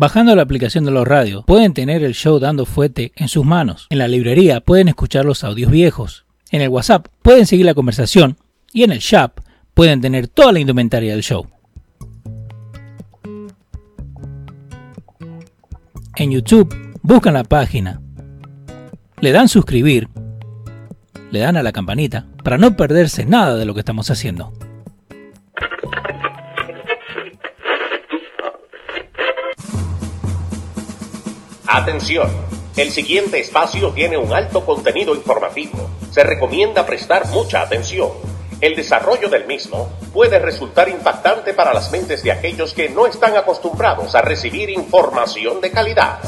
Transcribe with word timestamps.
Bajando 0.00 0.36
la 0.36 0.42
aplicación 0.42 0.84
de 0.84 0.92
los 0.92 1.08
radios, 1.08 1.44
pueden 1.44 1.74
tener 1.74 2.04
el 2.04 2.14
show 2.14 2.38
dando 2.38 2.66
fuete 2.66 3.10
en 3.16 3.26
sus 3.26 3.44
manos. 3.44 3.88
En 3.90 3.98
la 3.98 4.06
librería 4.06 4.60
pueden 4.60 4.86
escuchar 4.86 5.24
los 5.24 5.42
audios 5.42 5.72
viejos. 5.72 6.24
En 6.52 6.62
el 6.62 6.68
WhatsApp 6.68 7.08
pueden 7.20 7.46
seguir 7.46 7.66
la 7.66 7.74
conversación. 7.74 8.36
Y 8.72 8.84
en 8.84 8.92
el 8.92 9.00
shop 9.00 9.40
pueden 9.74 10.00
tener 10.00 10.28
toda 10.28 10.52
la 10.52 10.60
indumentaria 10.60 11.10
del 11.10 11.24
show. 11.24 11.48
En 16.14 16.30
YouTube 16.30 16.72
buscan 17.02 17.34
la 17.34 17.42
página, 17.42 18.00
le 19.20 19.32
dan 19.32 19.48
suscribir, 19.48 20.08
le 21.32 21.40
dan 21.40 21.56
a 21.56 21.64
la 21.64 21.72
campanita 21.72 22.24
para 22.44 22.56
no 22.56 22.76
perderse 22.76 23.24
nada 23.24 23.56
de 23.56 23.64
lo 23.64 23.74
que 23.74 23.80
estamos 23.80 24.12
haciendo. 24.12 24.52
Atención, 31.70 32.30
el 32.78 32.90
siguiente 32.90 33.38
espacio 33.40 33.90
tiene 33.90 34.16
un 34.16 34.32
alto 34.32 34.64
contenido 34.64 35.14
informativo. 35.14 35.90
Se 36.10 36.24
recomienda 36.24 36.86
prestar 36.86 37.26
mucha 37.26 37.60
atención. 37.60 38.08
El 38.62 38.74
desarrollo 38.74 39.28
del 39.28 39.46
mismo 39.46 39.90
puede 40.14 40.38
resultar 40.38 40.88
impactante 40.88 41.52
para 41.52 41.74
las 41.74 41.92
mentes 41.92 42.22
de 42.22 42.32
aquellos 42.32 42.72
que 42.72 42.88
no 42.88 43.06
están 43.06 43.36
acostumbrados 43.36 44.14
a 44.14 44.22
recibir 44.22 44.70
información 44.70 45.60
de 45.60 45.70
calidad. 45.70 46.20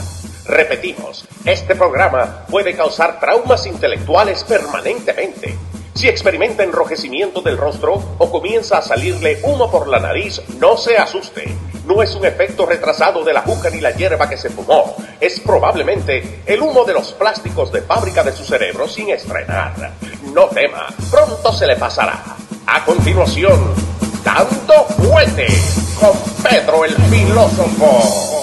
Repetimos, 0.44 1.26
este 1.46 1.74
programa 1.74 2.44
puede 2.50 2.76
causar 2.76 3.18
traumas 3.18 3.64
intelectuales 3.64 4.44
permanentemente. 4.44 5.56
Si 5.94 6.08
experimenta 6.08 6.62
enrojecimiento 6.62 7.40
del 7.40 7.58
rostro 7.58 8.02
o 8.18 8.30
comienza 8.30 8.78
a 8.78 8.82
salirle 8.82 9.40
humo 9.42 9.70
por 9.70 9.88
la 9.88 9.98
nariz, 9.98 10.40
no 10.58 10.76
se 10.76 10.96
asuste 10.96 11.56
no 11.90 12.02
es 12.02 12.14
un 12.14 12.24
efecto 12.24 12.66
retrasado 12.66 13.24
de 13.24 13.32
la 13.32 13.42
juca 13.42 13.68
ni 13.68 13.80
la 13.80 13.90
hierba 13.90 14.28
que 14.28 14.36
se 14.36 14.48
fumó, 14.48 14.94
es 15.20 15.40
probablemente 15.40 16.42
el 16.46 16.62
humo 16.62 16.84
de 16.84 16.94
los 16.94 17.12
plásticos 17.12 17.72
de 17.72 17.82
fábrica 17.82 18.22
de 18.22 18.32
su 18.32 18.44
cerebro 18.44 18.86
sin 18.88 19.10
estrenar. 19.10 19.92
No 20.32 20.46
tema, 20.46 20.86
pronto 21.10 21.52
se 21.52 21.66
le 21.66 21.76
pasará. 21.76 22.22
A 22.66 22.84
continuación, 22.84 23.74
Dando 24.24 24.84
Fuete 24.84 25.48
con 25.98 26.12
Pedro 26.44 26.84
el 26.84 26.94
Filósofo. 26.94 28.39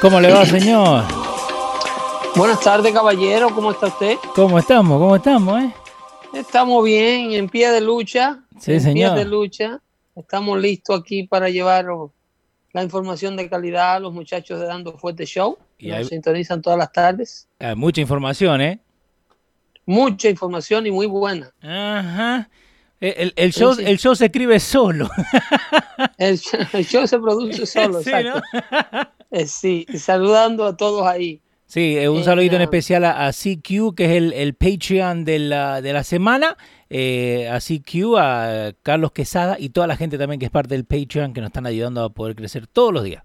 ¿Cómo 0.00 0.20
le 0.20 0.32
va, 0.32 0.44
señor? 0.46 1.04
Buenas 2.36 2.60
tardes, 2.60 2.92
caballero. 2.92 3.50
¿Cómo 3.54 3.70
está 3.72 3.86
usted? 3.88 4.16
¿Cómo 4.34 4.58
estamos? 4.58 4.98
¿Cómo 4.98 5.16
estamos, 5.16 5.62
eh? 5.62 5.72
Estamos 6.34 6.84
bien, 6.84 7.32
en 7.32 7.48
pie 7.48 7.70
de 7.70 7.80
lucha. 7.80 8.40
Sí, 8.58 8.72
en 8.74 8.80
señor. 8.80 9.14
pie 9.14 9.24
de 9.24 9.30
lucha. 9.30 9.80
Estamos 10.16 10.58
listos 10.60 11.00
aquí 11.00 11.24
para 11.24 11.48
llevar 11.50 11.86
la 12.72 12.82
información 12.82 13.36
de 13.36 13.48
calidad 13.48 13.94
a 13.96 14.00
los 14.00 14.12
muchachos 14.12 14.60
de 14.60 14.66
Dando 14.66 14.96
Fuerte 14.96 15.26
Show. 15.26 15.58
Y 15.78 15.88
Nos 15.88 15.98
hay- 15.98 16.04
sintonizan 16.06 16.62
todas 16.62 16.78
las 16.78 16.92
tardes. 16.92 17.48
Ah, 17.58 17.74
mucha 17.74 18.00
información, 18.00 18.60
¿eh? 18.60 18.80
Mucha 19.86 20.28
información 20.28 20.86
y 20.86 20.90
muy 20.90 21.06
buena. 21.06 21.50
Ajá. 21.62 22.48
El, 23.00 23.52
show, 23.52 23.74
Sí, 23.74 23.82
sí. 23.82 23.90
el 23.90 23.98
show 23.98 24.14
se 24.14 24.26
escribe 24.26 24.60
solo. 24.60 25.08
El, 26.18 26.38
show- 26.38 26.60
el 26.74 26.84
show 26.86 27.06
se 27.06 27.18
produce 27.18 27.64
solo, 27.66 28.02
Sí, 28.02 28.10
exacto. 28.10 28.42
¿no? 28.92 29.00
Eh, 29.30 29.46
sí, 29.46 29.86
y 29.88 29.98
saludando 29.98 30.64
a 30.66 30.76
todos 30.76 31.06
ahí. 31.06 31.42
Sí, 31.66 31.96
eh, 31.96 32.08
un 32.08 32.22
Eh, 32.22 32.24
saludito 32.24 32.56
en 32.56 32.62
especial 32.62 33.04
a, 33.04 33.26
a 33.28 33.32
CQ, 33.32 33.94
que 33.94 34.04
es 34.06 34.10
el, 34.12 34.32
el 34.32 34.54
Patreon 34.54 35.24
de 35.24 35.38
la, 35.38 35.80
de 35.80 35.92
la 35.92 36.02
semana. 36.04 36.56
eh, 36.92 37.48
a 37.48 37.60
CQ, 37.60 38.16
a 38.18 38.72
Carlos 38.82 39.12
Quesada 39.12 39.56
y 39.60 39.68
toda 39.70 39.86
la 39.86 39.96
gente 39.96 40.18
también 40.18 40.40
que 40.40 40.46
es 40.46 40.50
parte 40.50 40.74
del 40.74 40.84
Patreon 40.84 41.32
que 41.32 41.40
nos 41.40 41.48
están 41.48 41.66
ayudando 41.66 42.02
a 42.02 42.10
poder 42.12 42.34
crecer 42.34 42.66
todos 42.66 42.92
los 42.92 43.04
días. 43.04 43.22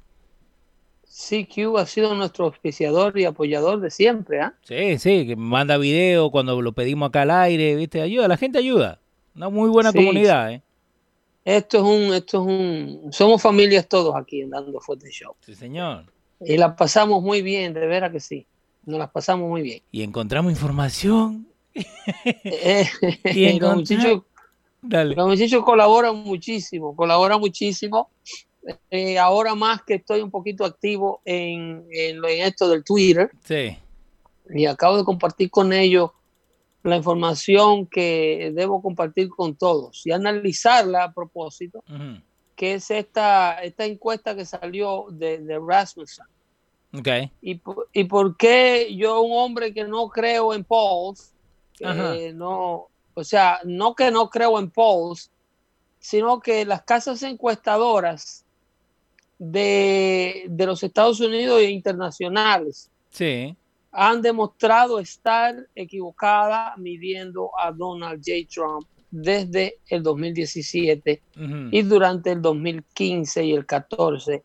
CQ 1.03 1.77
ha 1.77 1.85
sido 1.85 2.15
nuestro 2.15 2.45
auspiciador 2.45 3.17
y 3.19 3.25
apoyador 3.25 3.81
de 3.81 3.91
siempre, 3.91 4.39
¿ah? 4.39 4.57
Sí, 4.61 4.97
sí, 4.97 5.27
que 5.27 5.35
manda 5.35 5.77
video 5.77 6.31
cuando 6.31 6.59
lo 6.61 6.73
pedimos 6.73 7.09
acá 7.09 7.21
al 7.21 7.31
aire, 7.31 7.75
¿viste? 7.75 8.01
Ayuda, 8.01 8.27
la 8.27 8.37
gente 8.37 8.57
ayuda. 8.57 8.99
Una 9.35 9.49
muy 9.49 9.69
buena 9.69 9.93
Sí, 9.93 9.93
comunidad, 9.93 10.51
¿eh? 10.51 10.63
Esto 11.45 11.77
es 11.77 11.83
un, 11.83 12.13
esto 12.13 12.41
es 12.41 12.47
un, 12.47 13.09
somos 13.13 13.41
familias 13.41 13.87
todos 13.87 14.15
aquí 14.15 14.41
en 14.41 14.49
Dando 14.49 14.79
Fuerte 14.81 15.09
Show. 15.11 15.35
Sí, 15.41 15.53
señor. 15.55 16.05
Y 16.41 16.57
la 16.57 16.75
pasamos 16.75 17.21
muy 17.23 17.41
bien, 17.41 17.73
de 17.73 17.85
veras 17.85 18.11
que 18.11 18.19
sí. 18.19 18.45
Nos 18.85 18.99
las 18.99 19.09
pasamos 19.11 19.47
muy 19.47 19.61
bien. 19.61 19.81
Y 19.91 20.01
encontramos 20.03 20.51
información. 20.51 21.47
Y 21.75 23.59
los, 23.59 23.61
encontrar- 23.61 23.75
muchachos, 23.75 24.21
los 25.15 25.27
muchachos 25.27 25.63
colaboran 25.63 26.15
muchísimo, 26.17 26.95
colaboran 26.95 27.39
muchísimo. 27.39 28.09
Eh, 28.89 29.19
ahora 29.19 29.53
más 29.53 29.83
que 29.83 29.95
estoy 29.95 30.21
un 30.21 30.31
poquito 30.31 30.65
activo 30.65 31.21
en, 31.25 31.85
en 31.91 32.23
esto 32.25 32.67
del 32.67 32.83
Twitter 32.83 33.29
Sí. 33.43 33.77
y 34.49 34.65
acabo 34.65 34.97
de 34.97 35.03
compartir 35.03 35.51
con 35.51 35.71
ellos 35.71 36.09
la 36.85 36.97
información 36.97 37.87
que 37.87 38.51
debo 38.53 38.81
compartir 38.81 39.29
con 39.29 39.55
todos 39.55 40.05
y 40.05 40.11
analizarla 40.11 41.05
a 41.05 41.13
propósito, 41.13 41.83
que 42.55 42.75
es 42.75 42.91
esta, 42.91 43.61
esta 43.63 43.85
encuesta 43.85 44.35
que 44.35 44.45
salió 44.45 45.07
de, 45.09 45.39
de 45.39 45.59
Rasmussen. 45.59 46.25
Ok. 46.93 47.07
¿Y, 47.41 47.55
por- 47.55 47.89
¿Y 47.91 48.03
por 48.05 48.37
qué 48.37 48.95
yo, 48.95 49.21
un 49.21 49.31
hombre 49.37 49.73
que 49.73 49.83
no 49.83 50.07
creo 50.09 50.53
en 50.53 50.63
polls, 50.63 51.33
no, 52.35 52.87
o 53.13 53.23
sea, 53.23 53.59
no 53.65 53.95
que 53.95 54.11
no 54.11 54.29
creo 54.29 54.57
en 54.59 54.69
polls, 54.69 55.31
sino 55.99 56.39
que 56.39 56.65
las 56.65 56.83
casas 56.83 57.23
encuestadoras 57.23 58.45
de, 59.39 60.45
de 60.47 60.65
los 60.65 60.83
Estados 60.83 61.19
Unidos 61.19 61.59
e 61.61 61.71
internacionales 61.71 62.89
Sí. 63.09 63.55
Han 63.97 64.21
demostrado 64.21 64.99
estar 64.99 65.55
equivocada 65.73 66.73
midiendo 66.77 67.49
a 67.57 67.71
Donald 67.71 68.21
J. 68.25 68.47
Trump 68.53 68.85
desde 69.09 69.79
el 69.87 70.03
2017 70.03 71.21
Ujú. 71.37 71.69
y 71.71 71.81
durante 71.83 72.31
el 72.33 72.41
2015 72.41 73.45
y 73.45 73.53
el 73.53 73.65
14, 73.65 74.43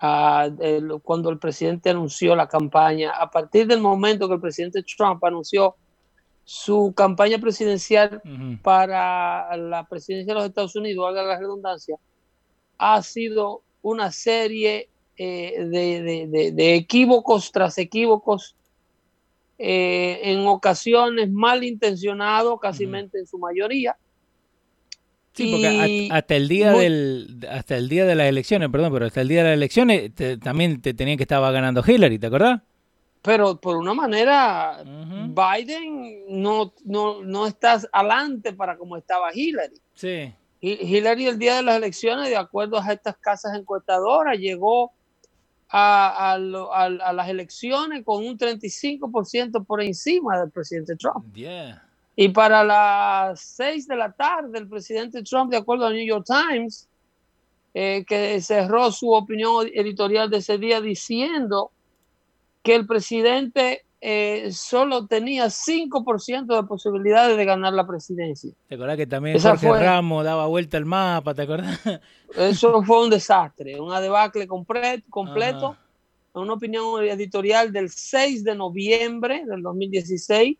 ah, 0.00 0.48
el- 0.60 1.00
cuando 1.02 1.28
el 1.28 1.38
presidente 1.38 1.90
anunció 1.90 2.34
la 2.34 2.48
campaña, 2.48 3.10
a 3.10 3.30
partir 3.30 3.66
del 3.66 3.80
momento 3.80 4.26
que 4.28 4.34
el 4.34 4.40
presidente 4.40 4.82
Trump 4.82 5.22
anunció 5.24 5.76
su 6.44 6.92
campaña 6.96 7.38
presidencial 7.38 8.20
para 8.62 9.54
la 9.56 9.86
presidencia 9.86 10.32
de 10.34 10.40
los 10.40 10.48
Estados 10.48 10.76
Unidos, 10.76 11.06
haga 11.08 11.22
la 11.22 11.38
redundancia, 11.38 11.96
ha 12.78 13.02
sido 13.02 13.62
una 13.82 14.10
serie 14.10 14.88
eh, 15.16 15.54
de, 15.70 16.02
de- 16.02 16.26
de- 16.26 16.52
de 16.52 16.74
equívocos 16.74 17.52
tras 17.52 17.78
equívocos, 17.78 18.56
eh, 19.58 20.20
en 20.24 20.46
ocasiones 20.46 21.30
malintencionados, 21.30 22.58
casi 22.60 22.84
en 22.84 23.26
su 23.26 23.38
mayoría. 23.38 23.96
Sí, 25.32 25.50
porque 25.50 26.08
hasta 26.12 26.36
el 26.36 26.48
día 26.48 26.72
muy- 26.72 26.84
del 26.84 27.46
hasta 27.50 27.76
el 27.76 27.88
día 27.88 28.04
de 28.06 28.14
las 28.14 28.28
elecciones, 28.28 28.68
perdón, 28.70 28.92
pero 28.92 29.06
hasta 29.06 29.20
el 29.20 29.28
día 29.28 29.42
de 29.42 29.48
las 29.50 29.56
elecciones 29.56 30.14
te- 30.14 30.38
también 30.38 30.80
te 30.80 30.94
tenían 30.94 31.16
que 31.16 31.24
estaba 31.24 31.50
ganando 31.50 31.82
Hillary, 31.86 32.18
¿te 32.18 32.26
acordás? 32.28 32.60
pero 33.22 33.58
por 33.58 33.78
una 33.78 33.94
manera. 33.94 34.84
Biden 34.84 36.24
no, 36.42 36.74
no, 36.84 37.22
no 37.22 37.46
está 37.46 37.80
adelante 37.90 38.52
para 38.52 38.76
como 38.76 38.98
estaba 38.98 39.30
Hillary. 39.34 39.80
Sí. 39.94 40.30
Hi- 40.60 40.78
Hillary 40.82 41.28
el 41.28 41.38
día 41.38 41.56
de 41.56 41.62
las 41.62 41.76
elecciones, 41.78 42.28
de 42.28 42.36
acuerdo 42.36 42.78
a 42.78 42.92
estas 42.92 43.16
casas 43.16 43.56
encuestadoras, 43.58 44.38
llegó 44.38 44.92
a, 45.76 46.32
a 46.32 46.38
lo- 46.38 46.72
a- 46.72 46.84
a 46.84 47.12
las 47.12 47.28
elecciones 47.28 48.04
con 48.04 48.24
un 48.24 48.38
35% 48.38 49.64
por 49.64 49.82
encima 49.82 50.38
del 50.38 50.50
presidente 50.52 50.94
Trump. 50.94 51.34
Yeah. 51.34 51.82
Y 52.14 52.28
para 52.28 52.62
las 52.62 53.40
6 53.40 53.88
de 53.88 53.96
la 53.96 54.12
tarde, 54.12 54.56
el 54.58 54.68
presidente 54.68 55.24
Trump, 55.24 55.50
de 55.50 55.56
acuerdo 55.56 55.86
al 55.86 55.94
New 55.94 56.06
York 56.06 56.24
Times, 56.26 56.88
eh, 57.74 58.04
que 58.06 58.40
cerró 58.40 58.92
su 58.92 59.10
opinión 59.12 59.66
editorial 59.74 60.30
de 60.30 60.36
ese 60.36 60.58
día 60.58 60.80
diciendo 60.80 61.72
que 62.62 62.76
el 62.76 62.86
presidente 62.86 63.84
eh, 64.06 64.50
solo 64.52 65.06
tenía 65.06 65.48
5% 65.48 66.54
de 66.54 66.62
posibilidades 66.64 67.38
de 67.38 67.44
ganar 67.46 67.72
la 67.72 67.86
presidencia. 67.86 68.52
¿Te 68.68 68.74
acordás 68.74 68.98
que 68.98 69.06
también 69.06 69.36
Esa 69.36 69.50
Jorge 69.52 69.68
fue- 69.68 69.80
Ramos 69.80 70.24
daba 70.24 70.46
vuelta 70.46 70.76
al 70.76 70.84
mapa, 70.84 71.32
¿te 71.34 71.42
acordás? 71.42 71.80
Eso 72.36 72.82
fue 72.82 73.02
un 73.04 73.08
desastre, 73.10 73.80
una 73.80 74.00
debacle 74.00 74.46
completo. 74.46 75.76
Una 76.34 76.52
opinión 76.54 77.00
editorial 77.04 77.72
del 77.72 77.88
6 77.90 78.42
de 78.42 78.56
noviembre 78.56 79.44
del 79.46 79.62
2016, 79.62 80.58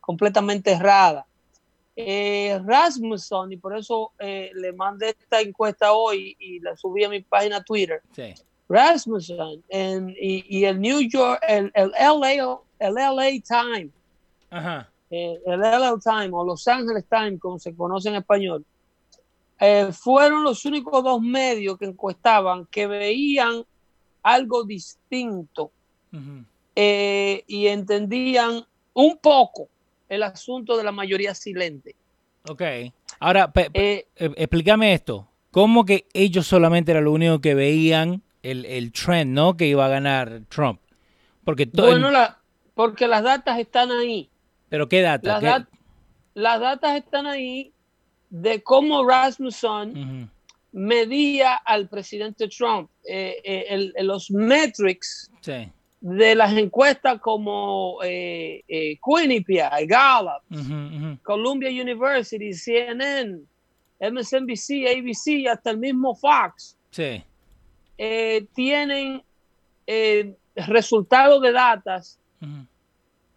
completamente 0.00 0.70
errada. 0.72 1.26
Eh, 1.96 2.58
Rasmussen, 2.64 3.50
y 3.50 3.56
por 3.56 3.76
eso 3.76 4.12
eh, 4.20 4.52
le 4.54 4.72
mandé 4.72 5.08
esta 5.18 5.40
encuesta 5.40 5.92
hoy 5.92 6.36
y 6.38 6.60
la 6.60 6.76
subí 6.76 7.02
a 7.02 7.08
mi 7.08 7.20
página 7.22 7.62
Twitter, 7.64 8.00
Sí. 8.14 8.32
Rasmussen 8.68 9.62
en, 9.68 10.10
y, 10.10 10.44
y 10.58 10.64
el 10.64 10.80
New 10.80 11.00
York, 11.00 11.40
el, 11.48 11.70
el 11.74 11.90
LA, 11.92 12.58
el 12.78 12.94
LA 12.94 13.30
Times, 13.46 13.92
Ajá. 14.50 14.88
eh, 15.10 15.38
el 15.46 15.60
LA 15.60 15.94
Times 16.02 16.30
o 16.32 16.44
Los 16.44 16.68
Angeles 16.68 17.04
Times, 17.08 17.40
como 17.40 17.58
se 17.58 17.74
conoce 17.74 18.10
en 18.10 18.16
español, 18.16 18.64
eh, 19.60 19.90
fueron 19.92 20.44
los 20.44 20.64
únicos 20.64 21.02
dos 21.02 21.20
medios 21.20 21.78
que 21.78 21.86
encuestaban 21.86 22.66
que 22.66 22.86
veían 22.86 23.64
algo 24.22 24.64
distinto 24.64 25.70
eh, 26.76 27.42
y 27.46 27.66
entendían 27.66 28.64
un 28.94 29.18
poco 29.18 29.68
el 30.08 30.22
asunto 30.22 30.76
de 30.76 30.84
la 30.84 30.92
mayoría 30.92 31.34
silente. 31.34 31.94
Ok. 32.48 32.62
Ahora, 33.20 33.50
explícame 33.54 34.94
esto. 34.94 35.26
¿Cómo 35.50 35.84
que 35.84 36.06
ellos 36.12 36.46
solamente 36.46 36.92
era 36.92 37.00
lo 37.00 37.12
único 37.12 37.40
que 37.40 37.54
veían 37.54 38.22
el, 38.50 38.64
el 38.66 38.92
trend, 38.92 39.32
¿no? 39.32 39.56
Que 39.56 39.66
iba 39.66 39.86
a 39.86 39.88
ganar 39.88 40.40
Trump. 40.48 40.80
Porque 41.44 41.66
todo. 41.66 41.86
bueno, 41.86 42.10
la- 42.10 42.38
porque 42.74 43.08
las 43.08 43.22
datas 43.22 43.58
están 43.58 43.90
ahí. 43.90 44.28
pero 44.68 44.88
qué 44.88 45.00
data. 45.00 45.26
Las, 45.28 45.40
¿Qué- 45.40 45.46
dat- 45.46 45.68
las 46.34 46.60
datas 46.60 46.96
están 46.96 47.26
ahí 47.26 47.72
de 48.30 48.62
cómo 48.62 49.04
Rasmussen 49.08 49.96
Ujú. 49.98 50.28
medía 50.72 51.54
al 51.54 51.88
presidente 51.88 52.48
Trump. 52.48 52.90
Eh, 53.08 53.36
eh, 53.42 53.64
el- 53.70 53.94
los 54.06 54.30
metrics 54.30 55.30
Sí. 55.40 55.70
de 56.00 56.34
las 56.34 56.52
encuestas 56.56 57.18
como 57.20 57.98
eh, 58.04 58.62
eh, 58.68 58.98
Quinnipiac, 59.02 59.86
Gallup, 59.86 60.42
Ujú, 60.50 60.60
ujú. 61.06 61.18
Columbia 61.22 61.70
University, 61.70 62.52
CNN, 62.52 63.40
MSNBC, 64.00 64.86
ABC 64.86 65.26
y 65.32 65.46
hasta 65.48 65.70
el 65.70 65.78
mismo 65.78 66.14
Fox 66.14 66.76
Sí. 66.90 67.22
Eh, 67.98 68.46
tienen 68.54 69.22
eh, 69.86 70.34
resultados 70.54 71.42
de 71.42 71.52
datas 71.52 72.18
Ujú. 72.40 72.66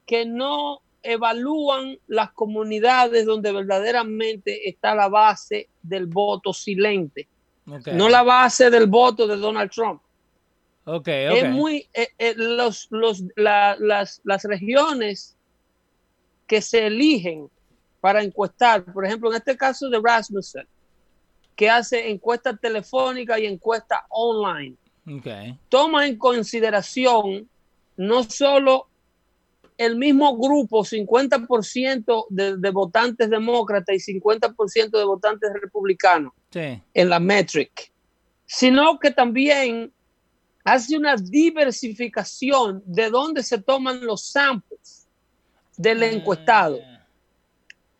que 0.06 0.26
no 0.26 0.82
evalúan 1.04 1.98
las 2.08 2.32
comunidades 2.32 3.26
donde 3.26 3.52
verdaderamente 3.52 4.70
está 4.70 4.94
la 4.94 5.10
base 5.10 5.68
del 5.82 6.06
voto 6.06 6.54
silente, 6.54 7.28
no 7.66 8.08
la 8.10 8.22
base 8.24 8.70
del 8.70 8.86
voto 8.88 9.26
de 9.28 9.38
Donald 9.38 9.72
Trump. 9.72 10.02
Ok, 10.84 11.08
ok. 11.08 11.08
Es 11.08 11.50
muy 11.50 11.88
eh, 11.94 12.08
eh, 12.18 12.34
los, 12.36 12.88
los, 12.92 13.24
la- 13.36 13.76
las, 13.80 14.22
las 14.24 14.44
regiones 14.44 15.38
que 16.48 16.62
se 16.62 16.86
eligen 16.88 17.50
para 18.00 18.22
encuestar, 18.24 18.84
por 18.92 19.06
ejemplo, 19.06 19.30
en 19.32 19.38
este 19.38 19.56
caso 19.56 19.90
de 19.90 20.00
Rasmussen, 20.04 20.68
que 21.56 21.70
hace 21.70 22.10
encuestas 22.10 22.60
telefónicas 22.60 23.40
y 23.40 23.46
encuestas 23.46 24.00
online, 24.10 24.76
toma 25.70 26.08
en 26.08 26.18
consideración 26.18 27.50
no 27.98 28.24
solo 28.24 28.88
el 29.78 29.96
mismo 29.96 30.38
grupo, 30.38 30.84
50% 30.84 32.26
de, 32.30 32.58
de 32.58 32.70
votantes 32.70 33.30
demócratas 33.30 34.08
y 34.08 34.14
50% 34.20 34.92
de 34.92 35.04
votantes 35.06 35.50
republicanos 35.60 36.34
Sí. 36.52 36.82
en 36.94 37.10
la 37.10 37.20
metric, 37.20 37.92
sino 38.46 39.00
que 39.00 39.10
también 39.12 39.92
hace 40.64 40.98
una 40.98 41.16
diversificación 41.16 42.84
de 42.86 43.10
dónde 43.10 43.42
se 43.42 43.58
toman 43.60 44.06
los 44.06 44.26
samples 44.28 45.08
del 45.78 46.04
encuestado. 46.04 46.80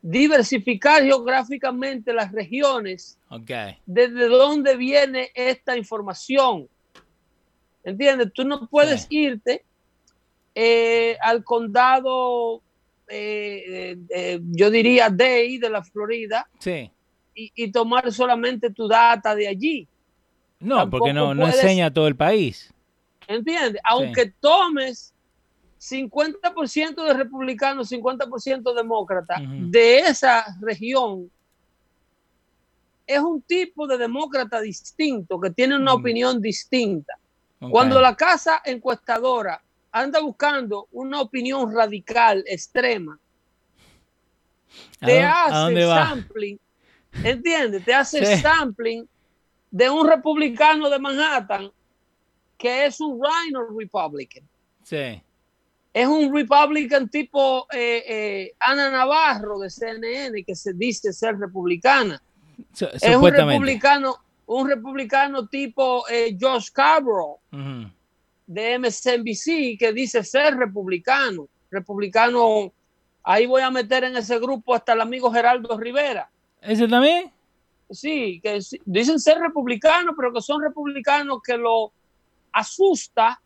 Diversificar 0.02 1.04
geográficamente 1.04 2.12
las 2.14 2.32
regiones 2.32 3.20
Ok. 3.30 3.52
desde 3.86 4.28
dónde 4.28 4.76
viene 4.76 5.30
esta 5.36 5.78
información. 5.78 6.68
¿Entiendes? 7.84 8.32
Tú 8.34 8.44
no 8.44 8.68
puedes 8.68 9.06
irte 9.10 9.64
eh, 10.56 11.18
al 11.22 11.44
condado, 11.44 12.62
eh, 13.08 13.64
eh, 13.68 13.98
eh, 14.10 14.40
yo 14.52 14.70
diría 14.70 15.10
Day 15.10 15.58
de 15.58 15.70
la 15.70 15.84
Florida, 15.84 16.48
Sí. 16.60 16.92
y, 17.36 17.52
y 17.56 17.72
tomar 17.72 18.12
solamente 18.12 18.70
tu 18.72 18.88
data 18.88 19.34
de 19.36 19.48
allí. 19.48 19.88
No, 20.60 20.78
Tampoco 20.78 21.00
porque 21.06 21.14
no, 21.14 21.34
no 21.34 21.42
puedes- 21.44 21.56
enseña 21.62 21.86
a 21.88 21.92
todo 21.94 22.08
el 22.08 22.16
país. 22.16 22.74
¿Entiendes? 23.28 23.82
Aunque 23.86 24.32
tomes 24.40 25.11
50% 25.82 27.04
de 27.04 27.14
republicanos, 27.16 27.90
50% 27.90 28.74
demócratas 28.76 29.42
Ujú. 29.42 29.72
de 29.72 29.98
esa 30.00 30.46
región, 30.62 31.32
es 33.08 33.20
un 33.20 33.42
tipo 33.42 33.88
de 33.88 33.98
demócrata 33.98 34.62
distinto, 34.62 35.40
que 35.40 35.50
tiene 35.50 35.76
una 35.76 35.94
Ujú. 35.94 36.02
opinión 36.02 36.40
distinta. 36.40 37.14
Cuando 37.60 38.00
la 38.00 38.16
casa 38.16 38.62
encuestadora 38.64 39.62
anda 39.92 40.20
buscando 40.20 40.88
una 40.92 41.20
opinión 41.22 41.74
radical, 41.74 42.44
extrema, 42.48 43.20
¿A 45.02 45.06
te 45.06 45.24
hace 45.24 45.86
sampling, 45.88 46.60
¿entiendes? 47.12 47.84
Te 47.84 47.94
hace 47.94 48.24
Sí. 48.26 48.42
sampling 48.42 49.08
de 49.72 49.90
un 49.90 50.08
republicano 50.08 50.90
de 50.90 51.00
Manhattan 51.00 51.72
que 52.58 52.86
es 52.86 53.02
un 53.02 53.20
Rhino 53.20 53.66
Republican. 53.76 54.48
Sí. 54.84 55.24
Es 55.94 56.08
un 56.08 56.34
Republican 56.34 57.10
tipo 57.10 57.68
eh, 57.72 58.04
eh, 58.08 58.54
Ana 58.60 58.90
Navarro 58.90 59.60
de 59.60 59.70
CNN 59.70 60.44
que 60.46 60.56
se 60.56 60.74
dice 60.74 61.12
ser 61.12 61.38
republicana. 61.38 62.22
Es 62.74 63.16
un 63.16 63.30
republicano, 63.30 64.16
un 64.46 64.70
republicano 64.70 65.48
tipo 65.48 66.08
eh, 66.08 66.38
Josh 66.40 66.68
Scarborough 66.68 67.40
Ujú. 67.52 67.92
de 68.48 68.80
MSNBC 68.80 69.78
que 69.78 69.92
dice 69.94 70.24
ser 70.24 70.56
republicano. 70.56 71.50
Republicano, 71.70 72.72
ahí 73.24 73.46
voy 73.46 73.62
a 73.62 73.72
meter 73.72 74.06
en 74.06 74.16
ese 74.16 74.40
grupo 74.40 74.74
hasta 74.74 74.94
el 74.94 75.02
amigo 75.02 75.32
Geraldo 75.32 75.78
Rivera. 75.78 76.30
¿Ese 76.62 76.88
también? 76.88 77.32
Sí, 77.90 78.40
que 78.42 78.60
dicen 78.86 79.20
ser 79.20 79.40
republicanos, 79.40 80.16
pero 80.16 80.32
que 80.32 80.42
son 80.42 80.62
republicanos 80.62 81.42
que 81.44 81.58
lo 81.58 81.92
asusta 82.54 83.42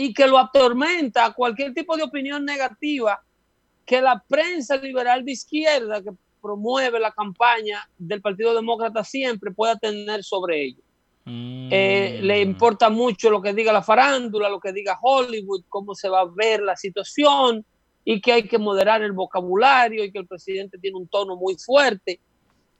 y 0.00 0.14
que 0.14 0.28
lo 0.28 0.38
atormenta 0.38 1.32
cualquier 1.32 1.74
tipo 1.74 1.96
de 1.96 2.04
opinión 2.04 2.44
negativa 2.44 3.20
que 3.84 4.00
la 4.00 4.22
prensa 4.28 4.76
liberal 4.76 5.24
de 5.24 5.32
izquierda 5.32 6.00
que 6.00 6.10
promueve 6.40 7.00
la 7.00 7.10
campaña 7.10 7.84
del 7.96 8.22
Partido 8.22 8.54
Demócrata 8.54 9.02
siempre 9.02 9.50
pueda 9.50 9.76
tener 9.76 10.22
sobre 10.22 10.62
ellos. 10.66 10.84
Eh, 11.26 12.20
le 12.22 12.44
Mm. 12.44 12.48
importa 12.50 12.90
mucho 12.90 13.28
lo 13.28 13.42
que 13.42 13.52
diga 13.52 13.72
la 13.72 13.82
farándula, 13.82 14.48
lo 14.48 14.60
que 14.60 14.72
diga 14.72 14.96
Hollywood, 15.02 15.64
cómo 15.68 15.96
se 15.96 16.08
va 16.08 16.20
a 16.20 16.30
ver 16.32 16.62
la 16.62 16.76
situación 16.76 17.66
y 18.04 18.20
que 18.20 18.32
hay 18.34 18.46
que 18.46 18.56
moderar 18.56 19.02
el 19.02 19.10
vocabulario 19.10 20.04
y 20.04 20.12
que 20.12 20.20
el 20.20 20.28
presidente 20.28 20.78
tiene 20.78 20.96
un 20.96 21.08
tono 21.08 21.34
muy 21.34 21.56
fuerte. 21.58 22.20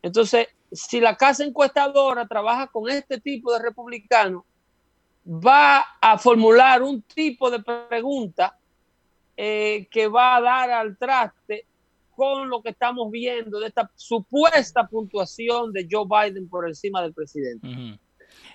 Entonces, 0.03 0.47
si 0.71 1.01
la 1.01 1.17
casa 1.17 1.43
encuestadora 1.43 2.29
trabaja 2.29 2.69
con 2.69 2.89
este 2.89 3.21
tipo 3.21 3.53
de 3.53 3.61
republicanos, 3.61 4.45
va 5.29 5.85
a 6.01 6.17
formular 6.17 6.83
un 6.83 7.03
tipo 7.03 7.51
de 7.51 7.61
pregunta 7.61 8.59
eh, 9.37 9.87
que 9.91 10.09
va 10.09 10.37
a 10.37 10.41
dar 10.41 10.71
al 10.71 10.97
traste 10.97 11.67
con 12.17 12.49
lo 12.49 12.63
que 12.63 12.71
estamos 12.71 13.11
viendo 13.11 13.61
de 13.61 13.69
esta 13.69 13.89
supuesta 13.95 14.89
puntuación 14.89 15.73
de 15.73 15.87
Joe 15.89 16.07
Biden 16.09 16.49
por 16.49 16.67
encima 16.67 17.03
del 17.03 17.13
presidente. 17.13 17.99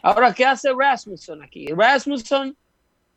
Ahora, 0.01 0.33
¿qué 0.33 0.45
hace 0.45 0.73
Rasmussen 0.77 1.41
aquí? 1.41 1.67
Rasmussen 1.67 2.57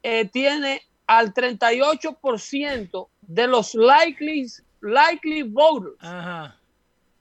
eh, 0.02 0.26
tiene 0.26 0.82
al 1.06 1.32
38% 1.34 3.08
de 3.22 3.46
los 3.48 3.74
likely, 3.74 4.46
likely 4.82 5.42
voters. 5.42 5.96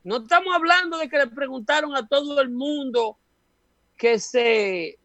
No 0.04 0.18
estamos 0.18 0.54
hablando 0.54 1.00
de 1.00 1.10
que 1.10 1.18
le 1.18 1.28
preguntaron 1.28 1.96
a 1.96 2.08
todo 2.08 2.40
el 2.42 2.52
mundo 2.52 3.18
que 3.98 4.20
se, 4.20 5.00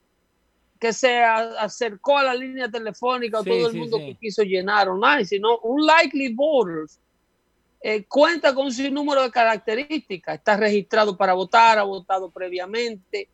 que 0.81 0.93
se 0.95 1.19
a- 1.23 1.61
acercó 1.61 2.17
a 2.19 2.25
la 2.25 2.35
línea 2.35 2.71
telefónica 2.71 3.41
o 3.41 3.45
Sí, 3.45 3.51
todo 3.51 3.67
el 3.67 3.73
sí, 3.73 3.79
mundo 3.79 3.99
sí. 3.99 4.07
que 4.07 4.15
quiso 4.17 4.43
llenar 4.43 4.89
online, 4.89 5.25
sino 5.27 5.59
un 5.59 5.85
likely 5.87 6.33
voters 6.35 6.99
eh, 7.83 8.05
cuenta 8.07 8.55
con 8.55 8.67
un 8.67 8.73
sinnúmero 8.73 9.23
de 9.23 9.31
características. 9.31 10.37
Está 10.39 10.57
registrado 10.57 11.17
para 11.17 11.33
votar, 11.35 11.79
ha 11.79 11.83
votado 11.83 12.31
previamente, 12.31 13.29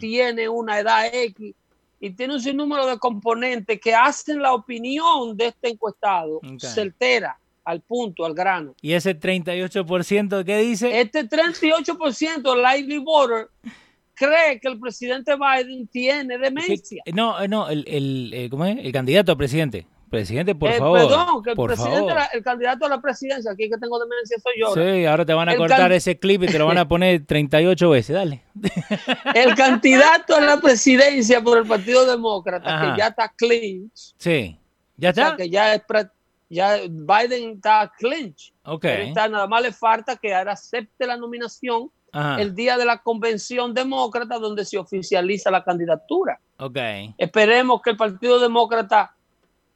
tiene 0.00 0.48
una 0.48 0.80
edad 0.80 1.06
X 1.12 1.54
y 2.00 2.10
tiene 2.10 2.34
un 2.34 2.40
sinnúmero 2.40 2.86
de 2.86 2.98
componentes 2.98 3.80
que 3.80 3.94
hacen 3.94 4.40
la 4.42 4.52
opinión 4.54 5.36
de 5.36 5.46
este 5.46 5.68
encuestado 5.70 6.36
Ok. 6.38 6.58
certera, 6.60 7.38
al 7.64 7.80
punto, 7.82 8.24
al 8.24 8.34
grano. 8.34 8.74
¿Y 8.80 8.92
ese 8.94 9.14
38% 9.14 10.44
qué 10.44 10.58
dice? 10.58 11.00
Este 11.00 11.24
38% 11.28 12.56
likely 12.56 12.98
voter 12.98 13.48
cree 14.18 14.58
que 14.60 14.68
el 14.68 14.78
presidente 14.80 15.34
Biden 15.36 15.86
tiene 15.88 16.38
demencia. 16.38 17.02
¿Qué- 17.04 17.12
No, 17.12 17.40
eh, 17.40 17.48
no, 17.48 17.68
el, 17.68 17.84
el, 17.86 18.30
eh, 18.34 18.48
¿cómo 18.50 18.64
es? 18.64 18.78
El 18.78 18.92
candidato 18.92 19.32
a 19.32 19.36
presidente. 19.36 19.86
Presidente, 20.10 20.54
por 20.54 20.70
Eh, 20.70 20.78
favor. 20.78 20.98
Perdón, 21.00 21.42
que 21.42 21.50
el, 21.50 21.56
por 21.56 21.76
favor. 21.76 22.12
el 22.32 22.42
candidato 22.42 22.86
a 22.86 22.88
la 22.88 22.98
presidencia, 22.98 23.50
aquí 23.52 23.68
que 23.68 23.76
tengo 23.76 23.98
demencia 23.98 24.38
soy 24.42 24.52
yo. 24.58 24.72
Sí, 24.74 25.04
ahora 25.04 25.26
te 25.26 25.34
van 25.34 25.50
a 25.50 25.52
El 25.52 25.58
cortar 25.58 25.92
ese 25.92 26.18
clip 26.18 26.44
y 26.44 26.46
te 26.46 26.58
lo 26.58 26.64
van 26.66 26.78
a 26.78 26.88
poner 26.88 27.24
38 27.26 27.90
veces. 27.90 28.14
Dale. 28.16 28.42
El 29.34 29.54
candidato 29.54 30.34
a 30.36 30.40
la 30.40 30.60
presidencia 30.62 31.42
por 31.42 31.58
el 31.58 31.66
Partido 31.66 32.06
Demócrata, 32.06 32.74
Ajá. 32.74 32.92
que 32.94 32.98
ya 33.00 33.06
está 33.08 33.28
clinch, 33.36 34.14
Sí. 34.16 34.58
¿Ya 34.96 35.10
o 35.10 35.12
sea, 35.14 35.24
está? 35.26 35.36
que 35.36 35.50
ya 35.50 35.74
es 35.74 35.82
ya 36.50 36.76
Biden 36.88 37.50
está 37.56 37.92
clinch. 37.98 38.54
Ok. 38.64 38.84
Está- 38.86 39.28
nada 39.28 39.46
más 39.46 39.60
le 39.62 39.72
falta 39.72 40.16
que 40.16 40.34
ahora 40.34 40.52
acepte 40.52 41.06
la 41.06 41.18
nominación 41.18 41.90
Ajá. 42.12 42.40
el 42.40 42.54
día 42.54 42.76
de 42.78 42.84
la 42.86 42.98
convención 43.02 43.74
demócrata 43.74 44.38
donde 44.38 44.64
se 44.64 44.78
oficializa 44.78 45.50
la 45.50 45.62
candidatura. 45.62 46.40
Ok. 46.58 46.78
Esperemos 47.18 47.82
que 47.82 47.90
el 47.90 47.96
Partido 47.96 48.38
Demócrata 48.40 49.14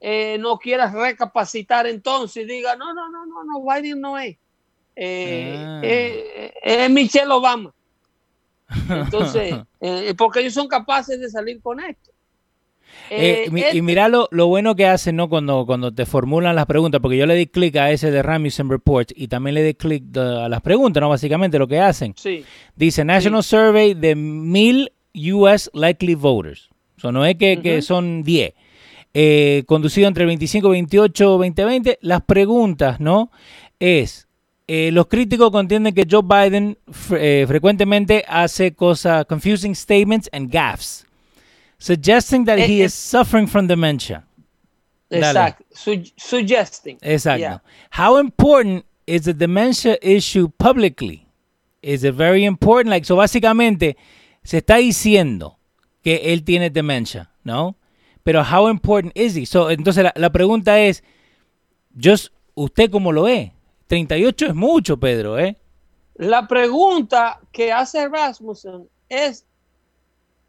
eh, 0.01 0.37
no 0.41 0.59
quiera 0.59 0.91
recapacitar 0.91 1.87
entonces 1.87 2.45
y 2.45 2.47
diga, 2.47 2.75
no, 2.77 2.93
no, 2.95 3.09
no, 3.11 3.27
no, 3.27 3.45
no, 3.45 3.63
Biden 3.65 4.01
no 4.01 4.19
es. 4.19 4.37
Eh, 4.97 5.57
Ah. 5.59 5.81
eh, 5.85 6.55
es 6.63 6.91
Michelle 6.91 7.31
Obama. 7.33 7.73
Entonces, 8.89 9.55
porque 10.17 10.41
ellos 10.41 10.55
son 10.55 10.67
capaces 10.69 11.21
de 11.21 11.29
salir 11.29 11.61
con 11.61 11.79
esto. 11.81 12.12
Eh, 13.11 13.45
Eh, 13.47 13.51
este- 13.55 13.77
y 13.77 13.83
mira 13.83 14.09
lo, 14.09 14.29
lo 14.31 14.47
bueno 14.47 14.75
que 14.75 14.87
hacen 14.87 15.17
¿no? 15.17 15.29
cuando, 15.29 15.67
cuando 15.67 15.93
te 15.93 16.07
formulan 16.07 16.57
las 16.57 16.67
preguntas, 16.67 17.01
porque 17.01 17.17
yo 17.19 17.27
le 17.27 17.35
di 17.35 17.47
clic 17.47 17.77
a 17.77 17.91
ese 17.91 18.11
de 18.11 18.23
Rasmussen 18.23 18.69
Report 18.71 19.11
y 19.15 19.29
también 19.29 19.55
le 19.55 19.63
di 19.63 19.75
clic 19.75 20.17
a 20.17 20.49
las 20.49 20.61
preguntas, 20.63 21.01
¿no? 21.01 21.09
Básicamente 21.09 21.59
lo 21.59 21.69
que 21.69 21.79
hacen. 21.81 22.15
sí, 22.17 22.45
Dice 22.75 23.05
National 23.05 23.43
Survey 23.43 23.95
de 23.95 24.15
mil 24.15 24.93
US 25.15 25.71
likely 25.75 26.15
voters. 26.15 26.71
O 26.97 27.01
sea, 27.03 27.13
no 27.13 27.25
es 27.27 27.37
que, 27.37 27.61
que 27.61 27.83
son 27.83 28.23
10. 28.23 28.55
Eh, 29.15 29.65
conducido 29.67 30.09
entre 30.09 30.23
el 30.23 30.29
25, 30.29 30.71
28, 30.71 31.25
2020. 31.31 31.99
Las 32.01 32.23
preguntas, 32.23 32.99
¿no? 32.99 33.31
Es, 33.79 34.27
eh, 34.69 34.91
los 34.93 35.07
críticos 35.09 35.51
contienden 35.51 35.93
que 35.95 36.07
Joe 36.11 36.23
Biden 36.23 36.79
fre- 36.89 37.19
eh, 37.21 37.45
frecuentemente 37.47 38.25
hace 38.27 38.73
cosas, 38.75 39.27
confusing 39.27 39.75
statements 39.75 40.31
and 40.33 40.51
gaffes, 40.51 41.05
suggesting 41.83 42.45
that 42.47 42.59
Eh, 42.59 42.67
he 42.67 42.81
eh. 42.83 42.85
is 42.87 42.95
suffering 42.95 43.47
from 43.47 43.67
dementia. 43.67 44.25
Su- 45.75 46.05
suggesting. 46.17 46.99
Exacto. 47.03 47.39
Yeah. 47.41 47.59
How 47.91 48.19
important 48.19 48.85
is 49.07 49.25
the 49.25 49.35
dementia 49.35 49.99
issue 50.01 50.49
publicly? 50.59 51.27
Is 51.83 52.05
it 52.05 52.15
very 52.15 52.45
important? 52.45 52.89
Like, 52.91 53.05
so 53.05 53.17
básicamente 53.17 53.97
se 54.45 54.59
está 54.59 54.77
diciendo 54.77 55.57
que 56.03 56.33
él 56.33 56.45
tiene 56.45 56.71
demencia, 56.71 57.31
¿no? 57.45 57.77
Pero 58.25 58.43
how 58.43 58.69
important 58.69 59.13
is 59.17 59.35
he? 59.35 59.45
So, 59.47 59.69
entonces 59.71 60.05
la, 60.05 60.13
la 60.17 60.31
pregunta 60.31 60.79
es, 60.81 61.03
yo, 61.95 62.15
¿usted 62.55 62.91
cómo 62.91 63.13
lo 63.13 63.25
ve? 63.25 63.53
38 63.89 64.47
es 64.47 64.55
mucho, 64.55 64.97
Pedro, 64.99 65.39
¿eh? 65.39 65.57
La 66.15 66.47
pregunta 66.47 67.41
que 67.51 67.73
hace 67.73 68.09
Rasmussen 68.09 68.89
es 69.09 69.45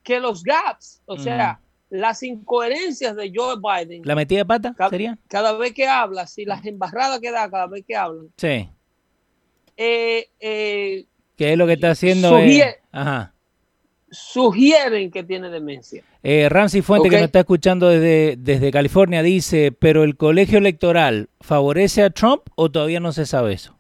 que 0.04 0.20
los 0.20 0.44
gaps, 0.44 1.02
o 1.06 1.18
sea, 1.18 1.60
las 1.90 2.22
incoherencias 2.24 3.16
de 3.16 3.32
Joe 3.34 3.56
Biden, 3.58 4.02
¿La 4.06 4.16
metida 4.16 4.40
de 4.40 4.46
pata 4.46 4.74
Ca- 4.78 4.90
sería? 4.90 5.18
cada 5.28 5.54
vez 5.54 5.74
que 5.74 5.88
habla, 5.88 6.28
si 6.28 6.44
las 6.46 6.66
embarradas 6.66 7.20
que 7.20 7.32
da 7.32 7.50
cada 7.50 7.68
vez 7.68 7.84
que 7.88 7.96
hablan, 7.96 8.28
Sí. 8.38 8.70
eh, 9.78 10.30
eh, 10.40 11.06
¿Qué 11.38 11.54
es 11.54 11.58
lo 11.58 11.66
que 11.66 11.74
está 11.74 11.92
haciendo? 11.92 12.38
Eh, 12.38 12.80
ajá. 12.92 13.34
sugieren 14.12 15.10
que 15.10 15.24
tiene 15.24 15.50
demencia. 15.50 16.04
Eh, 16.22 16.48
Ramsey 16.50 16.82
Fuente, 16.82 17.10
que 17.10 17.16
nos 17.16 17.26
está 17.26 17.40
escuchando 17.40 17.90
desde, 17.90 18.36
desde 18.38 18.72
California, 18.72 19.24
dice, 19.24 19.72
pero 19.72 20.04
el 20.04 20.16
colegio 20.16 20.60
electoral 20.60 21.30
favorece 21.42 22.04
a 22.04 22.12
Trump 22.12 22.44
o 22.56 22.70
todavía 22.70 23.00
no 23.00 23.12
se 23.12 23.26
sabe 23.26 23.54
eso. 23.54 23.76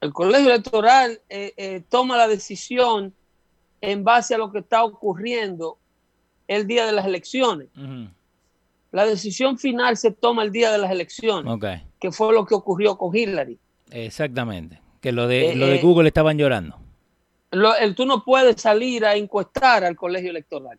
El 0.00 0.12
colegio 0.12 0.48
electoral 0.50 1.20
eh, 1.28 1.52
eh, 1.56 1.82
toma 1.88 2.16
la 2.16 2.26
decisión 2.26 3.14
en 3.80 4.04
base 4.04 4.34
a 4.34 4.38
lo 4.38 4.50
que 4.52 4.58
está 4.60 4.84
ocurriendo 4.84 5.78
el 6.48 6.66
día 6.66 6.84
de 6.86 6.92
las 6.92 7.06
elecciones. 7.06 7.68
La 8.92 9.06
decisión 9.06 9.56
final 9.58 9.96
se 9.96 10.10
toma 10.10 10.42
el 10.42 10.50
día 10.50 10.72
de 10.72 10.78
las 10.78 10.90
elecciones, 10.90 11.52
que 12.00 12.10
fue 12.10 12.32
lo 12.34 12.44
que 12.44 12.54
ocurrió 12.54 12.96
con 12.98 13.14
Hillary. 13.16 13.58
exactamente. 13.90 14.80
Que 15.00 15.12
lo 15.12 15.26
de, 15.26 15.52
Eh, 15.52 15.56
lo 15.56 15.66
de 15.66 15.76
eh, 15.76 15.80
Google 15.82 16.08
estaban 16.08 16.36
llorando. 16.36 16.76
Lo- 17.52 17.74
el, 17.74 17.94
tú 17.94 18.04
no 18.04 18.22
puedes 18.22 18.60
salir 18.60 19.04
a 19.06 19.14
encuestar 19.16 19.82
al 19.82 19.96
colegio 19.96 20.28
electoral, 20.30 20.78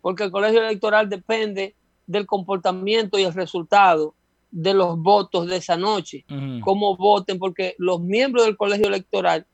porque 0.00 0.24
el 0.24 0.30
colegio 0.30 0.60
electoral 0.64 1.08
depende 1.08 1.74
del 2.06 2.24
comportamiento 2.26 3.18
y 3.18 3.24
el 3.24 3.34
resultado 3.34 4.14
de 4.52 4.74
los 4.74 4.96
votos 4.98 5.46
de 5.48 5.56
esa 5.56 5.76
noche. 5.76 6.24
Ujú. 6.30 6.60
cómo 6.60 6.96
voten, 6.96 7.38
porque 7.40 7.74
los 7.78 8.00
miembros 8.00 8.44
del 8.44 8.56
colegio 8.56 8.86
electoral 8.86 9.44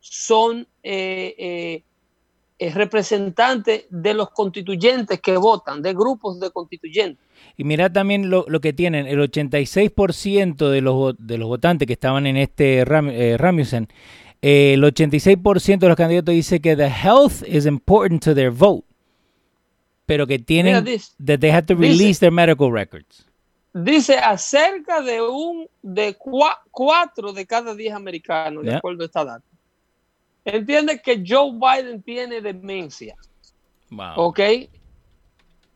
son 0.00 0.66
eh, 0.82 1.34
eh, 1.38 1.82
eh, 2.58 2.70
representantes 2.74 3.84
de 3.90 4.14
los 4.14 4.30
constituyentes 4.30 5.20
que 5.20 5.36
votan, 5.36 5.82
de 5.82 5.94
grupos 5.94 6.38
de 6.40 6.50
constituyentes. 6.50 7.24
Y 7.56 7.64
mira 7.64 7.92
también 7.92 8.30
lo, 8.30 8.44
lo 8.48 8.60
que 8.60 8.72
tienen, 8.72 9.06
el 9.06 9.18
86% 9.20 10.68
de 10.70 10.80
los, 10.80 11.14
de 11.18 11.38
los 11.38 11.48
votantes 11.48 11.86
que 11.86 11.92
estaban 11.94 12.26
en 12.26 12.36
este 12.36 12.84
Ram, 12.84 13.08
eh, 13.10 13.36
Rasmussen, 13.36 13.88
eh, 14.42 14.74
el 14.74 14.82
86% 14.84 15.78
de 15.78 15.88
los 15.88 15.96
candidatos 15.96 16.34
dice 16.34 16.60
que 16.60 16.76
the 16.76 16.88
health 16.88 17.42
is 17.46 17.66
important 17.66 18.22
to 18.24 18.34
their 18.34 18.50
vote, 18.50 18.84
pero 20.06 20.26
que 20.26 20.38
tienen, 20.38 20.84
that 21.24 21.38
they 21.40 21.50
have 21.50 21.62
to 21.66 21.74
dice- 21.74 21.98
release 21.98 22.20
their 22.20 22.32
medical 22.32 22.70
records. 22.72 23.26
Dice 23.74 24.18
acerca 24.18 25.00
de 25.00 25.22
un 25.22 25.66
de 25.80 26.16
cua- 26.18 26.58
cuatro 26.70 27.32
de 27.32 27.46
cada 27.46 27.74
diez 27.74 27.94
americanos, 27.94 28.64
de 28.64 28.74
acuerdo 28.74 29.02
a 29.02 29.06
esta 29.06 29.24
data. 29.24 29.44
Entiende 30.44 31.00
que 31.00 31.22
Joe 31.26 31.52
Biden 31.52 32.02
tiene 32.02 32.40
demencia, 32.40 33.16
Wow. 33.90 34.14
¿ok? 34.16 34.40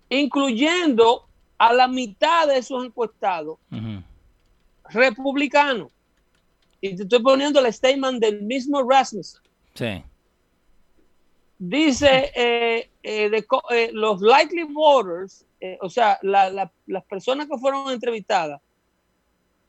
Incluyendo 0.09 1.27
a 1.59 1.73
la 1.73 1.89
mitad 1.89 2.47
de 2.49 2.59
esos 2.59 2.85
encuestados 2.85 3.59
republicanos. 4.89 5.89
Y 6.81 6.95
te 6.97 7.03
estoy 7.05 7.23
poniendo 7.23 7.61
el 7.65 7.73
statement 7.73 8.21
del 8.21 8.43
mismo 8.43 8.83
Rasmussen. 8.89 9.41
Sí. 9.75 10.03
Dice 11.59 12.31
eh, 12.35 12.91
eh, 13.03 13.31
de 13.31 13.47
eh, 13.71 13.91
los 13.93 14.21
likely 14.21 14.65
voters, 14.65 15.47
o 15.81 15.89
sea, 15.89 16.19
la- 16.23 16.51
la- 16.51 16.71
las 16.87 17.05
personas 17.05 17.49
que 17.49 17.57
fueron 17.59 17.91
entrevistadas, 17.91 18.61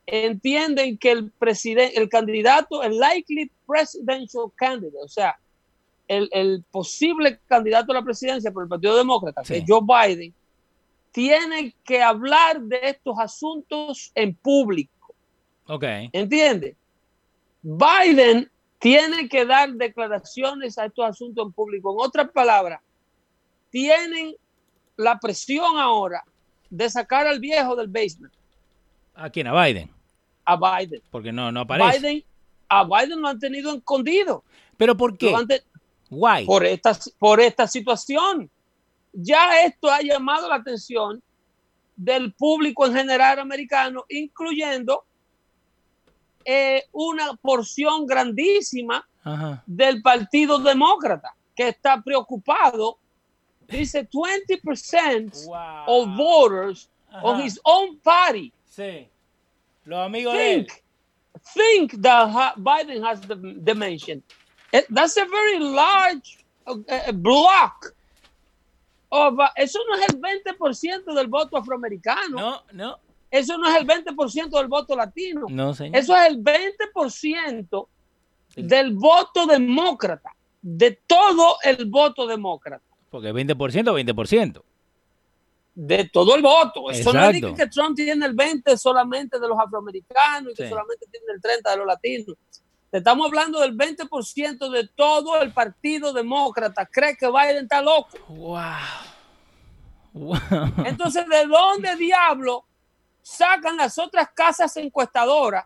entienden 0.08 0.98
que 0.98 1.12
el 1.12 1.32
presidente, 1.32 2.00
el 2.00 2.10
candidato, 2.10 2.82
el 2.82 2.98
likely 2.98 3.52
presidential 3.68 4.46
candidate, 4.56 5.04
o 5.04 5.10
sea, 5.10 5.38
el, 6.08 6.30
el 6.32 6.64
posible 6.72 7.40
candidato 7.48 7.92
a 7.92 7.96
la 7.96 8.02
presidencia 8.02 8.52
por 8.52 8.64
el 8.64 8.70
Partido 8.70 8.96
Demócrata, 8.96 9.44
que 9.44 9.58
es 9.58 9.64
Joe 9.68 9.82
Biden, 9.82 10.34
tiene 11.12 11.76
que 11.84 12.02
hablar 12.02 12.62
de 12.62 12.80
estos 12.84 13.20
asuntos 13.20 14.12
en 14.16 14.34
público. 14.34 15.14
Ok. 15.68 15.84
¿Entiende? 16.14 16.78
Biden 17.62 18.50
tiene 18.80 19.28
que 19.28 19.46
dar 19.46 19.74
declaraciones 19.74 20.78
a 20.78 20.86
estos 20.86 21.06
asuntos 21.06 21.46
en 21.46 21.52
público. 21.52 21.92
En 21.92 22.08
otras 22.08 22.32
palabras, 22.32 22.80
tienen 23.70 24.36
la 24.96 25.20
presión 25.20 25.78
ahora 25.78 26.24
de 26.70 26.90
sacar 26.90 27.28
al 27.28 27.40
viejo 27.40 27.76
del 27.76 27.88
basement, 27.88 28.34
¿A 29.18 29.32
quién? 29.32 29.48
A 29.48 29.66
Biden. 29.66 29.90
A 30.48 30.56
Biden. 30.56 31.02
Porque 31.12 31.32
no, 31.34 31.52
no 31.52 31.62
aparece. 31.62 32.00
Biden 32.00 32.24
a 32.70 32.84
Biden 32.86 33.22
lo 33.22 33.28
han 33.30 33.40
tenido 33.40 33.74
escondido 33.76 34.44
¿Pero 34.78 34.96
por 34.96 35.18
qué? 35.18 35.34
Why? 36.10 36.46
por, 36.46 36.66
esta, 36.66 36.98
por 37.20 37.40
esta 37.42 37.68
situación. 37.68 38.50
Ya 39.14 39.62
esto 39.62 39.90
ha 39.92 40.02
llamado 40.02 40.48
la 40.48 40.56
atención 40.56 41.22
del 41.96 42.32
público 42.34 42.86
en 42.86 42.94
general 42.94 43.40
americano, 43.40 44.06
incluyendo 44.10 45.04
eh, 46.46 46.84
una 46.92 47.34
porción 47.42 48.06
grandísima 48.06 49.06
Ajá. 49.24 49.64
del 49.66 50.02
Partido 50.02 50.60
Demócrata, 50.60 51.36
que 51.56 51.70
está 51.70 52.02
preocupado. 52.02 52.98
Dice 53.68 54.08
20% 54.08 55.46
Wow. 55.46 55.84
of 55.88 56.16
voters 56.16 56.90
on 57.22 57.36
Ajá. 57.36 57.44
his 57.46 57.60
own 57.64 57.98
party 58.00 58.54
Sí. 58.66 59.10
Los 59.88 60.00
amigos 60.06 60.34
de 60.34 60.54
él. 60.54 60.68
think, 60.68 61.92
think 61.92 62.02
that 62.02 62.30
ha- 62.30 62.54
Biden 62.58 63.02
has 63.04 63.22
the 63.22 63.36
dementia. 63.36 64.20
Eh, 64.74 64.84
That's 64.90 65.16
a 65.16 65.26
very 65.26 65.60
large 65.60 66.44
uh, 66.66 66.74
uh, 66.74 67.12
block. 67.14 67.94
of, 69.10 69.40
uh, 69.40 69.48
eso 69.56 69.80
no 69.90 69.96
es 69.96 70.10
el 70.10 70.20
20% 70.20 71.14
del 71.14 71.28
voto 71.28 71.56
afroamericano. 71.58 72.38
No, 72.38 72.62
no. 72.74 72.98
Eso 73.32 73.58
no 73.58 73.70
es 73.70 73.78
el 73.78 73.88
20% 73.88 74.50
del 74.50 74.68
voto 74.68 74.94
latino. 74.96 75.46
No, 75.50 75.74
señor. 75.74 75.96
Eso 75.98 76.16
es 76.18 76.28
el 76.28 76.44
20% 76.44 77.88
del 78.58 78.94
voto 78.96 79.46
demócrata, 79.46 80.36
de 80.62 81.00
todo 81.08 81.58
el 81.64 81.86
voto 81.86 82.28
demócrata. 82.28 82.84
Porque 83.10 83.34
20% 83.34 83.56
20%. 83.56 84.62
De 85.80 86.10
todo 86.12 86.36
el 86.36 86.42
voto. 86.42 86.90
Eso 86.90 87.14
no 87.14 87.30
es 87.30 87.40
que 87.56 87.68
Trump 87.68 87.96
tiene 87.96 88.26
el 88.26 88.34
20 88.34 88.76
solamente 88.78 89.40
de 89.40 89.48
los 89.48 89.60
afroamericanos 89.60 90.54
y 90.54 90.56
que 90.56 90.64
Sí. 90.64 90.70
solamente 90.70 91.06
tiene 91.12 91.28
el 91.36 91.40
30 91.40 91.70
de 91.70 91.78
los 91.78 91.86
latinos. 91.86 92.36
Estamos 92.92 93.28
hablando 93.28 93.60
del 93.60 93.78
20% 93.78 94.72
de 94.72 94.88
todo 94.88 95.40
el 95.40 95.54
partido 95.54 96.14
demócrata. 96.14 96.84
Cree 96.88 97.16
que 97.16 97.28
Biden 97.28 97.66
está 97.66 97.84
loco. 97.84 98.10
Wow. 98.28 98.60
Wow. 100.14 100.40
Entonces, 100.84 101.28
¿de 101.28 101.46
dónde 101.46 101.96
diablo 101.96 102.66
sacan 103.22 103.78
las 103.78 104.00
otras 104.00 104.30
casas 104.34 104.76
encuestadoras 104.78 105.66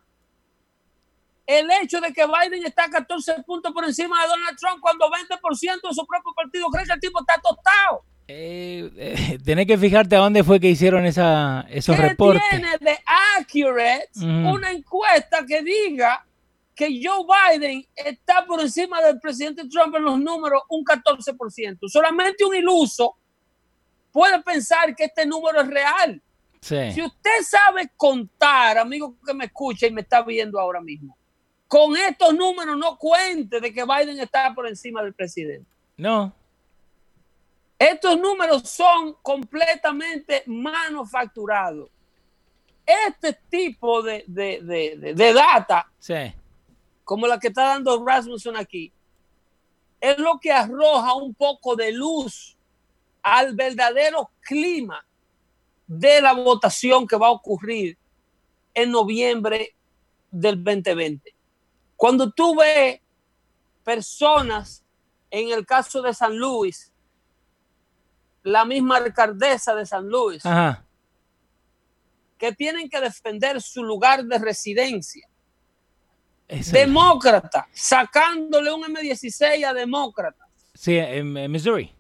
el 1.46 1.70
hecho 1.82 2.02
de 2.02 2.12
que 2.12 2.26
Biden 2.26 2.66
está 2.66 2.90
14 2.90 3.44
puntos 3.44 3.72
por 3.72 3.86
encima 3.86 4.22
de 4.24 4.28
Donald 4.28 4.58
Trump 4.58 4.80
cuando 4.82 5.10
20% 5.10 5.88
de 5.88 5.94
su 5.94 6.06
propio 6.06 6.34
partido 6.36 6.68
cree 6.68 6.86
que 6.86 6.94
el 6.94 7.00
tipo 7.00 7.20
está 7.22 7.40
tostado? 7.42 8.04
Eh, 8.34 8.92
eh, 8.96 9.40
tenés 9.44 9.68
que 9.68 9.78
fijarte 9.78 10.16
a 10.16 10.20
dónde 10.20 10.44
fue 10.46 10.58
que 10.58 10.70
hicieron 10.70 11.06
esa, 11.06 11.68
esos 11.70 11.98
¿Qué 11.98 12.02
reportes. 12.02 12.42
tiene 12.50 12.78
de 12.80 12.98
accurate 13.38 14.10
una 14.16 14.72
encuesta 14.72 15.46
que 15.46 15.62
diga 15.62 16.26
que 16.74 17.02
Joe 17.04 17.26
Biden 17.28 17.86
está 17.94 18.46
por 18.46 18.62
encima 18.62 19.02
del 19.02 19.20
presidente 19.20 19.68
Trump 19.68 19.96
en 19.96 20.04
los 20.04 20.18
números 20.18 20.62
un 20.70 20.86
14%? 20.86 21.90
Solamente 21.90 22.46
un 22.46 22.56
iluso 22.56 23.18
puede 24.14 24.42
pensar 24.42 24.96
que 24.96 25.06
este 25.06 25.26
número 25.26 25.62
es 25.62 25.68
real. 25.68 26.22
Sí. 26.62 26.94
Si 26.94 27.02
usted 27.02 27.42
sabe 27.44 27.92
contar, 27.98 28.78
amigo 28.78 29.18
que 29.26 29.34
me 29.34 29.46
escucha 29.46 29.88
y 29.88 29.92
me 29.92 30.02
está 30.02 30.22
viendo 30.22 30.58
ahora 30.58 30.80
mismo, 30.80 31.18
con 31.68 31.98
estos 31.98 32.34
números 32.34 32.78
no 32.78 32.98
cuente 32.98 33.60
de 33.60 33.74
que 33.74 33.84
Biden 33.84 34.20
está 34.22 34.54
por 34.56 34.68
encima 34.68 35.04
del 35.04 35.14
presidente. 35.14 35.70
No. 35.98 36.34
Estos 37.82 38.20
números 38.20 38.70
son 38.70 39.16
completamente 39.24 40.44
manufacturados. 40.46 41.90
Este 42.86 43.34
tipo 43.50 44.04
de, 44.04 44.24
de- 44.28 44.62
de- 45.16 45.34
data, 45.34 45.92
Sí. 45.98 46.14
como 47.04 47.26
la 47.26 47.40
que 47.40 47.48
está 47.48 47.70
dando 47.70 48.06
Rasmussen 48.06 48.56
aquí, 48.56 48.92
es 50.00 50.16
lo 50.20 50.40
que 50.40 50.52
arroja 50.52 51.16
un 51.16 51.34
poco 51.34 51.76
de 51.76 51.92
luz 51.92 52.56
al 53.24 53.56
verdadero 53.56 54.30
clima 54.42 55.04
de 55.88 56.22
la 56.22 56.34
votación 56.34 57.08
que 57.08 57.16
va 57.18 57.28
a 57.28 57.32
ocurrir 57.32 57.98
en 58.76 58.92
noviembre 58.92 59.76
del 60.30 60.64
2020. 60.64 61.34
Cuando 61.96 62.30
tú 62.32 62.56
ves 62.58 63.00
personas, 63.84 64.84
en 65.32 65.50
el 65.52 65.66
caso 65.66 66.04
de 66.04 66.14
San 66.14 66.38
Luis, 66.38 66.91
la 68.44 68.66
misma 68.66 68.98
alcaldesa 68.98 69.76
de 69.76 69.86
San 69.86 70.08
Luis, 70.08 70.46
Ajá. 70.46 70.84
que 72.38 72.52
tienen 72.54 72.90
que 72.90 73.00
defender 73.00 73.62
su 73.62 73.84
lugar 73.84 74.24
de 74.26 74.38
residencia. 74.40 75.28
Demócrata, 76.72 77.68
sacándole 77.72 78.74
un 78.74 78.84
M16 78.84 79.66
a 79.66 79.74
demócratas 79.74 80.50
sí, 80.74 80.98
en, 80.98 81.38
en 81.38 81.50
Missouri. 81.50 81.94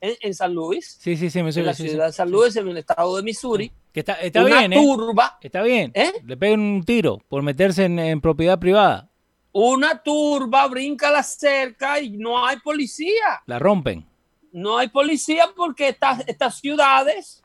en, 0.00 0.14
en 0.22 0.34
San 0.34 0.54
Luis, 0.54 0.96
Sí, 1.00 1.16
sí, 1.18 1.28
sí, 1.28 1.38
en 1.40 1.44
Missouri. 1.44 1.66
la 1.66 1.74
sí, 1.74 1.82
sí. 1.82 1.88
ciudad 1.90 2.06
de 2.06 2.12
San 2.12 2.30
Luis, 2.30 2.56
en 2.56 2.68
el 2.68 2.78
estado 2.78 3.16
de 3.16 3.22
Missouri. 3.22 3.70
Que 3.92 4.00
está, 4.00 4.14
está 4.14 4.42
una 4.44 4.58
bien, 4.60 4.72
¿eh? 4.72 4.76
turba, 4.76 5.38
Está 5.42 5.62
bien. 5.62 5.90
¿Eh? 5.94 6.12
Le 6.24 6.36
pegan 6.38 6.60
un 6.60 6.82
tiro 6.84 7.18
por 7.28 7.42
meterse 7.42 7.84
en, 7.84 7.98
en 7.98 8.20
propiedad 8.22 8.58
privada. 8.58 9.10
una 9.52 10.02
turba 10.02 10.66
brinca 10.68 11.10
la 11.10 11.22
cerca 11.22 12.00
y 12.00 12.16
no 12.16 12.46
hay 12.46 12.58
policía. 12.60 13.42
La 13.46 13.58
rompen. 13.58 14.06
No 14.52 14.78
hay 14.78 14.88
policía 14.88 15.46
porque 15.56 15.88
estas, 15.88 16.24
estas 16.26 16.58
ciudades, 16.58 17.42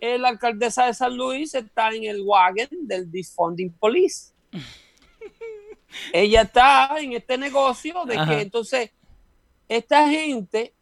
eh, 0.00 0.18
la 0.18 0.28
alcaldesa 0.28 0.86
de 0.86 0.94
San 0.94 1.16
Luis 1.16 1.54
está 1.54 1.90
en 1.90 2.04
el 2.04 2.22
wagon 2.22 2.68
del 2.82 3.10
defunding 3.10 3.70
police. 3.72 4.32
Ella 6.12 6.42
está 6.42 6.96
en 7.00 7.14
este 7.14 7.38
negocio 7.38 8.04
de 8.04 8.16
Ajá. 8.16 8.30
que 8.36 8.42
entonces 8.42 8.90
esta 9.68 10.08
gente 10.08 10.74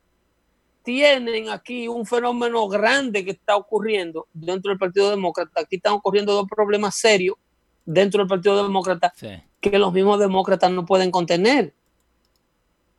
tienen 0.83 1.49
aquí 1.49 1.89
un 1.89 2.07
fenómeno 2.07 2.69
grande 2.69 3.25
que 3.25 3.33
está 3.33 3.57
ocurriendo 3.57 4.29
dentro 4.33 4.71
del 4.71 4.79
Partido 4.79 5.11
Demócrata. 5.11 5.63
Aquí 5.63 5.77
están 5.77 5.95
ocurriendo 5.95 6.33
dos 6.33 6.47
problemas 6.49 6.97
serios 6.97 7.37
dentro 7.85 8.21
del 8.21 8.29
Partido 8.29 8.63
Demócrata 8.63 9.13
Sí. 9.17 9.29
que 9.61 9.79
los 9.79 9.93
mismos 9.93 10.19
demócratas 10.21 10.71
no 10.71 10.85
pueden 10.85 11.11
contener. 11.11 11.73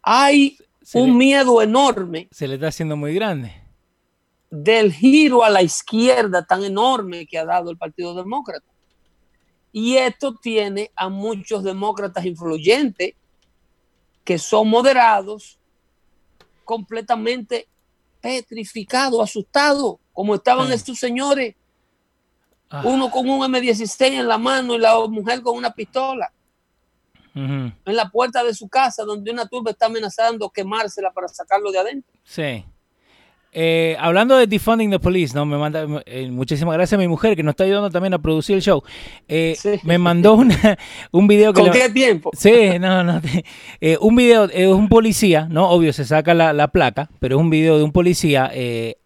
Hay 0.01 0.57
Se 0.89 0.99
un 1.01 1.09
le, 1.09 1.15
miedo 1.15 1.61
enorme 1.61 2.29
se 2.31 2.47
le 2.47 2.53
está 2.55 2.67
haciendo 2.69 2.95
muy 2.95 3.13
grande. 3.13 3.53
del 4.49 4.93
giro 4.93 5.43
a 5.43 5.49
la 5.49 5.61
izquierda 5.61 6.45
tan 6.45 6.63
enorme 6.63 7.25
que 7.27 7.37
ha 7.37 7.43
dado 7.43 7.69
el 7.71 7.77
Partido 7.77 8.15
Demócrata. 8.15 8.65
Y 9.73 9.97
esto 9.97 10.33
tiene 10.33 10.89
a 10.95 11.09
muchos 11.09 11.61
demócratas 11.65 12.25
influyentes 12.25 13.15
que 14.23 14.37
son 14.37 14.69
moderados, 14.69 15.59
completamente 16.63 17.67
petrificados, 18.21 19.21
asustados, 19.21 19.97
como 20.13 20.35
estaban 20.35 20.67
Sí. 20.67 20.73
estos 20.75 20.97
señores, 20.99 21.55
Ah, 22.69 22.83
uno 22.85 23.11
con 23.11 23.29
un 23.29 23.41
M16 23.43 24.13
en 24.19 24.27
la 24.27 24.37
mano 24.37 24.73
y 24.75 24.77
la 24.77 24.97
mujer 25.07 25.41
con 25.41 25.57
una 25.57 25.71
pistola 25.71 26.31
en 27.37 27.95
la 27.95 28.09
puerta 28.09 28.43
de 28.43 28.53
su 28.53 28.67
casa, 28.67 29.03
donde 29.03 29.31
una 29.31 29.47
turba 29.47 29.71
está 29.71 29.85
amenazando 29.85 30.49
quemársela 30.49 31.11
para 31.11 31.27
sacarlo 31.27 31.71
de 31.71 31.79
adentro. 31.79 32.11
Sí. 32.23 32.65
Eh, 33.59 33.95
hablando 33.99 34.35
de 34.37 34.45
defunding 34.45 34.91
the 34.91 34.99
police, 34.99 35.33
¿no? 35.33 35.45
Me 35.45 35.57
manda, 35.57 35.85
eh, 36.05 36.29
muchísimas 36.29 36.73
gracias 36.75 36.97
a 36.97 37.01
mi 37.01 37.07
mujer 37.07 37.35
que 37.35 37.41
nos 37.43 37.53
está 37.53 37.63
ayudando 37.63 37.89
también 37.89 38.13
a 38.13 38.19
producir 38.19 38.55
el 38.57 38.61
show. 38.61 38.83
Eh, 39.27 39.55
Sí. 39.57 39.79
Me 39.83 39.97
mandó 39.97 40.35
una- 40.35 40.77
un 41.11 41.27
video 41.27 41.53
que 41.53 41.61
¿Con 41.61 41.71
le- 41.71 41.79
qué 41.79 41.89
tiempo? 41.89 42.29
Sí, 42.37 42.77
no, 42.79 43.03
no. 43.03 43.21
un 44.01 44.15
video, 44.15 44.45
es 44.45 44.67
un 44.67 44.89
policía, 44.89 45.47
¿no? 45.49 45.69
Obvio, 45.69 45.91
se 45.93 46.05
saca 46.05 46.33
la, 46.33 46.53
la 46.53 46.67
placa, 46.67 47.09
pero 47.19 47.37
es 47.37 47.41
un 47.41 47.49
video 47.49 47.77
de 47.77 47.83
un 47.83 47.91
policía, 47.93 48.51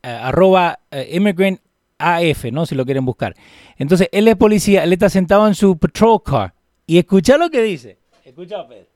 arroba 0.03 0.79
immigrant 1.11 1.61
AF, 1.99 2.45
¿no? 2.51 2.65
Si 2.65 2.73
lo 2.75 2.83
quieren 2.83 3.05
buscar. 3.05 3.35
Entonces, 3.77 4.09
él 4.11 4.27
es 4.27 4.35
policía, 4.35 4.83
él 4.83 4.91
está 4.91 5.07
sentado 5.09 5.47
en 5.47 5.55
su 5.55 5.77
patrol 5.77 6.23
car. 6.23 6.53
Y 6.87 6.97
escucha 6.97 7.37
lo 7.37 7.49
que 7.51 7.61
dice. 7.61 7.99
Escucha, 8.31 8.65
Pedro. 8.67 8.87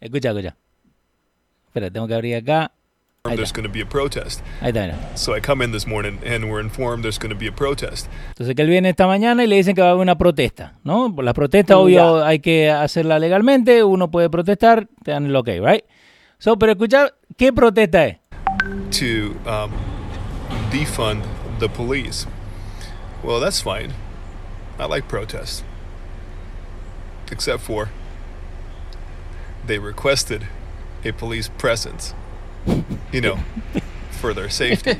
Escucha, 0.00 0.30
escucha. 0.30 0.56
Espera, 1.68 1.90
tengo 1.90 2.08
que 2.08 2.14
abrir 2.14 2.34
acá. 2.36 2.72
Ahí 3.22 3.36
there's 3.36 3.52
going 3.52 3.66
to 3.66 3.72
be 3.72 3.82
a 3.82 3.86
protest. 3.88 4.40
ahí 4.60 4.70
está, 4.70 4.80
mira. 4.86 5.16
So 5.16 5.36
I 5.36 5.40
come 5.40 5.62
in 5.62 5.70
this 5.72 5.86
morning 5.86 6.18
and 6.26 6.46
we're 6.50 6.60
informed 6.60 7.04
there's 7.04 7.18
going 7.18 7.32
to 7.32 7.38
be 7.38 7.46
a 7.46 7.52
protest. 7.52 8.08
Entonces 8.30 8.56
que 8.56 8.62
él 8.62 8.68
viene 8.68 8.88
esta 8.88 9.06
mañana 9.06 9.44
y 9.44 9.46
le 9.46 9.56
dicen 9.56 9.74
que 9.76 9.82
va 9.82 9.88
a 9.88 9.90
haber 9.90 10.00
una 10.02 10.16
protesta, 10.18 10.78
¿no? 10.84 11.14
Por 11.14 11.24
las 11.24 11.34
protestas, 11.34 11.76
obvio, 11.76 12.18
Ya. 12.20 12.26
hay 12.26 12.40
que 12.40 12.70
hacerla 12.70 13.18
legalmente, 13.18 13.84
uno 13.84 14.10
puede 14.10 14.28
protestar, 14.30 14.88
te 15.04 15.12
dan 15.12 15.26
el 15.26 15.36
ok, 15.36 15.48
right? 15.62 15.84
So, 16.38 16.58
pero 16.58 16.72
escuchar, 16.72 17.14
¿qué 17.36 17.52
protesta 17.52 18.06
es? 18.06 18.16
to 18.90 19.36
um, 19.46 19.70
defund 20.72 21.22
the 21.60 21.68
police. 21.68 22.26
Well, 23.22 23.38
that's 23.38 23.60
fine. 23.62 23.92
I 24.78 24.86
like 24.86 25.06
protests. 25.08 25.62
Except 27.30 27.62
for 27.62 27.90
they 29.70 29.78
requested 29.78 30.42
a 31.04 31.12
police 31.12 31.48
presence, 31.56 32.12
you 33.12 33.20
know, 33.20 33.38
for 34.20 34.34
their 34.34 34.50
safety 34.50 34.98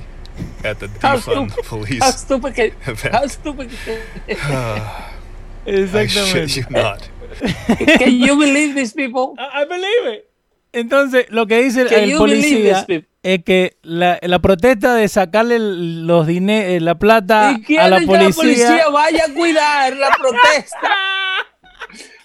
at 0.65 0.79
the 0.79 0.89
How 1.03 1.17
defund 1.17 1.51
stupid, 1.51 1.67
police 1.69 2.03
how 2.03 2.11
stupid 2.13 2.55
que, 2.55 2.73
event. 2.87 3.15
how 3.15 3.27
stupid 3.27 3.69
que- 3.85 4.37
I 5.67 6.07
shit 6.07 6.57
you 6.57 6.65
not. 6.71 7.09
Can 7.99 8.15
you 8.15 8.37
believe 8.39 8.75
these 8.75 8.93
people? 8.95 9.35
I, 9.39 9.63
I 9.63 9.65
believe 9.67 10.07
it. 10.15 10.27
Entonces, 10.73 11.27
lo 11.31 11.47
que 11.47 11.63
dice 11.63 11.83
el, 11.83 11.89
Can 11.89 12.05
el 12.05 12.17
policía 12.17 12.87
es 13.23 13.45
que 13.45 13.77
la, 13.83 14.19
la 14.23 14.39
protesta 14.39 14.95
de 14.95 15.09
sacarle 15.09 15.59
los 15.59 16.27
dine- 16.27 16.77
eh, 16.77 16.81
la 16.81 16.95
plata 16.95 17.59
Y 17.69 17.77
a 17.77 17.89
la 17.89 17.99
quieren 17.99 18.09
que 18.09 18.13
la 18.25 18.31
policía. 18.31 18.67
policía 18.69 18.89
vaya 18.91 19.25
a 19.29 19.35
cuidar 19.35 19.97
la 19.97 20.11
protesta, 20.17 20.79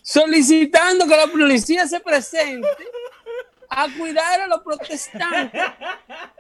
solicitando 0.06 1.08
que 1.08 1.18
la 1.18 1.26
policía 1.28 1.88
se 1.88 2.00
presente 2.00 2.68
a 3.70 3.88
cuidar 3.98 4.42
a 4.42 4.48
los 4.48 4.62
protestantes 4.62 5.62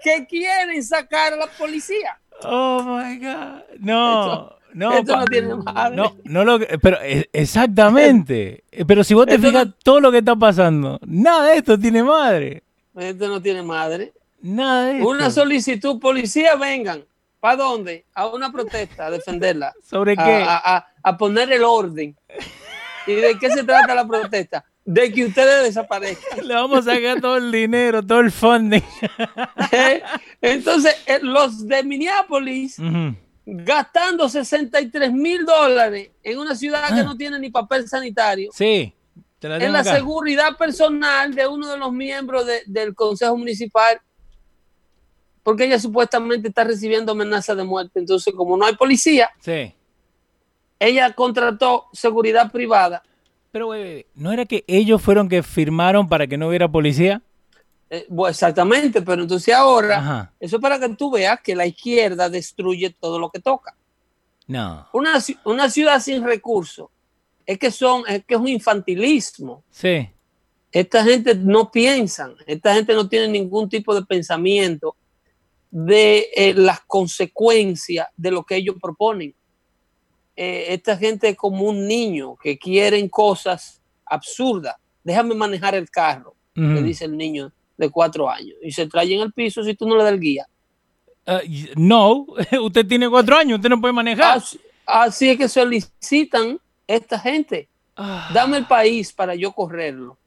que 0.03 0.27
quieren 0.27 0.83
sacar 0.83 1.33
a 1.33 1.37
la 1.37 1.47
policía. 1.47 2.19
Oh 2.43 2.83
my 2.83 3.17
God. 3.17 3.63
No, 3.79 4.21
Esto- 4.21 4.59
no. 4.73 4.93
esto 4.93 5.17
no 5.17 5.25
tiene 5.25 5.55
madre. 5.55 5.95
No, 5.95 6.15
no 6.25 6.43
lo 6.43 6.59
que- 6.59 6.77
pero 6.77 6.97
eh, 7.01 7.27
exactamente. 7.33 8.63
Pero 8.87 9.03
si 9.03 9.15
vos 9.15 9.25
te 9.25 9.35
Esto 9.35 9.47
fijas 9.47 9.65
no- 9.67 9.73
todo 9.83 9.99
lo 9.99 10.11
que 10.11 10.19
está 10.19 10.35
pasando, 10.35 10.99
nada 11.05 11.47
de 11.47 11.57
esto 11.57 11.79
tiene 11.79 12.03
madre. 12.03 12.61
Esto 12.95 13.27
no 13.27 13.41
tiene 13.41 13.63
madre. 13.63 14.13
Nada 14.41 14.85
de 14.85 14.97
esto. 14.97 15.09
Una 15.09 15.31
solicitud, 15.31 15.99
policía 15.99 16.55
vengan. 16.55 17.03
¿Para 17.39 17.57
dónde? 17.57 18.05
A 18.13 18.27
una 18.27 18.51
protesta, 18.51 19.07
a 19.07 19.11
defenderla. 19.11 19.73
¿Sobre 19.83 20.15
qué? 20.15 20.21
a- 20.47 20.61
a- 20.77 20.87
a 21.01 21.17
poner 21.17 21.51
el 21.51 21.63
orden. 21.63 22.15
¿Y 23.07 23.13
de 23.13 23.37
qué 23.37 23.49
se 23.49 23.63
trata 23.63 23.95
la 23.95 24.07
protesta? 24.07 24.65
de 24.85 25.11
que 25.11 25.25
ustedes 25.25 25.63
desaparezcan. 25.63 26.47
Le 26.47 26.53
vamos 26.53 26.87
a 26.87 26.93
sacar 26.93 27.19
todo 27.19 27.37
el 27.37 27.51
dinero, 27.51 28.05
todo 28.05 28.19
el 28.19 28.31
funding. 28.31 28.83
Entonces, 30.41 30.95
eh, 31.07 31.19
los 31.23 31.67
de 31.67 31.83
Minneapolis 31.83 32.77
gastando 33.45 34.29
63 34.29 35.11
mil 35.11 35.45
dólares 35.45 36.11
en 36.23 36.37
una 36.37 36.55
ciudad 36.55 36.87
que 36.87 37.01
ah. 37.01 37.03
no 37.03 37.17
tiene 37.17 37.39
ni 37.39 37.49
papel 37.49 37.87
sanitario. 37.87 38.51
Sí. 38.53 38.93
en 39.41 39.73
la 39.73 39.83
seguridad 39.83 40.55
personal 40.57 41.33
de 41.33 41.47
uno 41.47 41.69
de 41.69 41.77
los 41.77 41.91
miembros 41.91 42.45
del 42.65 42.95
Consejo 42.95 43.37
Municipal, 43.37 43.99
porque 45.43 45.65
ella 45.65 45.79
supuestamente 45.79 46.47
está 46.47 46.63
recibiendo 46.63 47.11
amenazas 47.11 47.57
de 47.57 47.63
muerte. 47.63 47.99
Entonces, 47.99 48.33
como 48.35 48.55
no 48.57 48.65
hay 48.65 48.75
policía, 48.75 49.29
sí. 49.39 49.73
Ella 50.79 51.13
contrató 51.13 51.85
seguridad 51.93 52.51
privada. 52.51 53.03
Pero, 53.51 53.71
¿no 54.15 54.31
era 54.31 54.45
que 54.45 54.65
ellos 54.67 55.01
fueron 55.01 55.29
que 55.29 55.41
firmaron 55.41 56.09
para 56.09 56.27
que 56.27 56.37
no 56.37 56.49
hubiera 56.49 56.69
policía? 56.69 57.21
Eh, 57.89 58.07
exactamente, 58.27 59.01
pero 59.01 59.21
entonces 59.21 59.53
ahora, 59.53 60.33
eso 60.39 60.57
es 60.57 60.61
para 60.61 60.79
que 60.79 60.89
tú 60.89 61.11
veas 61.11 61.39
que 61.41 61.55
la 61.55 61.65
izquierda 61.65 62.29
destruye 62.29 62.89
todo 62.89 63.19
lo 63.19 63.29
que 63.29 63.39
toca. 63.39 63.75
No. 64.47 64.87
Una, 64.91 65.23
una 65.45 65.69
ciudad 65.69 66.01
sin 66.01 66.23
recursos 66.23 66.89
es 67.45 67.57
que 67.57 67.71
son, 67.71 68.03
es 68.07 68.25
que 68.25 68.33
es 68.33 68.39
un 68.39 68.47
infantilismo. 68.47 69.63
Sí. 69.69 70.09
Esta 70.71 71.03
gente 71.03 71.35
no 71.35 71.71
piensa, 71.71 72.33
esta 72.45 72.73
gente 72.73 72.93
no 72.93 73.07
tiene 73.07 73.29
ningún 73.29 73.69
tipo 73.69 73.95
de 73.95 74.03
pensamiento 74.03 74.95
de 75.71 76.27
eh, 76.35 76.53
las 76.53 76.81
consecuencias 76.81 78.07
de 78.17 78.31
lo 78.31 78.43
que 78.43 78.57
ellos 78.57 78.75
proponen. 78.81 79.33
Eh, 80.35 80.65
esta 80.69 80.97
gente 80.97 81.29
es 81.29 81.37
como 81.37 81.63
un 81.63 81.87
niño 81.87 82.35
que 82.35 82.57
quieren 82.57 83.07
cosas 83.07 83.81
absurdas. 84.05 84.75
Déjame 85.03 85.33
manejar 85.35 85.75
el 85.75 85.89
carro, 85.89 86.35
le 86.55 86.81
dice 86.81 87.05
el 87.05 87.15
niño 87.15 87.51
de 87.77 87.89
cuatro 87.89 88.29
años 88.29 88.55
y 88.61 88.71
se 88.71 88.87
trae 88.87 89.13
en 89.13 89.21
el 89.21 89.33
piso 89.33 89.63
si 89.63 89.75
tú 89.75 89.87
no 89.87 89.95
le 89.95 90.03
das 90.03 90.13
el 90.13 90.19
guía. 90.19 90.47
Uh, 91.27 91.39
no, 91.75 92.25
usted 92.61 92.85
tiene 92.85 93.09
cuatro 93.09 93.37
años, 93.37 93.57
usted 93.57 93.69
no 93.69 93.81
puede 93.81 93.93
manejar. 93.93 94.41
Así, 94.85 95.29
es 95.29 95.37
que 95.37 95.49
solicitan 95.49 96.59
esta 96.87 97.19
gente. 97.19 97.67
Ah. 97.95 98.29
Dame 98.33 98.57
el 98.57 98.67
país 98.67 99.11
para 99.11 99.35
yo 99.35 99.51
correrlo. 99.51 100.17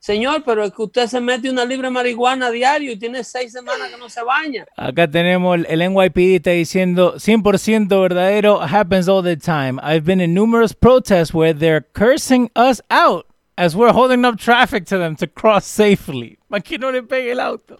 Señor, 0.00 0.44
pero 0.46 0.64
es 0.64 0.72
que 0.72 0.80
usted 0.80 1.06
se 1.08 1.20
mete 1.20 1.50
una 1.50 1.66
libre 1.66 1.90
marihuana 1.90 2.50
diario 2.50 2.90
y 2.90 2.96
tiene 2.96 3.22
seis 3.22 3.52
semanas 3.52 3.90
que 3.90 3.98
no 3.98 4.08
se 4.08 4.22
baña. 4.22 4.64
Acá 4.74 5.06
tenemos 5.06 5.60
el 5.68 5.92
NYPD 5.92 6.36
está 6.36 6.52
diciendo 6.52 7.16
100% 7.16 8.00
verdadero, 8.00 8.62
happens 8.62 9.08
all 9.08 9.22
the 9.22 9.36
time. 9.36 9.78
I've 9.82 10.06
been 10.06 10.22
in 10.22 10.32
numerous 10.32 10.72
protests 10.72 11.34
where 11.34 11.52
they're 11.52 11.84
cursing 11.92 12.50
us 12.56 12.80
out 12.88 13.26
as 13.58 13.76
we're 13.76 13.92
holding 13.92 14.24
up 14.24 14.38
traffic 14.38 14.86
to 14.86 14.96
them 14.96 15.16
to 15.16 15.26
cross 15.26 15.66
safely. 15.66 16.38
Para 16.48 16.62
que 16.62 16.78
no 16.78 16.90
le 16.90 17.02
pegue 17.02 17.32
el 17.32 17.40
auto. 17.40 17.78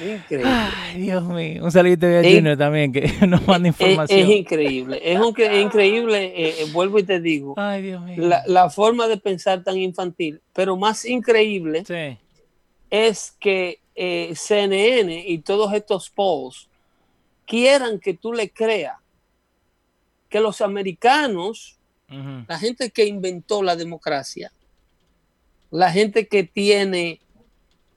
Increíble. 0.00 0.50
Ay, 0.50 1.02
Dios 1.02 1.24
mío. 1.24 1.64
Un 1.64 1.70
saludito 1.70 2.06
a 2.06 2.22
Junior 2.22 2.56
también 2.56 2.92
que 2.92 3.12
nos 3.26 3.46
manda 3.46 3.68
información. 3.68 4.18
Es, 4.18 4.28
increíble. 4.28 5.00
Es, 5.02 5.20
un, 5.20 5.34
increíble, 5.60 6.24
eh, 6.24 6.62
eh, 6.62 6.66
vuelvo 6.72 6.98
y 6.98 7.04
te 7.04 7.20
digo, 7.20 7.54
Ay, 7.56 7.82
Dios 7.82 8.02
mío. 8.02 8.28
La, 8.46 8.70
forma 8.70 9.06
de 9.06 9.16
pensar 9.18 9.62
tan 9.62 9.78
infantil. 9.78 10.40
Pero 10.52 10.76
más 10.76 11.04
increíble 11.04 11.84
es 12.90 13.36
que 13.38 13.80
eh, 13.94 14.32
CNN 14.34 15.24
y 15.26 15.38
todos 15.38 15.72
estos 15.72 16.10
polls 16.10 16.68
quieran 17.46 18.00
que 18.00 18.14
tú 18.14 18.32
le 18.32 18.50
creas 18.50 18.96
que 20.28 20.40
los 20.40 20.60
americanos, 20.60 21.78
la 22.46 22.58
gente 22.58 22.90
que 22.90 23.06
inventó 23.06 23.62
la 23.62 23.76
democracia, 23.76 24.52
la 25.70 25.92
gente 25.92 26.26
que 26.26 26.44
tiene 26.44 27.20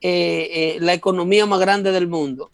eh, 0.01 0.49
eh, 0.51 0.77
la 0.79 0.93
economía 0.93 1.45
más 1.45 1.59
grande 1.59 1.91
del 1.91 2.07
mundo, 2.07 2.51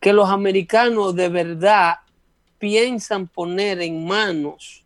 que 0.00 0.12
los 0.12 0.28
americanos 0.28 1.14
de 1.14 1.28
verdad 1.28 1.96
piensan 2.58 3.26
poner 3.26 3.82
en 3.82 4.06
manos 4.06 4.84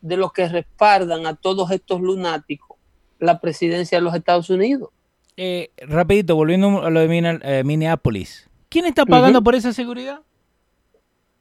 de 0.00 0.16
los 0.16 0.32
que 0.32 0.48
respaldan 0.48 1.26
a 1.26 1.36
todos 1.36 1.70
estos 1.70 2.00
lunáticos 2.00 2.76
la 3.18 3.40
presidencia 3.40 3.98
de 3.98 4.02
los 4.02 4.14
Estados 4.14 4.50
Unidos. 4.50 4.90
Eh, 5.36 5.70
rapidito, 5.82 6.34
volviendo 6.34 6.82
a 6.82 6.90
lo 6.90 7.00
de 7.00 7.62
Minneapolis. 7.64 8.48
¿Quién 8.68 8.86
está 8.86 9.04
pagando 9.06 9.42
por 9.42 9.54
esa 9.54 9.72
seguridad? 9.72 10.20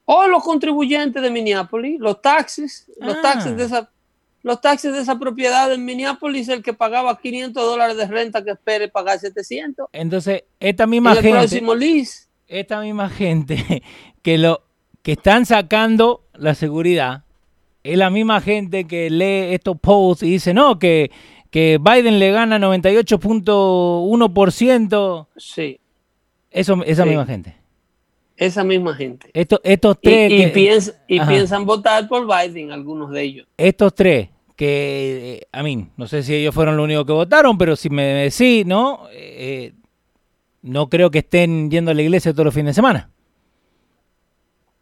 O 0.05 0.27
los 0.27 0.43
contribuyentes 0.43 1.21
de 1.21 1.29
Minneapolis, 1.29 1.99
los 1.99 2.21
taxis, 2.21 2.91
los 2.99 3.15
ah. 3.15 3.21
taxis 3.21 3.55
de 3.55 3.63
esa 3.63 3.89
los 4.41 4.62
taxis 4.62 4.93
de 4.93 5.02
esa 5.02 5.19
propiedad 5.19 5.71
en 5.73 5.84
Minneapolis, 5.86 6.49
el 6.49 6.63
que 6.63 6.73
pagaba 6.73 7.19
500 7.19 7.63
dólares 7.63 7.97
de 7.97 8.08
renta 8.08 8.43
que 8.43 8.49
espere 8.52 8.88
pagar 8.88 9.19
700. 9.19 9.89
Entonces, 9.91 10.45
esta 10.60 10.88
misma 10.88 11.15
gente. 11.15 11.32
próximo 11.32 11.73
Esta 12.47 12.80
misma 12.82 13.10
gente 13.10 13.84
que, 14.21 14.38
lo, 14.38 14.62
que 15.02 15.13
están 15.13 15.45
sacando 15.45 16.23
la 16.34 16.54
seguridad 16.56 17.23
es 17.84 17.97
la 17.97 18.10
misma 18.10 18.41
gente 18.41 18.86
que 18.86 19.10
lee 19.10 19.54
estos 19.54 19.80
posts 19.80 20.23
y 20.23 20.32
dice, 20.32 20.54
no, 20.54 20.78
que, 20.80 21.12
que 21.49 21.80
Biden 21.82 22.19
le 22.19 22.32
gana 22.32 22.60
98.1%. 22.60 25.28
Sí. 25.38 25.80
Eso, 26.52 26.84
esa 26.86 27.06
misma 27.06 27.25
gente. 27.25 27.56
Esa 28.39 28.63
misma 28.63 28.95
gente. 28.95 29.30
estos 29.34 29.97
tres. 30.02 30.32
Y, 30.32 31.15
y 31.15 31.19
piensan 31.19 31.65
votar 31.65 32.08
por 32.08 32.25
Biden, 32.25 32.71
algunos 32.71 33.12
de 33.12 33.21
ellos. 33.21 33.47
Estos 33.58 33.93
tres, 33.93 34.30
que, 34.56 35.45
a 35.52 35.62
mí, 35.62 35.89
no 35.97 36.08
sé 36.08 36.23
si 36.23 36.36
ellos 36.36 36.56
fueron 36.56 36.78
los 36.78 36.86
únicos 36.86 37.06
que 37.06 37.12
votaron, 37.12 37.58
pero 37.58 37.75
si 37.75 37.89
me 37.89 38.04
decís, 38.04 38.65
¿no? 38.65 39.08
Eh, 39.12 39.73
no 40.62 40.88
creo 40.88 41.12
que 41.12 41.19
estén 41.19 41.69
yendo 41.69 41.91
a 41.91 41.93
la 41.93 42.02
iglesia 42.02 42.32
todos 42.32 42.45
los 42.45 42.54
fines 42.54 42.69
de 42.69 42.75
semana. 42.75 43.10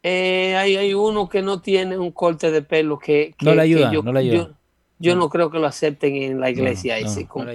Eh, 0.04 0.54
hay, 0.54 0.94
uno 0.94 1.28
que 1.28 1.42
no 1.42 1.60
tiene 1.60 1.98
un 1.98 2.12
corte 2.12 2.52
de 2.52 2.62
pelo 2.62 2.96
que... 2.96 3.34
no 3.42 3.56
le 3.56 3.62
ayuda, 3.62 3.92
yo, 3.92 4.04
no 4.04 4.12
le 4.12 4.20
ayuda. 4.20 4.56
Yo, 5.00 5.16
no. 5.16 5.28
creo 5.28 5.50
que 5.50 5.58
lo 5.58 5.66
acepten 5.66 6.14
en 6.14 6.38
la 6.38 6.48
iglesia 6.48 6.96
ese, 6.96 7.26
con, 7.26 7.48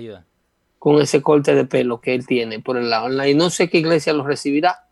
con, 0.79 1.01
ese 1.01 1.21
corte 1.21 1.55
de 1.55 1.63
pelo 1.63 2.01
que 2.01 2.13
él 2.13 2.27
tiene 2.27 2.59
por 2.59 2.75
el 2.75 2.89
lado. 2.89 3.25
Y 3.25 3.35
no 3.35 3.49
sé 3.49 3.69
qué 3.69 3.77
iglesia 3.77 4.11
lo 4.11 4.25
recibirá 4.25 4.83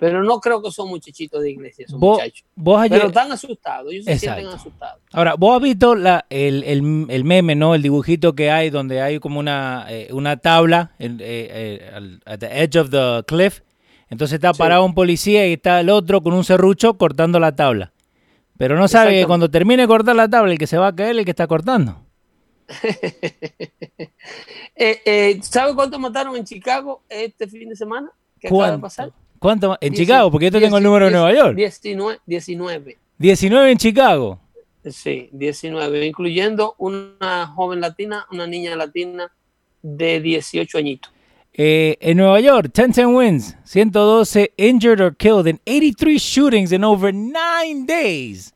pero 0.00 0.24
no 0.24 0.40
creo 0.40 0.60
que 0.62 0.70
son 0.70 0.88
muchachitos 0.88 1.42
de 1.42 1.50
iglesia, 1.50 1.86
son 1.86 2.00
muchachos. 2.00 2.42
pero 2.88 3.08
están 3.08 3.30
asustados, 3.30 3.92
ellos 3.92 4.06
se 4.06 4.18
sienten 4.18 4.46
asustados. 4.46 5.02
Ahora, 5.12 5.34
vos 5.34 5.56
has 5.56 5.62
visto 5.62 5.94
la, 5.94 6.24
el, 6.30 6.64
el, 6.64 7.06
el, 7.10 7.24
meme, 7.24 7.54
¿no? 7.54 7.74
El 7.74 7.82
dibujito 7.82 8.34
que 8.34 8.50
hay 8.50 8.70
donde 8.70 9.02
hay 9.02 9.20
como 9.20 9.38
una, 9.38 9.84
eh, 9.90 10.08
una 10.10 10.38
tabla 10.38 10.92
eh, 10.98 11.14
eh, 11.20 12.18
at 12.24 12.38
the 12.38 12.62
edge 12.62 12.78
of 12.78 12.88
the 12.88 13.22
cliff. 13.26 13.60
Entonces 14.08 14.36
está 14.36 14.54
parado 14.54 14.86
un 14.86 14.94
policía 14.94 15.46
y 15.46 15.52
está 15.52 15.80
el 15.80 15.90
otro 15.90 16.22
con 16.22 16.32
un 16.32 16.44
serrucho 16.44 16.96
cortando 16.96 17.38
la 17.38 17.54
tabla. 17.54 17.92
Pero 18.56 18.78
no 18.78 18.88
sabe 18.88 19.20
que 19.20 19.26
cuando 19.26 19.50
termine 19.50 19.82
de 19.82 19.88
cortar 19.88 20.16
la 20.16 20.30
tabla, 20.30 20.50
el 20.50 20.58
que 20.58 20.66
se 20.66 20.78
va 20.78 20.86
a 20.88 20.96
caer 20.96 21.10
es 21.10 21.18
el 21.18 21.24
que 21.26 21.32
está 21.32 21.46
cortando. 21.46 22.06
¿Sabe 25.42 25.74
cuánto 25.74 25.98
mataron 25.98 26.34
en 26.36 26.44
Chicago 26.44 27.02
este 27.10 27.46
fin 27.46 27.68
de 27.68 27.76
semana? 27.76 28.10
¿Qué 28.40 28.48
acaba 28.48 28.70
de 28.70 28.78
pasar? 28.78 29.12
¿Cuánto 29.40 29.78
En 29.80 29.94
Chicago, 29.94 30.30
porque 30.30 30.50
yo 30.50 30.60
tengo 30.60 30.76
el 30.76 30.84
número 30.84 31.06
de 31.06 31.12
Nueva 31.12 31.32
York. 31.32 31.56
19. 31.56 32.20
19. 32.26 32.98
19 33.16 33.72
en 33.72 33.78
Chicago. 33.78 34.38
Sí, 34.84 35.30
19, 35.32 36.06
incluyendo 36.06 36.74
una 36.76 37.46
joven 37.54 37.80
latina, 37.80 38.26
una 38.30 38.46
niña 38.46 38.76
latina 38.76 39.32
de 39.82 40.20
18 40.20 40.78
añitos. 40.78 41.10
Eh, 41.54 41.96
en 42.00 42.18
Nueva 42.18 42.38
York, 42.40 42.70
10-10 42.72 43.16
wins, 43.16 43.56
112 43.64 44.52
injured 44.58 45.00
or 45.00 45.16
killed 45.16 45.46
in 45.46 45.58
83 45.66 46.18
shootings 46.18 46.70
in 46.70 46.84
over 46.84 47.12
9 47.12 47.86
days. 47.86 48.54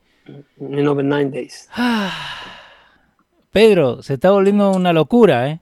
In 0.60 0.86
over 0.86 1.02
9 1.02 1.30
days. 1.30 1.68
Pedro, 3.52 4.02
se 4.02 4.14
está 4.14 4.30
volviendo 4.30 4.70
una 4.70 4.92
locura, 4.92 5.48
¿eh? 5.48 5.60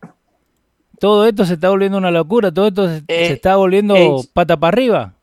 Todo 1.02 1.26
esto 1.26 1.44
se 1.44 1.54
está 1.54 1.68
volviendo 1.68 1.98
una 1.98 2.12
locura, 2.12 2.54
todo 2.54 2.68
esto 2.68 2.86
se, 2.86 2.98
eh, 3.08 3.32
está 3.32 3.56
volviendo 3.56 4.22
pata 4.32 4.56
para 4.56 4.68
arriba. 4.68 5.14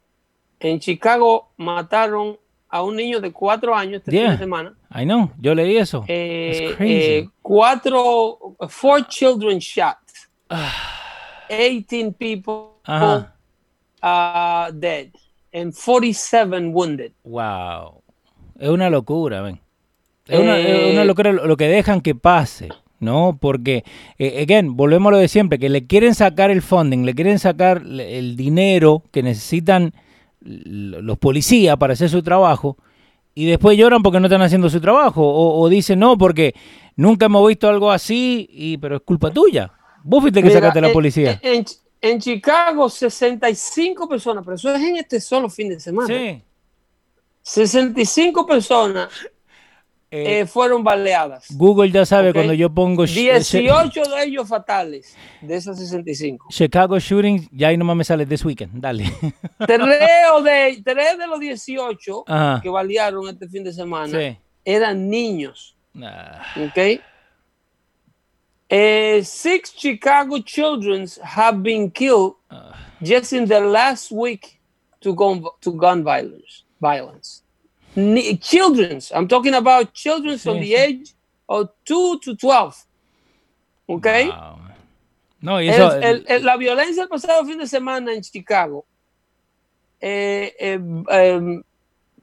En 0.60 0.78
Chicago 0.78 1.54
mataron 1.56 2.38
a 2.68 2.84
un 2.84 2.98
niño 2.98 3.22
de 3.22 3.32
cuatro 3.32 3.74
años 3.74 4.00
esta 4.00 4.12
fin 4.12 4.30
de 4.30 4.38
semana. 4.38 4.74
I 4.94 5.06
know, 5.06 5.32
yo 5.40 5.56
leí 5.56 5.78
eso. 5.78 6.04
Eh, 6.10 6.76
eh, 6.82 7.30
cuatro, 7.42 8.58
four 8.68 9.08
children 9.08 9.60
shot. 9.60 9.96
18 11.48 12.12
people 12.20 12.82
uh, 12.86 14.72
dead 14.74 15.12
and 15.54 15.74
47 15.74 16.74
wounded. 16.74 17.14
Wow. 17.24 18.04
Es 18.60 18.68
una 18.68 18.90
locura, 18.90 19.42
ven. 19.44 19.62
Es 20.28 20.40
una, 20.40 20.60
es 20.60 20.92
una 20.92 21.06
locura 21.06 21.32
lo 21.32 21.56
que 21.56 21.70
dejan 21.70 22.02
que 22.02 22.16
pase. 22.16 22.68
¿No? 23.00 23.38
Porque, 23.40 23.84
eh, 24.18 24.42
again, 24.42 24.76
volvemos 24.76 25.10
a 25.10 25.12
lo 25.12 25.18
de 25.18 25.28
siempre, 25.28 25.60
que 25.60 25.70
le 25.70 25.88
quieren 25.88 26.16
sacar 26.16 26.52
el 26.52 26.62
funding, 26.62 27.04
le 27.06 27.16
quieren 27.16 27.40
sacar 27.40 27.84
el 27.86 28.36
dinero 28.36 29.04
que 29.12 29.24
necesitan 29.24 29.94
los 30.42 31.18
policías 31.18 31.78
para 31.78 31.94
hacer 31.94 32.10
su 32.10 32.24
trabajo 32.24 32.78
y 33.40 33.46
después 33.46 33.78
lloran 33.78 34.02
porque 34.04 34.20
no 34.20 34.28
están 34.28 34.42
haciendo 34.42 34.70
su 34.70 34.82
trabajo 34.82 35.22
o, 35.24 35.70
dicen 35.70 36.00
no 36.00 36.18
porque 36.18 36.54
nunca 36.96 37.28
hemos 37.28 37.48
visto 37.48 37.70
algo 37.70 37.92
así, 37.92 38.48
y, 38.52 38.78
pero 38.78 38.98
es 38.98 39.02
culpa 39.04 39.32
tuya. 39.32 39.72
Vos 40.04 40.22
fuiste 40.22 40.42
que 40.42 40.50
sacaste 40.50 40.80
a 40.80 40.82
la 40.82 40.92
policía. 40.92 41.40
En, 41.42 41.66
en, 42.02 42.20
Chicago, 42.20 42.90
65 42.90 44.10
personas, 44.10 44.44
pero 44.44 44.56
eso 44.56 44.74
es 44.74 44.82
en 44.82 44.98
este 44.98 45.22
solo 45.22 45.50
fin 45.50 45.70
de 45.70 45.80
semana. 45.80 46.08
Sí. 46.08 46.44
65 47.42 48.46
personas 48.46 49.10
eh, 50.12 50.40
eh, 50.40 50.46
fueron 50.46 50.84
baleadas. 50.84 51.48
Google 51.52 51.92
ya 51.92 52.06
sabe 52.06 52.34
cuando 52.34 52.54
yo 52.54 52.70
pongo 52.70 53.06
18 53.06 54.02
de 54.04 54.24
ellos 54.24 54.48
fatales 54.48 55.16
de 55.42 55.56
esas 55.56 55.78
65. 55.78 56.48
Chicago 56.50 57.00
shooting, 57.00 57.48
ya 57.52 57.68
ahí 57.68 57.78
nomás 57.78 57.96
me 57.96 58.04
sale 58.04 58.26
this 58.26 58.44
weekend. 58.44 58.82
Dale. 58.82 59.04
Tres 59.66 59.80
de, 60.44 60.82
tres 60.84 61.18
de 61.18 61.28
los 61.28 61.40
18 61.40 62.26
que 62.62 62.70
balearon 62.70 63.30
este 63.30 63.48
fin 63.48 63.64
de 63.64 63.74
semana 63.74 64.38
eran 64.66 65.10
niños. 65.10 65.76
Ok. 65.96 67.02
Uh, 68.72 69.24
six 69.24 69.74
Chicago 69.74 70.40
children 70.42 71.08
have 71.24 71.64
been 71.64 71.90
killed 71.90 72.36
uh. 72.52 72.72
just 73.02 73.34
in 73.34 73.48
the 73.48 73.60
last 73.60 74.12
week 74.12 74.60
to 75.02 75.16
gun, 75.16 75.44
to 75.60 75.72
gun 75.72 76.04
violence. 76.04 76.66
violence. 76.80 77.39
Children's, 77.96 79.12
I'm 79.12 79.28
talking 79.28 79.54
about 79.54 79.94
children 79.94 80.36
sí, 80.36 80.44
from 80.44 80.60
the 80.60 80.76
age 80.76 81.14
of 81.48 81.70
2 81.86 82.20
to 82.24 82.36
12. 82.36 82.86
¿Ok? 83.88 84.06
Wow. 84.06 84.60
No, 85.42 85.62
y 85.62 85.70
eso, 85.70 85.92
el, 86.00 86.26
el, 86.28 86.44
la 86.44 86.58
violencia 86.58 87.04
el 87.04 87.10
pasado 87.10 87.46
fin 87.46 87.58
de 87.58 87.66
semana 87.66 88.14
en 88.14 88.22
Chicago 88.22 88.86
eh, 90.02 90.54
eh, 90.60 90.80
eh, 91.12 91.62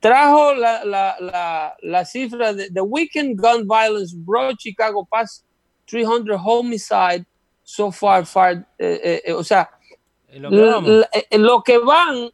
trajo 0.00 0.54
la, 0.54 0.84
la, 0.84 1.16
la, 1.20 1.76
la, 1.82 2.04
cifra 2.04 2.52
de 2.52 2.70
the 2.70 2.84
weekend 2.84 3.38
gun 3.38 3.66
violence 3.66 4.12
brought 4.14 4.58
Chicago 4.58 5.06
past 5.10 5.44
300 5.86 6.36
homicide 6.36 7.24
so 7.64 7.90
far, 7.90 8.24
far 8.24 8.66
eh, 8.78 9.20
eh, 9.26 9.32
o 9.32 9.42
sea, 9.42 9.68
lo 10.32 10.82
que, 10.82 11.38
lo 11.38 11.62
que 11.62 11.78
van 11.78 12.30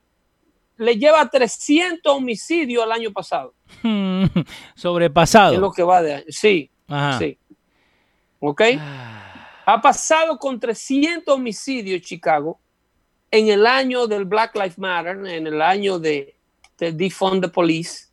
le 0.83 0.97
lleva 0.97 1.29
300 1.29 2.13
homicidios 2.13 2.83
al 2.85 2.93
año 2.93 3.13
pasado. 3.13 3.55
Sobrepasado. 4.75 5.55
Es 5.55 5.61
lo 5.61 5.73
que 5.73 5.83
va 5.83 6.03
de 6.03 6.15
año. 6.15 6.25
Sí, 6.29 6.71
sí. 7.19 7.39
¿Ok? 8.41 8.63
Ha 9.65 9.81
pasado 9.81 10.39
con 10.39 10.59
300 10.59 11.35
homicidios 11.35 12.03
Chicago 12.03 12.59
en 13.31 13.49
el 13.49 13.67
año 13.67 14.07
del 14.07 14.25
Black 14.25 14.55
Lives 14.57 14.79
Matter, 14.79 15.25
en 15.27 15.47
el 15.47 15.63
año 15.63 15.99
de, 15.99 16.37
de 16.79 16.93
Defund 16.93 17.43
the 17.43 17.49
Police. 17.49 18.09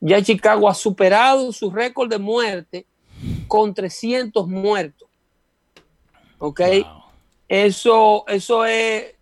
Ya 0.00 0.22
Chicago 0.22 0.68
ha 0.68 0.74
superado 0.74 1.52
su 1.52 1.70
récord 1.70 2.10
de 2.10 2.18
muerte 2.18 2.86
con 3.46 3.72
300 3.72 4.48
muertos. 4.48 5.08
¿Ok? 6.38 6.60
Eso, 7.48 8.24
eso 8.26 8.64
es 8.64 9.14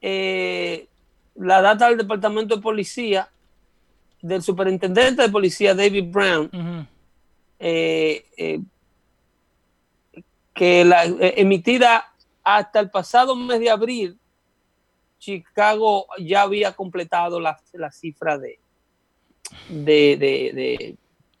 eh, 0.00 0.89
la 1.40 1.62
data 1.62 1.88
del 1.88 1.98
Departamento 1.98 2.56
de 2.56 2.62
Policía, 2.62 3.28
del 4.20 4.42
superintendente 4.42 5.22
de 5.22 5.28
policía 5.30 5.74
David 5.74 6.04
Brown, 6.10 6.50
eh, 7.58 8.26
eh, 8.36 8.60
que 10.52 10.84
la 10.84 11.06
eh, 11.06 11.34
emitida 11.38 12.12
hasta 12.44 12.80
el 12.80 12.90
pasado 12.90 13.34
mes 13.34 13.60
de 13.60 13.70
abril, 13.70 14.18
Chicago 15.18 16.06
ya 16.18 16.42
había 16.42 16.72
completado 16.72 17.40
la, 17.40 17.58
cifra 17.90 18.38
de, 18.38 18.58
de, 19.68 20.96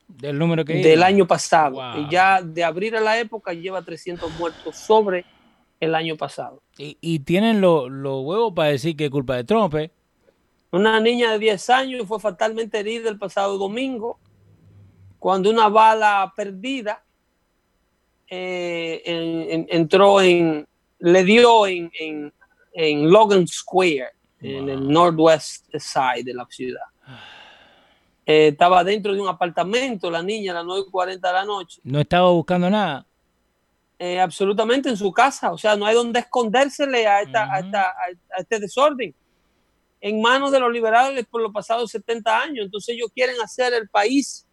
del 0.08 0.38
número 0.38 0.64
que 0.64 0.74
del 0.74 1.02
año 1.02 1.26
pasado. 1.26 1.80
Ya 2.10 2.40
de 2.42 2.64
abril 2.64 2.96
a 2.96 3.00
la 3.00 3.18
época 3.18 3.52
lleva 3.52 3.82
300 3.82 4.30
muertos 4.38 4.76
sobre 4.76 5.24
el 5.80 5.94
año 5.94 6.16
pasado. 6.16 6.62
Y, 6.76 7.18
tienen 7.20 7.60
los 7.60 7.90
lo 7.90 8.20
huevos 8.20 8.52
para 8.54 8.70
decir 8.70 8.96
que 8.96 9.06
es 9.06 9.10
culpa 9.10 9.36
de 9.36 9.44
Trump. 9.44 9.74
¿eh? 9.74 9.90
Una 10.70 11.00
niña 11.00 11.32
de 11.32 11.38
10 11.38 11.70
años 11.70 12.06
fue 12.06 12.20
fatalmente 12.20 12.78
herida 12.78 13.08
el 13.08 13.18
pasado 13.18 13.58
domingo 13.58 14.18
cuando 15.18 15.50
una 15.50 15.68
bala 15.68 16.32
perdida 16.36 17.02
eh, 18.28 19.02
entró 19.70 20.20
en, 20.20 20.66
le 21.00 21.24
dio 21.24 21.66
en, 21.66 21.90
en, 22.72 23.10
Logan 23.10 23.46
Square, 23.46 24.10
en 24.40 24.68
el 24.68 24.88
northwest 24.88 25.66
side 25.76 26.24
de 26.24 26.34
la 26.34 26.46
ciudad. 26.48 26.80
Eh, 28.24 28.48
estaba 28.48 28.84
dentro 28.84 29.12
de 29.12 29.20
un 29.20 29.28
apartamento 29.28 30.10
la 30.10 30.22
niña 30.22 30.52
a 30.52 30.62
las 30.62 30.64
9.40 30.64 31.20
de 31.20 31.32
la 31.32 31.44
noche. 31.44 31.80
No 31.82 32.00
estaba 32.00 32.30
buscando 32.30 32.70
nada. 32.70 33.06
Eh, 34.02 34.18
absolutamente 34.18 34.88
en 34.88 34.96
su 34.96 35.12
casa, 35.12 35.52
o 35.52 35.58
sea, 35.58 35.76
no 35.76 35.84
hay 35.84 35.94
donde 35.94 36.20
escondérsele 36.20 37.06
a, 37.06 37.20
esta, 37.20 37.44
a, 37.52 38.38
este 38.38 38.58
desorden 38.58 39.14
en 40.00 40.22
manos 40.22 40.50
de 40.52 40.58
los 40.58 40.72
liberales 40.72 41.26
por 41.26 41.42
los 41.42 41.52
pasados 41.52 41.90
70 41.90 42.40
años. 42.40 42.64
Entonces 42.64 42.94
ellos 42.94 43.10
quieren 43.14 43.36
hacer 43.42 43.74
el 43.74 43.90
país 43.90 44.46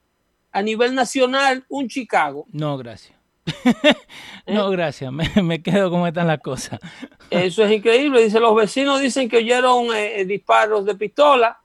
a 0.52 0.62
nivel 0.62 0.94
nacional 0.94 1.66
un 1.70 1.88
Chicago. 1.88 2.46
No, 2.52 2.78
gracias. 2.78 3.18
no, 4.48 4.68
¿Eh? 4.68 4.72
gracias. 4.76 5.14
Me, 5.14 5.64
quedo 5.64 5.90
como 5.92 6.06
están 6.06 6.28
las 6.28 6.42
cosas. 6.42 6.82
Eso 7.30 7.64
es 7.64 7.72
increíble. 7.72 8.22
Dice, 8.22 8.42
los 8.42 8.54
vecinos 8.54 9.00
dicen 9.00 9.30
que 9.30 9.38
oyeron 9.38 9.96
eh, 9.96 10.26
disparos 10.26 10.84
de 10.84 10.96
pistola, 10.96 11.58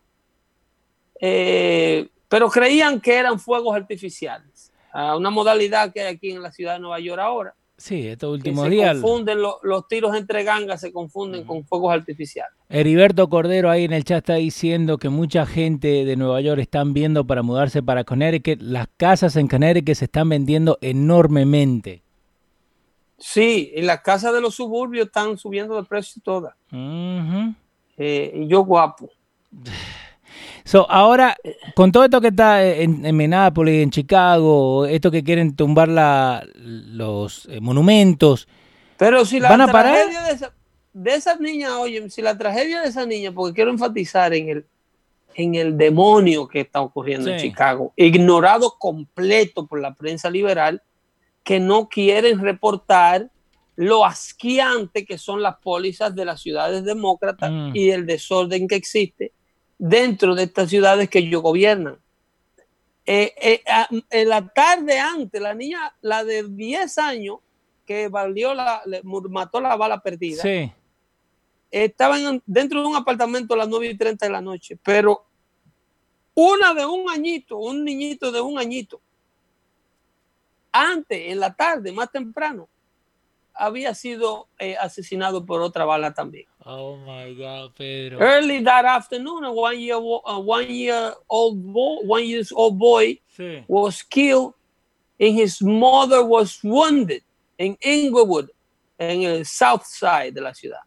pero 1.18 2.49
creían 2.49 3.01
que 3.01 3.16
eran 3.16 3.40
fuegos 3.40 3.75
artificiales. 3.75 4.73
una 4.95 5.31
modalidad 5.31 5.92
que 5.92 6.03
hay 6.03 6.14
aquí 6.14 6.31
en 6.31 6.42
la 6.42 6.53
ciudad 6.53 6.75
de 6.75 6.79
Nueva 6.79 7.01
York 7.01 7.21
ahora. 7.21 7.57
Sí, 7.83 8.07
estos 8.07 8.31
últimos 8.31 8.71
días. 8.71 8.95
Se 8.95 9.03
confunden 9.03 9.38
los 9.42 9.88
tiros 9.88 10.14
entre 10.14 10.45
gangas, 10.45 10.81
se 10.81 10.92
confunden 10.92 11.42
con 11.42 11.64
fuegos 11.64 11.92
artificiales. 11.92 12.53
Heriberto 12.68 13.29
Cordero 13.29 13.71
ahí 13.71 13.83
en 13.83 13.92
el 13.92 14.05
chat 14.05 14.18
está 14.18 14.35
diciendo 14.35 14.99
que 14.99 15.09
mucha 15.09 15.47
gente 15.47 16.05
de 16.05 16.14
Nueva 16.14 16.40
York 16.40 16.61
están 16.61 16.92
viendo 16.92 17.27
para 17.27 17.42
mudarse 17.42 17.83
para 17.83 18.05
Connecticut. 18.05 18.62
Las 18.62 18.87
casas 18.97 19.35
en 19.35 19.49
Connecticut 19.49 19.97
se 19.97 20.05
están 20.05 20.29
vendiendo 20.29 20.79
enormemente. 20.81 22.05
Sí, 23.18 23.73
y 23.75 23.83
las 23.83 24.01
casas 24.03 24.33
de 24.33 24.40
los 24.40 24.55
suburbios 24.55 25.07
están 25.07 25.37
subiendo 25.37 25.75
de 25.75 25.83
precio 25.83 26.23
todas. 26.25 26.55
Eh, 26.71 28.33
y 28.33 28.47
yo 28.47 28.64
guapo. 28.64 29.11
So, 30.64 30.88
ahora, 30.90 31.37
con 31.75 31.92
todo 31.92 32.05
esto 32.05 32.21
que 32.21 32.29
está 32.29 32.64
en, 32.64 33.05
en 33.05 33.16
Minneapolis, 33.16 33.83
en 33.83 33.90
Chicago, 33.90 34.87
esto 34.87 35.11
que 35.11 35.25
quieren 35.25 35.57
tumbar 35.57 35.88
la, 35.88 36.47
los 36.55 37.47
eh, 37.51 37.61
monumentos, 37.61 38.49
pero 39.03 39.25
si 39.25 39.40
la 39.40 39.49
¿van 39.49 39.62
a 39.62 39.66
parar? 39.66 40.07
De, 40.92 41.14
esas 41.14 41.40
niñas, 41.40 41.73
oye, 41.73 42.09
si 42.09 42.23
la 42.23 42.38
tragedia 42.38 42.83
de 42.83 42.88
esa 42.88 43.05
niña, 43.05 43.33
porque 43.33 43.55
quiero 43.55 43.73
enfatizar 43.73 44.33
en 44.33 44.49
el, 44.49 44.66
en 45.35 45.57
el 45.57 45.77
demonio 45.77 46.47
que 46.47 46.61
está 46.61 46.81
ocurriendo 46.83 47.29
en 47.29 47.40
Chicago, 47.40 47.92
ignorado 47.97 48.77
completo 48.79 49.66
por 49.66 49.81
la 49.81 49.95
prensa 49.95 50.31
liberal, 50.31 50.83
que 51.42 51.59
no 51.59 51.88
quieren 51.88 52.38
reportar 52.40 53.29
lo 53.75 54.05
asquiante 54.05 55.05
que 55.05 55.18
son 55.18 55.42
las 55.42 55.57
pólizas 55.57 56.14
de 56.14 56.25
las 56.25 56.40
ciudades 56.40 56.85
demócratas 56.85 57.51
mm. 57.51 57.71
y 57.75 57.90
el 57.90 58.07
desorden 58.07 58.68
que 58.68 58.77
existe 58.77 59.33
dentro 59.83 60.37
de 60.37 60.45
estas 60.45 60.71
ciudades 60.71 61.11
que 61.11 61.18
ellos 61.18 61.42
gobiernan. 61.42 61.99
Eh, 63.05 63.35
eh, 63.42 63.62
en 64.11 64.29
la 64.29 64.47
tarde 64.47 64.97
antes, 65.01 65.42
la 65.42 65.55
niña, 65.55 65.92
la 66.01 66.23
de 66.23 66.45
10 66.45 66.99
años, 66.99 67.38
que 67.85 68.07
valió 68.07 68.55
la, 68.55 68.81
mató 69.03 69.61
la 69.61 69.75
bala 69.75 70.01
perdida, 70.01 70.40
sí. 70.40 70.73
estaban 71.68 72.40
dentro 72.47 72.81
de 72.81 72.87
un 72.87 72.95
apartamento 72.95 73.55
a 73.55 73.57
las 73.57 73.68
9 73.68 73.88
y 73.88 73.97
30 73.97 74.25
de 74.25 74.31
la 74.31 74.40
noche, 74.40 74.79
pero 74.85 75.27
una 76.33 76.75
de 76.75 76.87
un 76.87 77.11
añito, 77.11 77.57
un 77.57 77.85
niñito 77.85 78.31
de 78.31 78.40
un 78.40 78.61
añito, 78.61 79.01
antes, 80.71 81.33
en 81.33 81.40
la 81.40 81.53
tarde, 81.53 81.90
más 81.90 82.09
temprano, 82.12 82.68
había 83.54 83.94
sido 83.94 84.48
eh, 84.58 84.76
asesinado 84.76 85.44
por 85.44 85.62
otra 85.62 85.84
bala 85.84 86.12
también. 86.14 86.46
Oh 86.64 86.96
my 86.96 87.34
God, 87.34 87.72
Pedro. 87.76 88.18
Early 88.20 88.62
that 88.64 88.84
afternoon, 88.84 89.44
a 89.44 89.52
one 89.52 89.80
year, 89.80 89.96
a 89.96 90.40
one 90.40 90.68
year 90.68 91.12
old 91.28 91.62
boy, 91.62 91.98
one 92.04 92.24
years 92.24 92.52
old 92.52 92.78
boy 92.78 93.20
sí. 93.36 93.64
was 93.68 94.02
killed, 94.02 94.54
and 95.18 95.34
his 95.34 95.60
mother 95.60 96.24
was 96.24 96.58
wounded 96.62 97.22
in 97.58 97.76
Inglewood, 97.80 98.50
en 98.98 99.24
el 99.24 99.44
south 99.44 99.86
side 99.86 100.34
de 100.34 100.40
la 100.40 100.52
ciudad. 100.52 100.82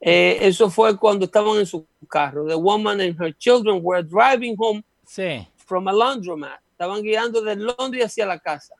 Eh, 0.00 0.38
eso 0.40 0.68
fue 0.68 0.96
cuando 0.98 1.26
estaban 1.26 1.58
en 1.58 1.66
su 1.66 1.86
carro. 2.08 2.48
The 2.48 2.58
woman 2.58 3.00
and 3.00 3.16
her 3.20 3.30
children 3.30 3.80
were 3.82 4.02
driving 4.02 4.56
home 4.58 4.82
sí. 5.06 5.46
from 5.56 5.86
a 5.86 5.92
laundromat. 5.92 6.58
Estaban 6.76 7.02
guiando 7.02 7.40
del 7.44 7.66
laundry 7.66 8.02
hacia 8.02 8.26
la 8.26 8.40
casa. 8.40 8.74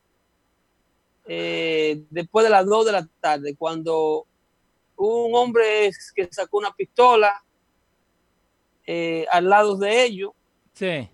Eh, 1.26 2.02
después 2.10 2.44
de 2.44 2.50
las 2.50 2.66
2 2.66 2.86
de 2.86 2.92
la 2.92 3.08
tarde, 3.20 3.54
cuando 3.56 4.26
un 4.96 5.34
hombre 5.34 5.90
que 6.14 6.28
sacó 6.30 6.58
una 6.58 6.72
pistola 6.72 7.42
eh, 8.86 9.26
al 9.30 9.48
lado 9.48 9.76
de 9.76 10.04
ellos, 10.04 10.32
sí. 10.74 11.08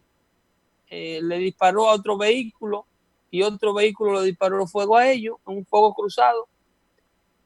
Eh, 0.91 1.21
le 1.23 1.39
disparó 1.39 1.91
a 1.91 1.95
otro 1.95 2.17
vehículo 2.17 2.87
y 3.31 3.43
otro 3.43 3.75
vehículo 3.75 4.21
le 4.21 4.27
disparó 4.27 4.67
fuego 4.67 4.97
a 4.97 5.11
ellos, 5.11 5.37
un 5.45 5.67
fuego 5.67 5.95
cruzado, 5.95 6.49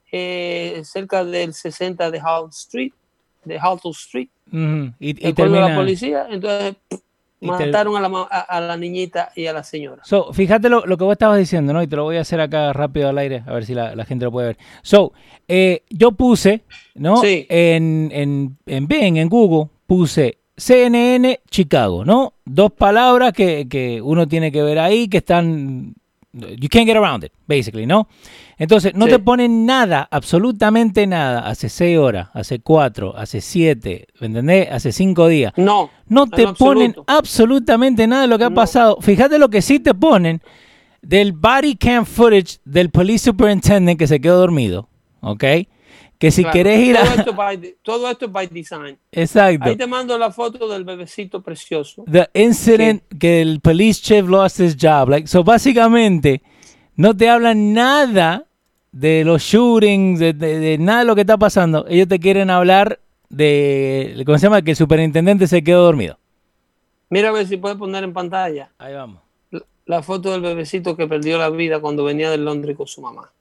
cerca 0.08 1.24
del 1.24 1.54
60 1.54 2.10
de 2.10 2.20
Hall 2.20 2.50
Street, 2.50 2.92
de 3.44 3.58
Halton 3.58 3.92
Street. 3.92 4.28
y, 4.52 4.94
y 5.00 5.32
termina... 5.32 5.68
la 5.70 5.74
policía, 5.74 6.28
entonces 6.30 6.76
mataron 7.42 7.96
a, 7.96 8.00
la, 8.00 8.22
a, 8.22 8.60
la, 8.60 8.76
niñita 8.76 9.30
y 9.36 9.46
a 9.46 9.52
la 9.52 9.62
señora. 9.62 10.02
So, 10.04 10.32
fíjate 10.32 10.68
lo, 10.68 10.86
lo, 10.86 10.96
que 10.96 11.04
vos 11.04 11.12
estabas 11.12 11.38
diciendo, 11.38 11.72
¿no? 11.72 11.82
Y 11.82 11.86
te 11.86 11.96
lo 11.96 12.04
voy 12.04 12.16
a 12.16 12.22
hacer 12.22 12.40
acá 12.40 12.72
rápido 12.72 13.08
al 13.08 13.18
aire, 13.18 13.42
a 13.46 13.52
ver 13.52 13.64
si 13.64 13.74
la, 13.74 13.94
la 13.94 14.04
gente 14.04 14.24
lo 14.24 14.32
puede 14.32 14.48
ver. 14.48 14.58
So, 14.82 15.12
eh, 15.48 15.82
yo 15.90 16.12
puse, 16.12 16.62
¿no? 16.94 17.16
Sí. 17.18 17.46
En, 17.48 18.10
en, 18.12 18.56
en 18.66 18.86
Bing, 18.86 19.16
en 19.16 19.28
Google, 19.28 19.70
puse 19.86 20.38
CNN 20.56 21.40
Chicago, 21.50 22.04
¿no? 22.04 22.34
Dos 22.44 22.72
palabras 22.72 23.32
que, 23.32 23.68
que 23.68 24.00
uno 24.00 24.28
tiene 24.28 24.52
que 24.52 24.62
ver 24.62 24.78
ahí 24.78 25.08
que 25.08 25.18
están 25.18 25.94
You 26.32 26.68
can't 26.70 26.86
get 26.86 26.96
around 26.96 27.24
it, 27.24 27.32
basically, 27.46 27.84
¿no? 27.84 28.08
Entonces, 28.56 28.94
no 28.94 29.06
te 29.06 29.18
ponen 29.18 29.66
nada, 29.66 30.08
absolutamente 30.10 31.06
nada, 31.06 31.40
hace 31.40 31.68
seis 31.68 31.98
horas, 31.98 32.28
hace 32.32 32.60
cuatro, 32.60 33.14
hace 33.14 33.42
siete, 33.42 34.06
¿me 34.18 34.28
entendés? 34.28 34.70
Hace 34.70 34.92
cinco 34.92 35.28
días. 35.28 35.52
No. 35.56 35.90
No 36.06 36.26
te 36.26 36.48
ponen 36.54 36.94
absolutamente 37.06 38.06
nada 38.06 38.22
de 38.22 38.28
lo 38.28 38.38
que 38.38 38.44
ha 38.44 38.50
pasado. 38.50 38.96
Fíjate 39.00 39.38
lo 39.38 39.50
que 39.50 39.60
sí 39.60 39.78
te 39.78 39.92
ponen 39.92 40.40
del 41.02 41.32
body 41.32 41.76
cam 41.76 42.06
footage 42.06 42.60
del 42.64 42.88
police 42.90 43.24
superintendent 43.24 43.98
que 43.98 44.06
se 44.06 44.20
quedó 44.20 44.38
dormido, 44.38 44.88
¿ok? 45.20 45.44
Que 46.22 46.30
si 46.30 46.44
querés 46.44 46.78
ir 46.78 46.96
a... 46.96 47.02
Todo 47.82 48.08
esto, 48.08 48.26
es 48.26 48.30
by 48.32 48.46
design. 48.46 48.96
Exacto. 49.10 49.68
Ahí 49.68 49.74
te 49.74 49.88
mando 49.88 50.16
la 50.16 50.30
foto 50.30 50.68
del 50.68 50.84
bebecito 50.84 51.42
precioso. 51.42 52.04
The 52.08 52.30
incident 52.34 53.02
que 53.18 53.42
el 53.42 53.58
police 53.58 54.00
chief 54.00 54.28
lost 54.28 54.60
his 54.60 54.76
job. 54.80 55.08
Like, 55.08 55.26
so 55.26 55.42
básicamente, 55.42 56.40
no 56.94 57.16
te 57.16 57.28
hablan 57.28 57.72
nada 57.72 58.46
de 58.92 59.24
los 59.24 59.42
shootings, 59.42 60.20
de, 60.20 60.76
nada 60.78 61.00
de 61.00 61.06
lo 61.06 61.16
que 61.16 61.22
está 61.22 61.36
pasando. 61.38 61.86
Ellos 61.88 62.06
te 62.06 62.20
quieren 62.20 62.50
hablar 62.50 63.00
de, 63.28 64.22
¿cómo 64.24 64.38
se 64.38 64.46
llama? 64.46 64.62
Que 64.62 64.70
el 64.70 64.76
superintendente 64.76 65.48
se 65.48 65.64
quedó 65.64 65.82
dormido. 65.82 66.20
Mira 67.10 67.30
a 67.30 67.32
ver 67.32 67.48
si 67.48 67.56
puedes 67.56 67.76
poner 67.76 68.04
en 68.04 68.12
pantalla. 68.12 68.70
Ahí 68.78 68.94
vamos. 68.94 69.22
La, 69.86 70.04
foto 70.04 70.30
del 70.30 70.40
bebecito 70.40 70.96
que 70.96 71.08
perdió 71.08 71.36
la 71.36 71.50
vida 71.50 71.80
cuando 71.80 72.04
venía 72.04 72.30
de 72.30 72.38
Londres 72.38 72.76
con 72.76 72.86
su 72.86 73.00
mamá. 73.00 73.32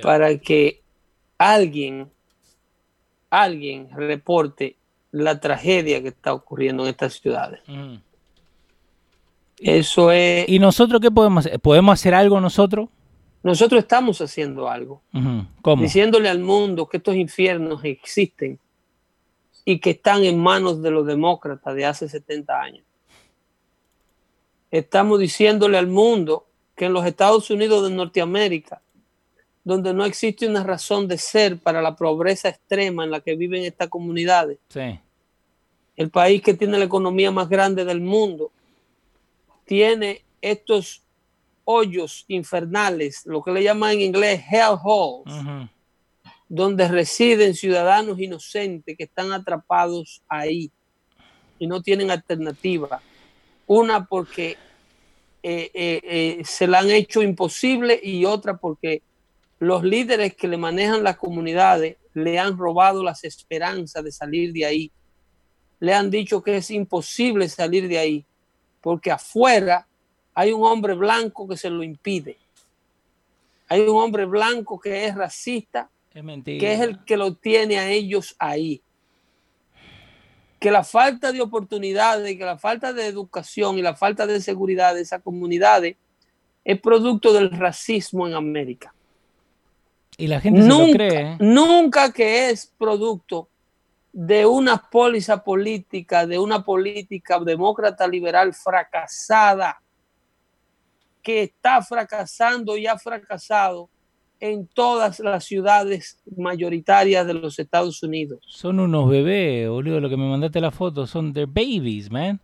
Para 0.00 0.38
que 0.38 0.85
alguien, 1.38 2.10
alguien 3.30 3.90
reporte 3.90 4.76
la 5.12 5.40
tragedia 5.40 6.02
que 6.02 6.08
está 6.08 6.34
ocurriendo 6.34 6.82
en 6.84 6.90
estas 6.90 7.14
ciudades. 7.14 7.60
Eso 9.58 10.10
es. 10.10 10.48
¿Y 10.48 10.58
nosotros 10.58 11.00
qué 11.00 11.10
podemos 11.10 11.46
hacer? 11.46 11.60
¿Podemos 11.60 11.92
hacer 11.94 12.14
algo 12.14 12.40
nosotros? 12.40 12.88
Nosotros 13.42 13.80
estamos 13.80 14.20
haciendo 14.20 14.68
algo. 14.68 15.02
¿Cómo? 15.62 15.82
Diciéndole 15.82 16.28
al 16.28 16.40
mundo 16.40 16.88
que 16.88 16.98
estos 16.98 17.14
infiernos 17.14 17.84
existen 17.84 18.58
y 19.64 19.78
que 19.78 19.90
están 19.90 20.24
en 20.24 20.38
manos 20.38 20.82
de 20.82 20.90
los 20.90 21.06
demócratas 21.06 21.74
de 21.74 21.86
hace 21.86 22.08
70 22.08 22.60
años. 22.60 22.84
Estamos 24.70 25.20
diciéndole 25.20 25.78
al 25.78 25.86
mundo 25.86 26.46
que 26.74 26.86
en 26.86 26.92
los 26.92 27.06
Estados 27.06 27.50
Unidos 27.50 27.88
de 27.88 27.94
Norteamérica 27.94 28.82
donde 29.66 29.92
no 29.92 30.04
existe 30.04 30.46
una 30.46 30.62
razón 30.62 31.08
de 31.08 31.18
ser 31.18 31.58
para 31.58 31.82
la 31.82 31.96
pobreza 31.96 32.48
extrema 32.48 33.02
en 33.02 33.10
la 33.10 33.18
que 33.18 33.34
viven 33.34 33.64
estas 33.64 33.88
comunidades. 33.88 34.58
Sí. 34.68 35.00
El 35.96 36.08
país 36.08 36.40
que 36.40 36.54
tiene 36.54 36.78
la 36.78 36.84
economía 36.84 37.32
más 37.32 37.48
grande 37.48 37.84
del 37.84 38.00
mundo 38.00 38.52
tiene 39.64 40.22
estos 40.40 41.02
hoyos 41.64 42.24
infernales, 42.28 43.26
lo 43.26 43.42
que 43.42 43.50
le 43.50 43.64
llaman 43.64 43.94
en 43.94 44.02
inglés 44.02 44.40
hell 44.48 44.78
holes, 44.84 45.34
donde 46.48 46.86
residen 46.86 47.56
ciudadanos 47.56 48.20
inocentes 48.20 48.96
que 48.96 49.02
están 49.02 49.32
atrapados 49.32 50.22
ahí 50.28 50.70
y 51.58 51.66
no 51.66 51.82
tienen 51.82 52.12
alternativa. 52.12 53.02
Una 53.66 54.04
porque 54.04 54.56
eh, 55.42 55.70
eh, 55.74 56.00
eh, 56.04 56.42
se 56.44 56.68
la 56.68 56.78
han 56.78 56.90
hecho 56.92 57.20
imposible 57.20 57.98
y 58.00 58.24
otra 58.24 58.58
porque 58.58 59.02
los 59.58 59.82
líderes 59.82 60.34
que 60.34 60.48
le 60.48 60.56
manejan 60.56 61.02
las 61.02 61.16
comunidades 61.16 61.96
le 62.14 62.38
han 62.38 62.58
robado 62.58 63.02
las 63.02 63.24
esperanzas 63.24 64.04
de 64.04 64.12
salir 64.12 64.52
de 64.52 64.66
ahí. 64.66 64.92
Le 65.80 65.94
han 65.94 66.10
dicho 66.10 66.42
que 66.42 66.56
es 66.56 66.70
imposible 66.70 67.48
salir 67.48 67.88
de 67.88 67.98
ahí, 67.98 68.24
porque 68.80 69.10
afuera 69.10 69.86
hay 70.34 70.52
un 70.52 70.64
hombre 70.64 70.94
blanco 70.94 71.48
que 71.48 71.56
se 71.56 71.70
lo 71.70 71.82
impide. 71.82 72.36
Hay 73.68 73.80
un 73.80 73.96
hombre 73.96 74.26
blanco 74.26 74.78
que 74.78 75.06
es 75.06 75.14
racista, 75.14 75.90
que 76.12 76.72
es 76.72 76.80
el 76.80 77.04
que 77.04 77.16
lo 77.16 77.34
tiene 77.34 77.78
a 77.78 77.90
ellos 77.90 78.36
ahí. 78.38 78.80
Que 80.58 80.70
la 80.70 80.84
falta 80.84 81.32
de 81.32 81.42
oportunidades, 81.42 82.36
que 82.36 82.44
la 82.44 82.58
falta 82.58 82.92
de 82.92 83.06
educación 83.06 83.78
y 83.78 83.82
la 83.82 83.94
falta 83.94 84.26
de 84.26 84.40
seguridad 84.40 84.94
de 84.94 85.02
esas 85.02 85.22
comunidades 85.22 85.96
es 86.64 86.80
producto 86.80 87.32
del 87.32 87.50
racismo 87.50 88.26
en 88.26 88.34
América. 88.34 88.94
Y 90.16 90.26
la 90.28 90.40
gente 90.40 90.60
nunca, 90.60 90.76
se 90.76 90.86
lo 90.86 90.96
cree. 90.96 91.20
¿eh? 91.20 91.36
Nunca 91.40 92.12
que 92.12 92.50
es 92.50 92.72
producto 92.78 93.48
de 94.12 94.46
una 94.46 94.78
póliza 94.78 95.44
política, 95.44 96.26
de 96.26 96.38
una 96.38 96.64
política 96.64 97.38
demócrata 97.38 98.08
liberal 98.08 98.54
fracasada, 98.54 99.78
que 101.22 101.42
está 101.42 101.82
fracasando 101.82 102.76
y 102.76 102.86
ha 102.86 102.96
fracasado 102.96 103.90
en 104.40 104.66
todas 104.68 105.20
las 105.20 105.44
ciudades 105.44 106.18
mayoritarias 106.36 107.26
de 107.26 107.34
los 107.34 107.58
Estados 107.58 108.02
Unidos. 108.02 108.40
Son 108.46 108.80
unos 108.80 109.10
bebés, 109.10 109.68
boludo, 109.68 110.00
lo 110.00 110.08
que 110.08 110.16
me 110.16 110.28
mandaste 110.28 110.60
la 110.60 110.70
foto, 110.70 111.06
son 111.06 111.32
de 111.32 111.46
babies, 111.46 112.10
man. 112.10 112.40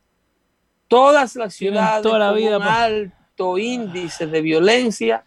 Todas 0.88 1.36
las 1.36 1.54
ciudades 1.54 2.02
con 2.02 2.20
un 2.20 2.62
alto 2.62 3.56
índice 3.56 4.26
de 4.26 4.42
violencia 4.42 5.24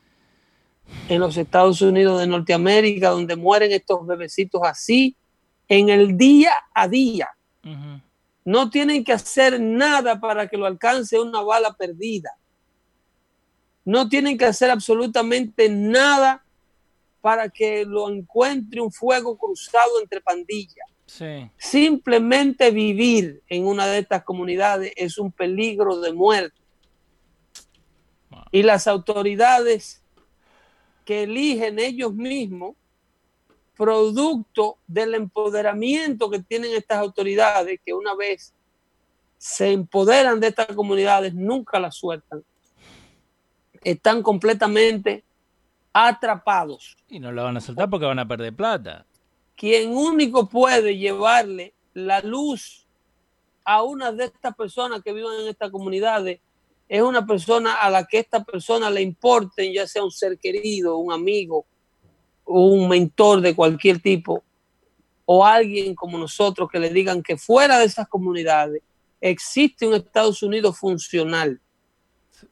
en 1.09 1.19
los 1.19 1.37
Estados 1.37 1.81
Unidos 1.81 2.19
de 2.19 2.27
Norteamérica, 2.27 3.09
donde 3.09 3.35
mueren 3.35 3.71
estos 3.71 4.05
bebecitos 4.05 4.61
así 4.63 5.15
en 5.67 5.89
el 5.89 6.17
día 6.17 6.53
a 6.73 6.87
día. 6.87 7.29
No 8.43 8.69
tienen 8.69 9.03
que 9.03 9.13
hacer 9.13 9.59
nada 9.59 10.19
para 10.19 10.47
que 10.47 10.57
lo 10.57 10.67
alcance 10.67 11.19
una 11.19 11.41
bala 11.41 11.73
perdida. 11.73 12.31
No 13.83 14.07
tienen 14.07 14.37
que 14.37 14.45
hacer 14.45 14.69
absolutamente 14.69 15.69
nada 15.69 16.43
para 17.21 17.49
que 17.49 17.85
lo 17.85 18.09
encuentre 18.09 18.81
un 18.81 18.91
fuego 18.91 19.35
cruzado 19.35 19.99
entre 19.99 20.21
pandillas. 20.21 20.87
Simplemente 21.57 22.69
vivir 22.71 23.41
en 23.47 23.65
una 23.65 23.87
de 23.87 23.99
estas 23.99 24.23
comunidades 24.23 24.93
es 24.95 25.17
un 25.17 25.31
peligro 25.31 25.99
de 25.99 26.13
muerte. 26.13 26.61
Y 28.51 28.63
las 28.63 28.87
autoridades 28.87 30.03
que 31.05 31.23
eligen 31.23 31.79
ellos 31.79 32.13
mismos, 32.13 32.75
producto 33.77 34.77
del 34.87 35.13
empoderamiento 35.13 36.29
que 36.29 36.39
tienen 36.39 36.73
estas 36.73 36.97
autoridades, 36.97 37.79
que 37.85 37.93
una 37.93 38.15
vez 38.15 38.53
se 39.37 39.71
empoderan 39.71 40.39
de 40.39 40.47
estas 40.47 40.67
comunidades, 40.67 41.33
nunca 41.33 41.79
las 41.79 41.95
sueltan. 41.95 42.43
Están 43.83 44.23
completamente 44.23 45.23
atrapados. 45.93 46.97
Y 47.07 47.19
no 47.19 47.31
la 47.31 47.43
van 47.43 47.57
a 47.57 47.61
soltar 47.61 47.89
porque 47.89 48.05
van 48.05 48.19
a 48.19 48.27
perder 48.27 48.55
plata. 48.55 49.05
Quien 49.55 49.95
único 49.95 50.49
puede 50.49 50.97
llevarle 50.97 51.73
la 51.93 52.21
luz 52.21 52.87
a 53.63 53.83
una 53.83 54.11
de 54.11 54.25
estas 54.25 54.55
personas 54.55 55.01
que 55.03 55.13
viven 55.13 55.41
en 55.41 55.47
estas 55.47 55.71
comunidades 55.71 56.39
es 56.87 57.01
una 57.01 57.25
persona 57.25 57.75
a 57.75 57.89
la 57.89 58.05
que 58.05 58.19
esta 58.19 58.43
persona 58.43 58.89
le 58.89 59.01
importe, 59.01 59.71
ya 59.73 59.87
sea 59.87 60.03
un 60.03 60.11
ser 60.11 60.37
querido, 60.37 60.97
un 60.97 61.11
amigo, 61.11 61.65
un 62.45 62.87
mentor 62.87 63.41
de 63.41 63.55
cualquier 63.55 63.99
tipo, 63.99 64.43
o 65.25 65.43
alguien 65.43 65.95
como 65.95 66.17
nosotros 66.17 66.69
que 66.71 66.79
le 66.79 66.89
digan 66.91 67.23
que 67.23 67.37
fuera 67.37 67.79
de 67.79 67.85
esas 67.85 68.07
comunidades 68.07 68.83
existe 69.19 69.87
un 69.87 69.95
Estados 69.95 70.43
Unidos 70.43 70.77
funcional, 70.77 71.59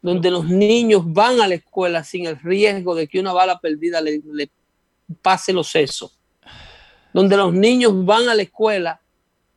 donde 0.01 0.31
los 0.31 0.45
niños 0.45 1.03
van 1.05 1.39
a 1.39 1.47
la 1.47 1.55
escuela 1.55 2.03
sin 2.03 2.25
el 2.25 2.39
riesgo 2.39 2.95
de 2.95 3.07
que 3.07 3.19
una 3.19 3.33
bala 3.33 3.59
perdida 3.59 4.01
le 4.01 4.49
pase 5.21 5.53
los 5.53 5.69
sesos, 5.69 6.19
donde 7.13 7.37
los 7.37 7.53
niños 7.53 8.03
van 8.03 8.27
a 8.27 8.33
la 8.33 8.41
escuela 8.41 9.02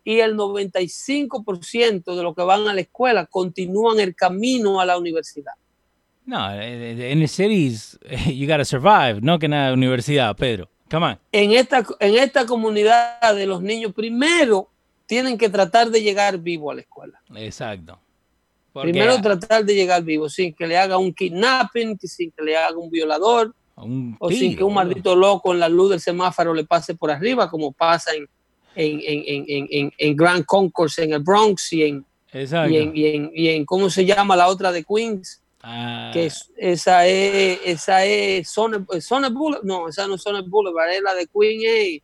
y 0.06 0.20
el 0.20 0.36
95% 0.36 2.14
de 2.14 2.22
los 2.22 2.32
que 2.36 2.42
van 2.42 2.68
a 2.68 2.72
la 2.72 2.80
escuela 2.80 3.26
continúan 3.26 3.98
el 3.98 4.14
camino 4.14 4.80
a 4.80 4.86
la 4.86 4.96
universidad. 4.96 5.54
No, 6.24 6.54
en 6.54 7.22
el 7.22 7.28
cities 7.28 7.98
you 8.32 8.46
gotta 8.46 8.64
survive, 8.64 9.18
no 9.20 9.36
que 9.40 9.48
nada 9.48 9.72
universidad, 9.72 10.36
Pedro. 10.36 10.68
Come 10.88 11.06
on. 11.06 11.18
En 11.32 11.50
esta, 11.50 11.84
en 11.98 12.14
esta 12.18 12.46
comunidad 12.46 13.34
de 13.34 13.46
los 13.46 13.60
niños, 13.60 13.92
primero 13.92 14.70
tienen 15.06 15.36
que 15.36 15.48
tratar 15.48 15.90
de 15.90 16.00
llegar 16.00 16.38
vivo 16.38 16.70
a 16.70 16.76
la 16.76 16.82
escuela. 16.82 17.20
Exacto. 17.34 17.98
Primero 18.80 19.20
tratar 19.20 19.64
de 19.64 19.74
llegar 19.74 20.04
vivo, 20.04 20.28
sin 20.28 20.54
que 20.54 20.68
le 20.68 20.78
haga 20.78 20.98
un 20.98 21.12
kidnapping, 21.12 21.98
sin 21.98 22.30
que 22.30 22.44
le 22.44 22.56
haga 22.56 22.78
un 22.78 22.90
violador, 22.90 23.52
o 23.74 24.30
sin 24.30 24.56
que 24.56 24.62
un 24.62 24.74
maldito 24.74 25.16
loco 25.16 25.52
en 25.52 25.58
la 25.58 25.68
luz 25.68 25.90
del 25.90 26.00
semáforo 26.00 26.54
le 26.54 26.64
pase 26.64 26.94
por 26.94 27.10
arriba, 27.10 27.50
como 27.50 27.72
pasa 27.72 28.14
en, 28.14 28.28
en, 28.76 29.00
en, 29.04 29.66
en, 29.70 29.92
en 29.96 30.16
Grand 30.16 30.44
Concourse, 30.44 31.02
en 31.02 31.14
el 31.14 31.20
Bronx 31.20 31.72
y 31.72 31.82
en, 31.84 32.06
y 32.32 32.76
en, 32.76 33.32
y 33.34 33.48
en, 33.48 33.64
¿cómo 33.64 33.90
se 33.90 34.04
llama 34.04 34.36
la 34.36 34.48
otra 34.48 34.70
de 34.70 34.84
Queens? 34.84 35.42
Ah. 35.62 36.10
Que 36.12 36.26
es, 36.26 36.52
esa 36.56 37.06
es, 37.06 37.58
esa 37.64 38.04
es 38.04 38.48
Zone, 38.48 38.78
Boulevard, 39.30 39.64
no, 39.64 39.88
esa 39.88 40.06
no 40.06 40.14
es 40.14 40.22
Zone 40.22 40.42
Boulevard, 40.46 40.90
es 40.90 41.02
la 41.02 41.14
de 41.14 41.26
Queens, 41.26 42.02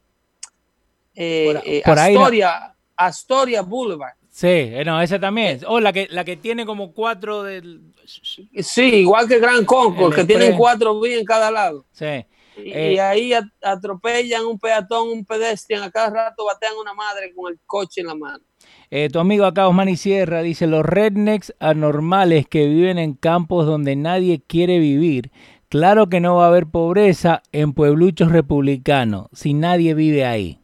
eh, 1.14 1.60
eh, 1.64 1.82
Astoria, 1.84 2.74
Astoria 2.96 3.62
Boulevard. 3.62 4.14
Sí, 4.30 4.48
eh, 4.48 4.82
no, 4.84 5.00
esa 5.02 5.20
también. 5.20 5.60
O 5.66 5.74
oh, 5.74 5.80
la 5.80 5.92
que, 5.92 6.08
la 6.10 6.24
que 6.24 6.38
tiene 6.38 6.64
como 6.64 6.92
cuatro 6.92 7.42
del. 7.42 7.82
Sí, 8.06 8.82
igual 8.82 9.28
que 9.28 9.38
Gran 9.38 9.66
Concourse, 9.66 10.20
que 10.20 10.24
tienen 10.26 10.56
cuatro 10.56 10.98
vías 10.98 11.20
en 11.20 11.26
cada 11.26 11.50
lado. 11.50 11.84
Sí. 11.92 12.24
Y, 12.56 12.72
eh, 12.72 13.00
ahí 13.00 13.32
atropellan 13.62 14.44
un 14.44 14.58
peatón, 14.58 15.08
un 15.08 15.24
pedestrian, 15.24 15.82
a 15.82 15.90
cada 15.90 16.10
rato 16.10 16.44
batean 16.44 16.74
una 16.80 16.94
madre 16.94 17.32
con 17.34 17.52
el 17.52 17.58
coche 17.66 18.02
en 18.02 18.08
la 18.08 18.14
mano. 18.14 18.44
Eh, 18.90 19.08
tu 19.10 19.18
amigo 19.18 19.44
acá, 19.44 19.68
Osmani 19.68 19.96
Sierra, 19.96 20.42
dice: 20.42 20.66
Los 20.66 20.84
rednecks 20.84 21.54
anormales 21.60 22.46
que 22.46 22.66
viven 22.66 22.98
en 22.98 23.14
campos 23.14 23.66
donde 23.66 23.96
nadie 23.96 24.42
quiere 24.46 24.78
vivir. 24.78 25.30
Claro 25.68 26.10
que 26.10 26.20
no 26.20 26.36
va 26.36 26.44
a 26.44 26.48
haber 26.48 26.66
pobreza 26.66 27.42
en 27.50 27.72
puebluchos 27.72 28.30
republicanos 28.30 29.28
si 29.32 29.54
nadie 29.54 29.94
vive 29.94 30.26
ahí. 30.26 30.58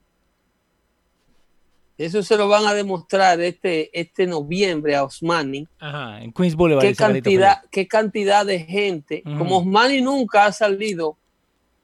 Eso 1.96 2.22
se 2.22 2.36
lo 2.36 2.46
van 2.46 2.64
a 2.66 2.74
demostrar 2.74 3.40
este, 3.40 3.90
este 3.98 4.26
noviembre 4.26 4.94
a 4.94 5.02
Osmani. 5.02 5.66
Ajá, 5.80 6.22
en 6.22 6.32
Queens 6.32 6.54
Boulevard. 6.54 6.86
¿Qué 6.86 6.94
cantidad, 6.94 7.62
qué 7.72 7.88
cantidad 7.88 8.46
de 8.46 8.60
gente? 8.60 9.22
Como 9.24 9.58
Osmani 9.58 10.00
nunca 10.00 10.44
ha 10.44 10.52
salido 10.52 11.16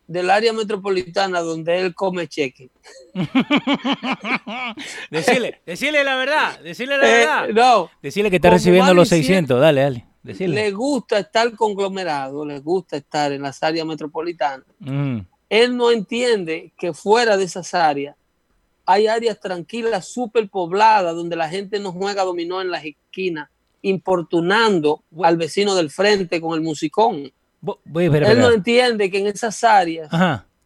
del 0.06 0.30
área 0.30 0.52
metropolitana 0.52 1.40
donde 1.40 1.80
él 1.80 1.94
come 1.94 2.28
cheque. 2.28 2.70
decirle, 5.10 5.60
decirle 5.64 6.04
la 6.04 6.16
verdad, 6.16 6.60
decirle 6.60 6.98
la 6.98 7.06
eh, 7.06 7.18
verdad. 7.18 7.48
no. 7.48 7.90
Decirle 8.02 8.30
que 8.30 8.36
está 8.36 8.50
recibiendo 8.50 8.92
los 8.94 9.08
600, 9.08 9.60
dale, 9.60 9.80
dale. 9.80 10.06
Decirle. 10.22 10.56
Le 10.56 10.70
gusta 10.72 11.18
estar 11.18 11.54
conglomerado, 11.54 12.44
le 12.46 12.60
gusta 12.60 12.96
estar 12.96 13.32
en 13.32 13.42
las 13.42 13.62
áreas 13.62 13.86
metropolitanas. 13.86 14.66
Él 15.50 15.76
no 15.76 15.90
entiende 15.90 16.72
que 16.78 16.94
fuera 16.94 17.36
de 17.36 17.44
esas 17.44 17.74
áreas 17.74 18.16
hay 18.86 19.06
áreas 19.06 19.40
tranquilas, 19.40 20.06
súper 20.08 20.48
pobladas, 20.48 21.14
donde 21.14 21.36
la 21.36 21.48
gente 21.48 21.78
no 21.80 21.92
juega 21.92 22.24
dominó 22.24 22.60
en 22.60 22.70
las 22.70 22.84
esquinas, 22.84 23.48
importunando 23.82 25.02
al 25.22 25.36
vecino 25.36 25.74
del 25.74 25.90
frente 25.90 26.40
con 26.40 26.54
el 26.54 26.60
musicón. 26.60 27.32
Él 27.94 28.38
no 28.38 28.50
entiende 28.52 29.10
que 29.10 29.18
en 29.18 29.26
esas 29.26 29.62
áreas 29.64 30.10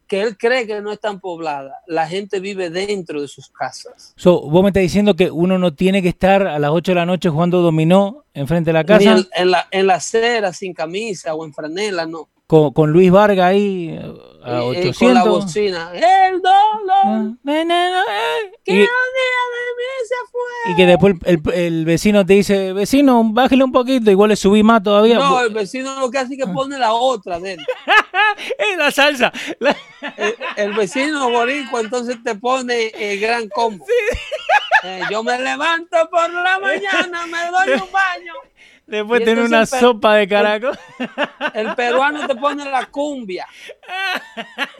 que 0.09 0.23
él 0.23 0.39
cree 0.39 0.67
que 0.67 0.81
no 0.81 0.91
están 0.91 1.21
pobladas, 1.21 1.75
la 1.87 2.09
gente 2.09 2.41
vive 2.41 2.71
dentro 2.71 3.21
de 3.21 3.29
sus 3.29 3.51
casas. 3.51 4.15
vos 4.25 4.63
me 4.63 4.71
estás 4.71 4.81
diciendo 4.81 5.15
que 5.15 5.31
uno 5.31 5.59
no 5.59 5.75
tiene 5.75 6.01
que 6.01 6.09
estar 6.09 6.47
a 6.47 6.59
las 6.59 6.71
8 6.71 6.93
de 6.93 6.95
la 6.97 7.07
noche 7.07 7.29
jugando 7.29 7.61
dominó 7.61 8.25
enfrente 8.33 8.71
de 8.71 8.73
la 8.73 8.85
casa. 8.85 9.25
en, 9.35 9.51
la, 9.51 9.69
en 9.71 9.87
la 9.87 9.97
acera, 9.97 10.55
sin 10.55 10.73
camisa 10.73 11.35
o 11.35 11.45
en 11.45 11.53
franela, 11.53 12.07
no 12.07 12.31
con, 12.49 12.73
con 12.73 12.91
Luis 12.91 13.11
Vargas 13.11 13.47
ahí 13.47 13.91
eh, 13.91 14.13
a 14.43 14.65
800. 14.65 14.99
con 14.99 15.15
la 15.15 15.25
bocina. 15.25 15.93
El 15.95 16.41
dolor. 16.41 17.37
y, 18.65 18.73
mí 18.73 18.87
se 20.07 20.15
fue. 20.31 20.73
Y 20.73 20.77
que 20.77 20.87
después 20.87 21.15
el, 21.27 21.43
el, 21.53 21.85
vecino 21.85 22.25
te 22.25 22.33
dice, 22.33 22.73
vecino, 22.73 23.23
bájale 23.23 23.63
un 23.63 23.71
poquito, 23.71 24.11
igual 24.11 24.31
le 24.31 24.37
subí 24.37 24.63
más 24.63 24.83
todavía. 24.83 25.19
No, 25.19 25.41
el 25.43 25.53
vecino 25.53 26.01
lo 26.01 26.11
que 26.11 26.19
hace 26.19 26.35
es 26.35 26.41
que 26.45 26.51
pone 26.51 26.79
la 26.79 26.95
otra 26.95 27.39
de 27.39 27.53
él. 27.53 27.61
es 28.59 28.79
la 28.79 28.91
salsa. 28.91 29.31
El, 30.57 30.73
vecino 30.73 31.31
boricua 31.31 31.81
entonces 31.81 32.17
te 32.25 32.35
pone 32.35 32.89
el 32.99 33.21
gran 33.21 33.49
combo. 33.51 33.85
Eh, 34.85 35.03
yo 35.11 35.23
me 35.23 35.39
levanto 35.39 35.97
por 36.11 36.31
la 36.31 36.59
mañana, 36.59 37.27
me 37.27 37.47
doy 37.51 37.73
un 37.83 37.93
baño. 37.93 38.33
Después 38.89 39.23
tiene 39.23 39.43
una 39.45 39.67
sopa 39.67 40.17
de 40.17 40.27
caracol. 40.27 40.79
El, 41.53 41.75
peruano 41.75 42.27
te 42.27 42.35
pone 42.35 42.65
la 42.65 42.87
cumbia. 42.87 43.47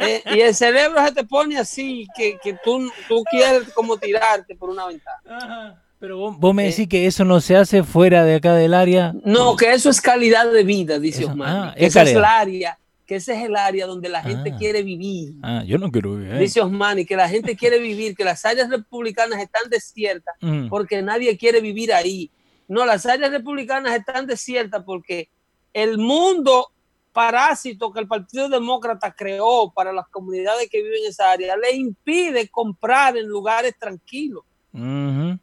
Eh, 0.01 0.23
y 0.33 0.41
el 0.41 0.55
cerebro 0.55 1.05
se 1.05 1.13
te 1.13 1.25
pone 1.25 1.59
así, 1.59 2.07
que, 2.17 2.39
que 2.41 2.57
tú, 2.63 2.89
tú, 3.09 3.25
quieres 3.29 3.73
como 3.73 3.97
tirarte 3.97 4.55
por 4.55 4.71
una 4.71 4.87
ventana. 4.87 5.77
Pero 5.99 6.31
vos, 6.31 6.55
me 6.55 6.65
decís 6.65 6.81
eh, 6.81 6.89
que 6.89 7.07
eso 7.07 7.25
no 7.25 7.41
se 7.41 7.57
hace 7.57 7.83
fuera 7.83 8.25
de 8.25 8.37
acá 8.37 8.55
del 8.55 8.75
área. 8.75 9.13
No, 9.25 9.57
que 9.57 9.73
eso 9.73 9.91
es 9.91 10.01
calidad 10.01 10.51
de 10.53 10.63
vida, 10.63 11.01
dice 11.01 11.25
Osman. 11.25 11.49
Ah, 11.49 11.75
esa 11.77 12.03
es 12.03 12.11
el 12.11 12.25
área, 12.25 12.79
que 13.05 13.17
ese 13.17 13.35
es 13.35 13.45
el 13.45 13.57
área 13.57 13.87
donde 13.87 14.09
la 14.09 14.23
gente 14.23 14.53
ah. 14.55 14.57
quiere 14.57 14.85
vivir. 14.85 15.35
Ah, 15.43 15.65
yo 15.67 15.79
no 15.79 15.91
quiero 15.91 16.15
vivir. 16.15 16.39
Dice 16.39 16.61
Osmani, 16.61 17.05
que 17.05 17.17
la 17.17 17.29
gente 17.29 17.57
quiere 17.57 17.81
vivir, 17.81 18.15
que 18.15 18.25
las 18.25 18.45
áreas 18.45 18.71
republicanas 18.71 19.41
están 19.41 19.69
desiertas 19.69 20.37
mm. 20.41 20.69
porque 20.69 21.03
nadie 21.03 21.37
quiere 21.37 21.61
vivir 21.61 21.93
ahí 21.93 22.31
no, 22.69 22.85
las 22.85 23.07
áreas 23.07 23.31
republicanas 23.31 23.97
están 23.97 24.27
desiertas 24.27 24.85
porque 24.85 25.31
el 25.73 25.99
mundo 25.99 26.71
parásito 27.13 27.93
que 27.93 28.01
el 28.01 28.07
Partido 28.07 28.49
Demócrata 28.49 29.13
creó 29.13 29.73
para 29.75 29.93
las 29.93 30.07
comunidades 30.09 30.69
que 30.71 30.83
viven 30.83 31.03
en 31.03 31.11
esa 31.11 31.33
área 31.33 31.57
le 31.57 31.73
impide 31.73 32.49
comprar 32.49 33.17
en 33.17 33.27
lugares 33.27 33.75
tranquilos. 33.79 34.45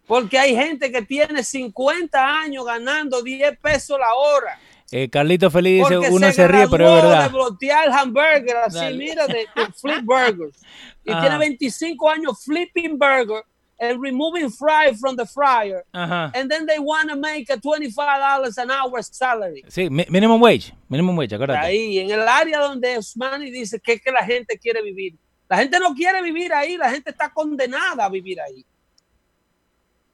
Porque 0.08 0.40
hay 0.40 0.56
gente 0.56 0.90
que 0.92 1.02
tiene 1.02 1.44
50 1.44 2.40
años 2.42 2.66
ganando 2.66 3.22
10 3.22 3.58
pesos 3.60 4.00
la 4.00 4.14
hora. 4.14 4.58
Eh, 4.92 5.10
Carlito 5.10 5.52
Feliz 5.52 5.84
dice, 5.84 5.98
uno 6.10 6.32
se, 6.32 6.48
ríe, 6.48 6.68
pero 6.70 6.88
es 6.88 7.04
verdad. 7.04 7.24
de 7.24 7.30
blotear 7.30 7.90
hamburger, 7.90 8.56
así, 8.58 8.96
mira, 8.96 9.28
de, 9.28 9.46
flip 9.76 10.04
burgers. 10.04 10.62
Y 11.04 11.12
tiene 11.20 11.38
25 11.38 12.10
años 12.10 12.44
flipping 12.46 12.98
burger 12.98 13.44
and 13.80 14.02
removing 14.02 14.50
fry 14.50 14.94
from 14.94 15.16
the 15.16 15.26
fryer. 15.26 15.84
And 15.94 16.50
then 16.50 16.66
they 16.66 16.80
want 16.80 17.10
to 17.10 17.16
make 17.16 17.50
a 17.50 17.58
$25 17.58 18.58
an 18.58 18.72
hour 18.72 19.02
salary. 19.02 19.64
Sí, 19.68 19.90
minimum 19.90 20.40
wage, 20.40 20.74
minimum 20.90 21.16
wage, 21.18 21.34
acuérdate. 21.34 21.60
Ahí, 21.60 22.00
en 22.00 22.12
el 22.12 22.28
área 22.28 22.60
donde 22.60 22.98
Osmani 22.98 23.52
dice 23.52 23.80
que 23.80 23.94
es 23.94 24.02
que 24.02 24.12
la 24.12 24.24
gente 24.24 24.58
quiere 24.58 24.82
vivir. 24.82 25.16
La 25.50 25.58
gente 25.58 25.80
no 25.80 25.94
quiere 25.94 26.22
vivir 26.22 26.54
ahí, 26.54 26.78
la 26.78 26.90
gente 26.90 27.12
está 27.12 27.30
condenada 27.30 28.06
a 28.06 28.10
vivir 28.10 28.40
ahí. 28.42 28.66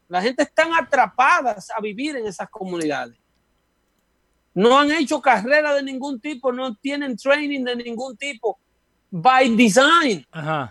La 0.10 0.22
gente 0.22 0.44
está 0.44 0.68
atrapada 0.78 1.56
a 1.74 1.82
vivir 1.82 2.18
en 2.18 2.28
esas 2.28 2.50
comunidades. 2.50 3.18
No 4.54 4.78
han 4.78 4.92
hecho 4.92 5.22
carrera 5.22 5.74
de 5.74 5.84
ningún 5.84 6.20
tipo, 6.20 6.52
no 6.52 6.76
tienen 6.76 7.16
training 7.16 7.64
de 7.64 7.78
ningún 7.78 8.18
tipo 8.18 8.60
by 9.12 9.56
design 9.56 10.26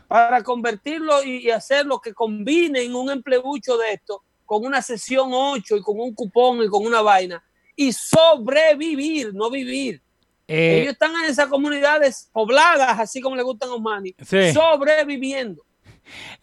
para 0.09 0.43
convertirlo 0.43 1.23
y, 1.23 1.51
hacer 1.51 1.85
lo 1.85 2.01
que 2.01 2.15
combine 2.15 2.83
en 2.83 2.95
un 2.95 3.11
empleucho 3.11 3.77
de 3.77 3.93
esto 3.93 4.23
con 4.47 4.65
una 4.65 4.83
sesión 4.83 5.31
8 5.33 5.77
y 5.77 5.83
con 5.83 6.01
un 6.01 6.15
cupón 6.15 6.65
y 6.65 6.69
con 6.69 6.85
una 6.85 7.03
vaina 7.03 7.43
y 7.77 7.93
sobrevivir, 7.93 9.33
no 9.33 9.49
vivir. 9.51 10.03
Eh, 10.49 10.81
Ellos 10.81 10.93
están 10.95 11.13
en 11.23 11.31
esas 11.31 11.47
comunidades 11.47 12.29
pobladas, 12.33 12.99
así 12.99 13.21
como 13.21 13.37
le 13.37 13.43
gustan 13.43 13.69
a 13.69 13.75
Osmani, 13.75 14.15
sobreviviendo. 14.53 15.63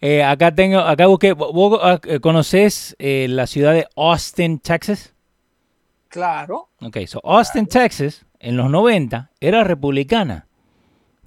Eh, 0.00 0.24
acá 0.24 0.54
tengo, 0.54 0.78
acá 0.78 1.06
busqué, 1.06 1.32
¿vos 1.32 1.78
ah, 1.82 2.00
eh, 2.04 2.18
conoces 2.18 2.96
la 2.98 3.46
ciudad 3.46 3.74
de 3.74 3.86
Austin, 3.96 4.58
Texas? 4.60 5.14
Claro. 6.08 6.70
Ok, 6.80 6.96
so 7.06 7.20
Austin, 7.22 7.66
Texas, 7.66 8.24
en 8.38 8.56
los 8.56 8.70
90, 8.70 9.30
era 9.40 9.62
republicana. 9.64 10.47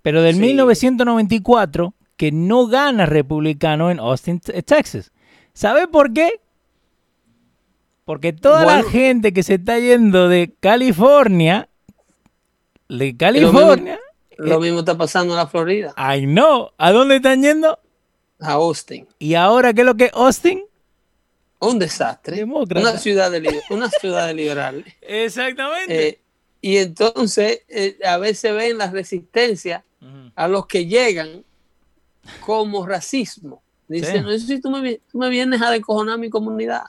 Pero 0.02 0.22
del 0.22 0.38
1994 0.38 1.94
que 2.18 2.32
no 2.32 2.68
gana 2.68 3.06
republicano 3.06 3.90
en 3.90 4.00
Austin, 4.00 4.40
Texas. 4.40 5.12
¿Sabe 5.54 5.88
por 5.88 6.14
qué? 6.14 6.40
Porque 8.06 8.34
toda 8.34 8.66
la 8.66 8.84
gente 8.84 9.34
que 9.34 9.42
se 9.42 9.56
está 9.56 9.80
yendo 9.80 10.30
de 10.30 10.54
California, 10.60 11.70
de 12.90 13.18
California... 13.18 14.00
Lo 14.38 14.60
mismo, 14.60 14.80
está 14.80 14.98
pasando 14.98 15.34
en 15.34 15.38
la 15.38 15.48
Florida. 15.48 15.94
Ay, 15.96 16.26
no. 16.26 16.74
¿A 16.78 16.92
dónde 16.92 17.18
están 17.18 17.44
yendo? 17.44 17.80
A 18.40 18.54
Austin. 18.54 19.08
¿Y 19.20 19.36
ahora 19.36 19.74
qué 19.74 19.82
es 19.82 19.86
lo 19.86 19.96
que 19.96 20.06
es 20.06 20.14
Austin? 20.14 20.64
Un 21.60 21.78
desastre. 21.78 22.44
Una 22.44 22.98
ciudad, 22.98 23.30
de, 23.30 23.62
una 23.70 23.90
ciudad 23.90 24.34
liberal. 24.34 24.84
Exactamente. 25.02 26.08
Eh, 26.08 26.22
y 26.60 26.78
entonces 26.78 27.62
eh, 27.68 27.98
a 28.04 28.18
veces 28.18 28.54
ven 28.54 28.80
la 28.80 28.90
resistencia 28.90 29.84
a 30.36 30.48
los 30.48 30.66
que 30.68 30.86
llegan 30.86 31.44
como 32.46 32.86
racismo. 32.86 33.62
Dice, 33.88 34.22
no 34.22 34.32
sé 34.32 34.40
si 34.40 34.62
tú 34.62 34.72
me, 34.72 35.02
tú 35.12 35.18
me 35.18 35.30
vienes 35.30 35.62
a 35.62 35.70
decojonar 35.70 36.18
mi 36.18 36.30
comunidad. 36.30 36.84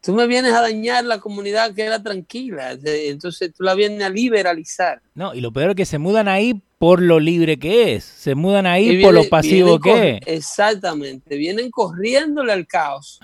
Tú 0.00 0.14
me 0.14 0.26
vienes 0.26 0.52
a 0.52 0.60
dañar 0.60 1.04
la 1.04 1.18
comunidad 1.18 1.74
que 1.74 1.82
era 1.82 2.02
tranquila. 2.02 2.76
Entonces 2.84 3.52
tú 3.52 3.62
la 3.62 3.74
vienes 3.74 4.02
a 4.02 4.08
liberalizar. 4.08 5.00
No, 5.14 5.34
y 5.34 5.40
lo 5.40 5.52
peor 5.52 5.70
es 5.70 5.76
que 5.76 5.86
se 5.86 5.98
mudan 5.98 6.26
ahí 6.28 6.60
por 6.78 7.00
lo 7.00 7.20
libre 7.20 7.58
que 7.58 7.94
es. 7.94 8.04
Se 8.04 8.34
mudan 8.34 8.66
ahí 8.66 9.00
por 9.00 9.14
lo 9.14 9.28
pasivo 9.28 9.78
que 9.78 10.20
es. 10.20 10.20
Exactamente. 10.26 11.36
Vienen 11.36 11.70
corriéndole 11.70 12.52
al 12.52 12.66
caos. 12.66 13.20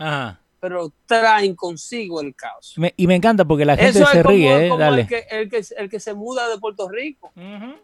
Pero 0.60 0.92
traen 1.06 1.54
consigo 1.54 2.20
el 2.20 2.34
caos. 2.34 2.74
y 2.96 3.06
me 3.06 3.14
encanta 3.14 3.44
porque 3.44 3.64
la 3.64 3.76
gente 3.76 4.04
se 4.04 4.22
ríe, 4.22 4.66
¿eh? 4.66 4.76
Dale. 4.76 5.02
El, 5.02 5.08
que, 5.08 5.26
el, 5.30 5.48
que, 5.48 5.64
el, 5.76 5.90
que, 5.90 6.00
se 6.00 6.14
muda 6.14 6.48
de 6.48 6.58
Puerto 6.58 6.88
Rico 6.88 7.32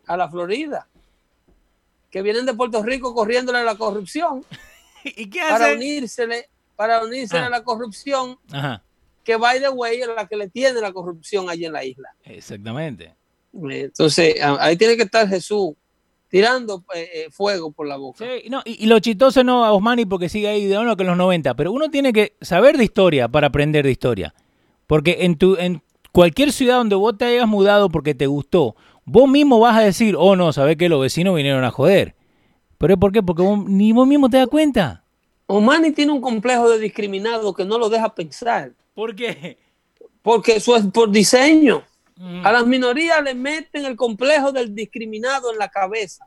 a 0.07 0.17
la 0.17 0.29
Florida, 0.29 0.89
que 2.11 2.23
vienen 2.23 2.47
de 2.47 2.55
Puerto 2.55 2.83
Rico 2.83 3.15
corriéndole 3.15 3.59
a 3.59 3.65
la 3.65 3.77
corrupción. 3.77 4.45
¿Y 5.05 5.29
qué 5.29 5.41
Para 5.49 5.73
unírsele, 5.73 6.49
para 6.77 7.05
unirse 7.05 7.37
a 7.37 7.47
ah. 7.47 7.51
la 7.51 7.63
corrupción, 7.63 8.39
Ajá. 8.51 8.83
que 9.23 9.37
by 9.37 9.61
the 9.61 9.69
way 9.69 10.01
es 10.01 10.09
la 10.09 10.27
que 10.27 10.37
le 10.37 10.49
tiene 10.49 10.81
la 10.81 10.93
corrupción 10.93 11.51
allí 11.51 11.67
en 11.67 11.73
la 11.73 11.85
isla. 11.85 12.09
Exactamente. 12.25 13.15
Entonces, 13.53 14.37
ahí 14.43 14.77
tiene 14.77 14.97
que 14.97 15.05
estar 15.05 15.29
Jesús 15.29 15.75
tirando 16.35 16.83
eh, 16.93 17.09
eh, 17.15 17.27
fuego 17.31 17.71
por 17.71 17.87
la 17.87 17.97
boca. 17.97 18.25
Sí, 18.25 18.49
no, 18.51 18.61
y, 18.65 18.87
lo 18.87 18.99
chistoso 18.99 19.45
no 19.45 19.65
a 19.65 19.73
Osmani 19.73 20.05
porque 20.05 20.29
sigue 20.29 20.49
ahí 20.49 20.67
de 20.67 20.77
uno 20.77 20.97
que 20.97 21.05
en 21.05 21.11
los 21.11 21.17
90, 21.17 21.55
pero 21.55 21.71
uno 21.71 21.91
tiene 21.91 22.13
que 22.13 22.35
saber 22.41 22.77
de 22.77 22.83
historia 22.83 23.29
para 23.29 23.47
aprender 23.47 23.85
de 23.85 23.93
historia. 23.93 24.35
Porque 24.89 25.19
en, 25.21 25.37
tu, 25.39 25.55
en 25.55 25.81
cualquier 26.11 26.51
ciudad 26.51 26.79
donde 26.79 26.97
vos 26.97 27.17
te 27.17 27.25
hayas 27.25 27.47
mudado 27.47 27.89
porque 27.89 28.17
te 28.17 28.27
gustó, 28.27 28.75
vos 29.05 29.29
mismo 29.29 29.61
vas 29.61 29.77
a 29.77 29.83
decir, 29.83 30.17
oh 30.19 30.35
no, 30.35 30.53
sabés 30.53 30.77
que 30.77 30.89
los 30.89 31.01
vecinos 31.01 31.37
vinieron 31.37 31.63
a 31.63 31.71
joder. 31.71 32.17
¿Pero 32.79 32.97
por 32.97 33.13
qué? 33.13 33.23
Porque 33.23 33.45
ni 33.69 33.93
vos 33.93 34.09
mismo 34.09 34.29
te 34.29 34.39
das 34.39 34.49
cuenta. 34.49 35.05
Osmani 35.47 35.93
tiene 35.93 36.11
un 36.11 36.21
complejo 36.21 36.69
de 36.69 36.81
discriminado 36.81 37.55
que 37.55 37.65
no 37.65 37.79
lo 37.79 37.89
deja 37.89 38.13
pensar. 38.13 38.73
¿Por 38.93 39.15
qué? 39.15 39.57
Porque 40.21 40.57
eso 40.57 40.75
es 40.75 40.85
por 40.87 41.13
diseño. 41.13 41.85
A 42.21 42.53
las 42.53 42.67
minorías 42.67 43.23
le 43.23 43.35
meten 43.35 43.85
el 43.85 43.97
complejo 43.97 44.53
del 44.53 44.75
discriminado 44.75 45.51
en 45.51 45.59
la 45.59 45.69
cabeza. 45.69 46.27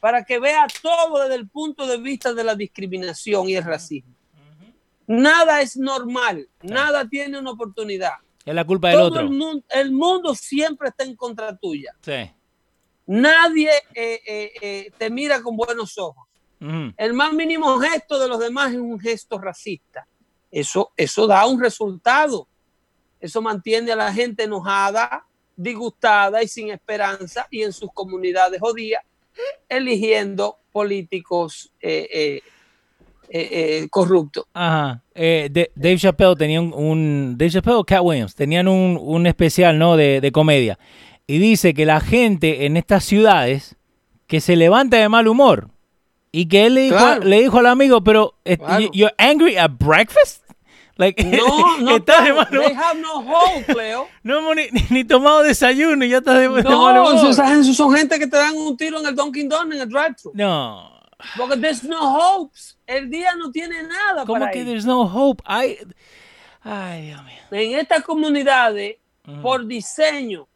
Para 0.00 0.24
que 0.24 0.40
vea 0.40 0.66
todo 0.82 1.22
desde 1.22 1.36
el 1.36 1.48
punto 1.48 1.86
de 1.86 1.98
vista 1.98 2.34
de 2.34 2.42
la 2.42 2.56
discriminación 2.56 3.48
y 3.48 3.54
el 3.54 3.64
racismo. 3.64 4.12
Nada 5.06 5.60
es 5.60 5.76
normal, 5.76 6.48
nada 6.62 7.08
tiene 7.08 7.38
una 7.38 7.50
oportunidad. 7.50 8.14
Es 8.44 8.54
la 8.54 8.64
culpa 8.64 8.88
del 8.88 9.00
otro. 9.00 9.20
El 9.20 9.92
mundo, 9.92 10.34
siempre 10.34 10.88
está 10.88 11.04
en 11.04 11.14
contra 11.14 11.56
tuya. 11.56 11.94
Nadie 13.06 13.70
eh, 13.94 14.20
eh, 14.26 14.52
eh, 14.60 14.90
te 14.96 15.10
mira 15.10 15.42
con 15.42 15.56
buenos 15.56 15.98
ojos. 15.98 16.26
El 16.96 17.12
más 17.12 17.32
mínimo 17.32 17.76
gesto 17.80 18.20
de 18.20 18.28
los 18.28 18.38
demás 18.38 18.72
es 18.72 18.78
un 18.78 18.98
gesto 18.98 19.36
racista. 19.38 20.06
Eso, 20.48 20.92
eso 20.96 21.26
da 21.26 21.44
un 21.46 21.60
resultado. 21.60 22.46
Eso 23.22 23.40
mantiene 23.40 23.92
a 23.92 23.96
la 23.96 24.12
gente 24.12 24.42
enojada, 24.42 25.24
disgustada 25.56 26.42
y 26.42 26.48
sin 26.48 26.70
esperanza 26.70 27.46
y 27.52 27.62
en 27.62 27.72
sus 27.72 27.92
comunidades 27.92 28.58
jodidas, 28.60 29.04
eligiendo 29.68 30.58
políticos 30.72 31.70
eh, 31.80 32.08
eh, 32.12 32.42
eh, 33.30 33.86
corruptos. 33.90 34.44
Ajá. 34.52 35.04
Dave 35.14 35.98
Chappelle 35.98 36.34
tenía 36.34 36.60
un, 36.60 37.36
Dave 37.38 37.52
Chappelle 37.52 37.76
o 37.76 37.84
Cat 37.84 38.00
Williams 38.02 38.34
tenían 38.34 38.66
un, 38.66 39.26
especial 39.28 39.78
¿no? 39.78 39.96
De, 39.96 40.30
comedia. 40.32 40.76
Y 41.28 41.38
dice 41.38 41.74
que 41.74 41.86
la 41.86 42.00
gente 42.00 42.66
en 42.66 42.76
estas 42.76 43.04
ciudades 43.04 43.76
que 44.26 44.40
se 44.40 44.56
levanta 44.56 44.96
de 44.96 45.08
mal 45.08 45.28
humor. 45.28 45.68
Y 46.34 46.46
que 46.46 46.66
él 46.66 46.74
le 46.74 46.80
dijo, 46.84 47.18
le 47.22 47.42
dijo 47.42 47.58
al 47.58 47.66
amigo, 47.66 48.02
pero, 48.02 48.34
¿you're 48.92 49.14
angry 49.18 49.56
at 49.58 49.70
breakfast? 49.78 50.41
No, 50.98 51.78
no, 51.78 51.96
estás 51.96 52.24
de 52.24 52.32
mal 52.32 52.48
They 52.50 52.74
have 52.74 53.00
no 53.00 53.20
hope, 53.20 53.74
Leo. 53.74 54.08
no 54.22 54.38
hemos 54.38 54.56
ni, 54.56 54.68
ni, 54.90 55.04
tomado 55.04 55.42
desayuno 55.42 56.04
y 56.04 56.10
ya 56.10 56.18
estás 56.18 56.38
de, 56.38 56.48
no, 56.48 57.14
de 57.14 57.30
Esos, 57.60 57.76
son 57.76 57.94
gente 57.94 58.18
que 58.18 58.26
te 58.26 58.36
dan 58.36 58.56
un 58.56 58.76
tiro 58.76 59.00
en 59.00 59.06
el 59.06 59.14
Dunkin' 59.14 59.48
Donuts, 59.48 59.74
en 59.74 59.82
el 59.82 59.88
drive-thru. 59.88 60.32
No. 60.34 61.00
Porque 61.36 61.56
there's 61.56 61.84
no 61.84 62.00
hopes. 62.00 62.78
El 62.86 63.08
día 63.08 63.34
no 63.36 63.50
tiene 63.50 63.82
nada 63.82 64.24
¿Cómo 64.26 64.44
que 64.52 64.64
there's 64.64 64.84
no 64.84 65.02
hope? 65.02 65.42
Ay, 65.46 65.78
ay, 66.62 67.06
Dios 67.06 67.24
mío. 67.24 67.42
En 67.50 67.78
estas 67.78 68.02
comunidades, 68.02 68.96
por 69.40 69.66
diseño, 69.66 70.48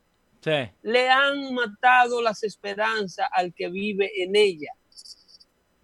le 0.82 1.08
han 1.08 1.54
matado 1.54 2.22
las 2.22 2.42
esperanzas 2.42 3.28
al 3.32 3.52
que 3.52 3.68
vive 3.68 4.10
en 4.22 4.36
ella. 4.36 4.72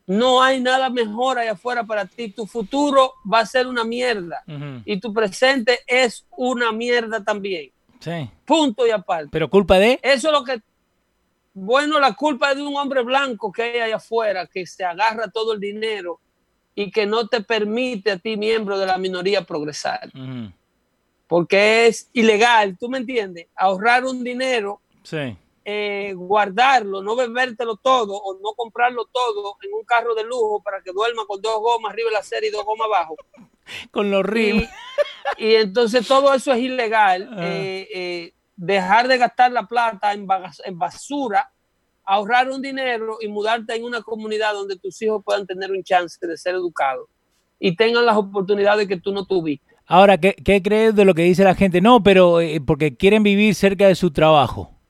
No 0.07 0.43
hay 0.43 0.61
nada 0.61 0.91
mejor 0.91 1.39
allá 1.39 1.53
afuera 1.53 1.85
para 1.85 2.07
ti. 2.07 2.29
Tu 2.29 2.47
futuro 2.47 3.15
va 3.31 3.41
a 3.41 3.47
ser 3.47 3.67
una 3.67 3.85
mierda. 3.85 4.43
Y 4.85 4.99
tu 5.01 5.13
presente 5.13 5.81
es 5.87 6.27
una 6.37 6.73
mierda 6.73 7.23
también. 7.23 7.71
Sí. 8.01 8.29
Punto 8.45 8.87
y 8.87 8.91
aparte. 8.91 9.29
Pero 9.31 9.49
culpa 9.49 9.79
de. 9.79 10.01
Eso 10.03 10.29
es 10.29 10.33
lo 10.33 10.45
que. 10.45 10.61
Bueno, 11.55 12.01
la 12.01 12.15
culpa 12.15 12.51
es 12.51 12.57
de 12.57 12.63
un 12.63 12.77
hombre 12.77 13.03
blanco 13.03 13.53
que 13.53 13.63
hay 13.63 13.81
allá 13.81 13.97
afuera, 13.97 14.47
que 14.47 14.67
se 14.67 14.85
agarra 14.85 15.29
todo 15.29 15.53
el 15.53 15.61
dinero 15.61 16.19
y 16.75 16.91
que 16.91 17.07
no 17.07 17.29
te 17.29 17.43
permite 17.43 18.13
a 18.13 18.19
ti, 18.19 18.37
miembro 18.37 18.79
de 18.79 18.87
la 18.87 18.99
minoría, 18.99 19.45
progresar. 19.45 20.11
Porque 21.27 21.87
es 21.87 22.09
ilegal, 22.13 22.77
¿tú 22.79 22.89
me 22.89 22.99
entiendes? 22.99 23.47
Ahorrar 23.55 24.05
un 24.05 24.25
dinero 24.25 24.81
sí. 25.03 25.37
Eh, 25.65 26.13
guardarlo, 26.17 27.03
no 27.03 27.15
bebértelo 27.15 27.77
todo 27.77 28.17
o 28.17 28.37
no 28.41 28.53
comprarlo 28.55 29.05
todo 29.13 29.57
en 29.63 29.73
un 29.73 29.85
carro 29.85 30.13
de 30.13 30.25
lujo 30.25 30.61
para 30.61 30.83
que 30.83 30.91
duerma 30.91 31.25
con 31.25 31.41
dos 31.41 31.61
gomas 31.61 31.93
arriba 31.93 32.11
de 32.11 32.17
la 32.17 32.23
serie 32.25 32.49
y 32.49 32.53
dos 32.53 32.65
gomas 32.65 32.87
abajo. 32.87 33.15
con 33.93 34.11
los 34.11 34.25
rims. 34.25 34.69
Y, 35.39 35.55
entonces 35.55 36.07
todo 36.07 36.35
eso 36.35 36.53
es 36.53 36.59
ilegal. 36.59 37.29
Ah. 37.33 37.47
Eh, 37.47 37.89
eh, 37.95 38.35
dejar 38.57 39.07
de 39.07 39.19
gastar 39.19 39.53
la 39.53 39.67
plata 39.69 40.13
en, 40.13 40.27
en 40.65 40.79
basura, 40.79 41.53
ahorrar 42.05 42.51
un 42.51 42.61
dinero 42.61 43.19
y 43.21 43.29
mudarte 43.29 43.77
en 43.77 43.85
una 43.85 44.03
comunidad 44.03 44.55
donde 44.55 44.77
tus 44.77 45.01
hijos 45.01 45.23
puedan 45.25 45.47
tener 45.47 45.71
un 45.71 45.85
chance 45.85 46.19
de 46.27 46.37
ser 46.37 46.57
educados 46.57 47.09
y 47.61 47.77
tengan 47.77 48.05
las 48.05 48.17
oportunidades 48.17 48.89
que 48.89 48.97
tú 48.97 49.13
no 49.13 49.25
tuviste. 49.25 49.77
Ahora, 49.87 50.19
¿qué, 50.19 50.35
¿qué, 50.35 50.61
crees 50.61 50.97
de 50.97 51.05
lo 51.05 51.15
que 51.15 51.23
dice 51.23 51.45
la 51.45 51.55
gente? 51.55 51.81
No, 51.81 52.03
pero 52.03 52.39
porque 52.67 52.97
quieren 52.97 53.23
vivir 53.23 53.55
cerca 53.55 53.87
de 53.87 53.95
su 53.95 54.11
trabajo. 54.11 54.82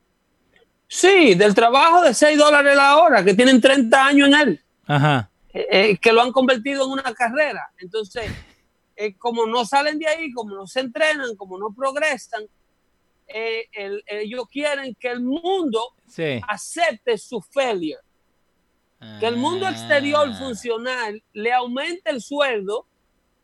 Sí, 0.95 1.34
del 1.34 1.55
trabajo 1.55 2.03
de 2.03 2.12
6 2.12 2.36
dólares 2.36 2.76
la 2.76 2.99
hora, 2.99 3.24
que 3.24 3.32
tienen 3.32 3.62
30 3.62 4.07
años 4.07 4.28
en 4.28 4.34
él. 4.34 4.61
Ajá. 4.86 5.30
Eh, 5.55 5.66
eh, 5.70 5.97
que 5.97 6.12
lo 6.12 6.20
han 6.20 6.32
convertido 6.32 6.84
en 6.84 6.90
una 6.90 7.14
carrera. 7.14 7.72
Entonces, 7.78 8.30
eh, 8.95 9.14
como 9.16 9.47
no 9.47 9.64
salen 9.64 9.99
de 9.99 10.07
ahí, 10.07 10.30
como 10.32 10.55
no 10.55 10.66
se 10.66 10.80
entrenan, 10.80 11.34
como 11.36 11.59
no 11.59 11.72
progresan, 11.74 12.43
ellos 13.26 14.45
quieren 14.51 14.95
que 15.01 15.09
el 15.09 15.20
mundo 15.20 15.95
acepte 16.47 17.16
su 17.16 17.40
failure. 17.40 18.03
Que 19.18 19.28
el 19.28 19.36
mundo 19.36 19.66
exterior 19.66 20.28
ah. 20.30 20.38
funcional 20.38 21.22
le 21.32 21.55
aumente 21.55 22.11
el 22.11 22.20
sueldo 22.20 22.86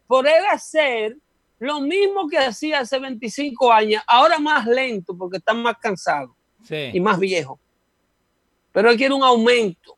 por 0.07 0.29
él 0.29 0.45
hacer 0.53 1.17
lo 1.61 1.81
mismo 1.81 2.29
que 2.29 2.37
hacía 2.37 2.81
hace 2.81 2.99
25 2.99 3.73
años, 3.73 4.03
ahora 4.07 4.39
más 4.39 4.67
lento 4.67 5.17
porque 5.17 5.39
está 5.39 5.55
más 5.55 5.79
cansado 5.79 6.37
y 6.71 7.01
más 7.01 7.19
viejo. 7.19 7.59
Pero 8.73 8.91
él 8.91 8.97
quiere 8.97 9.15
un 9.15 9.23
aumento, 9.23 9.97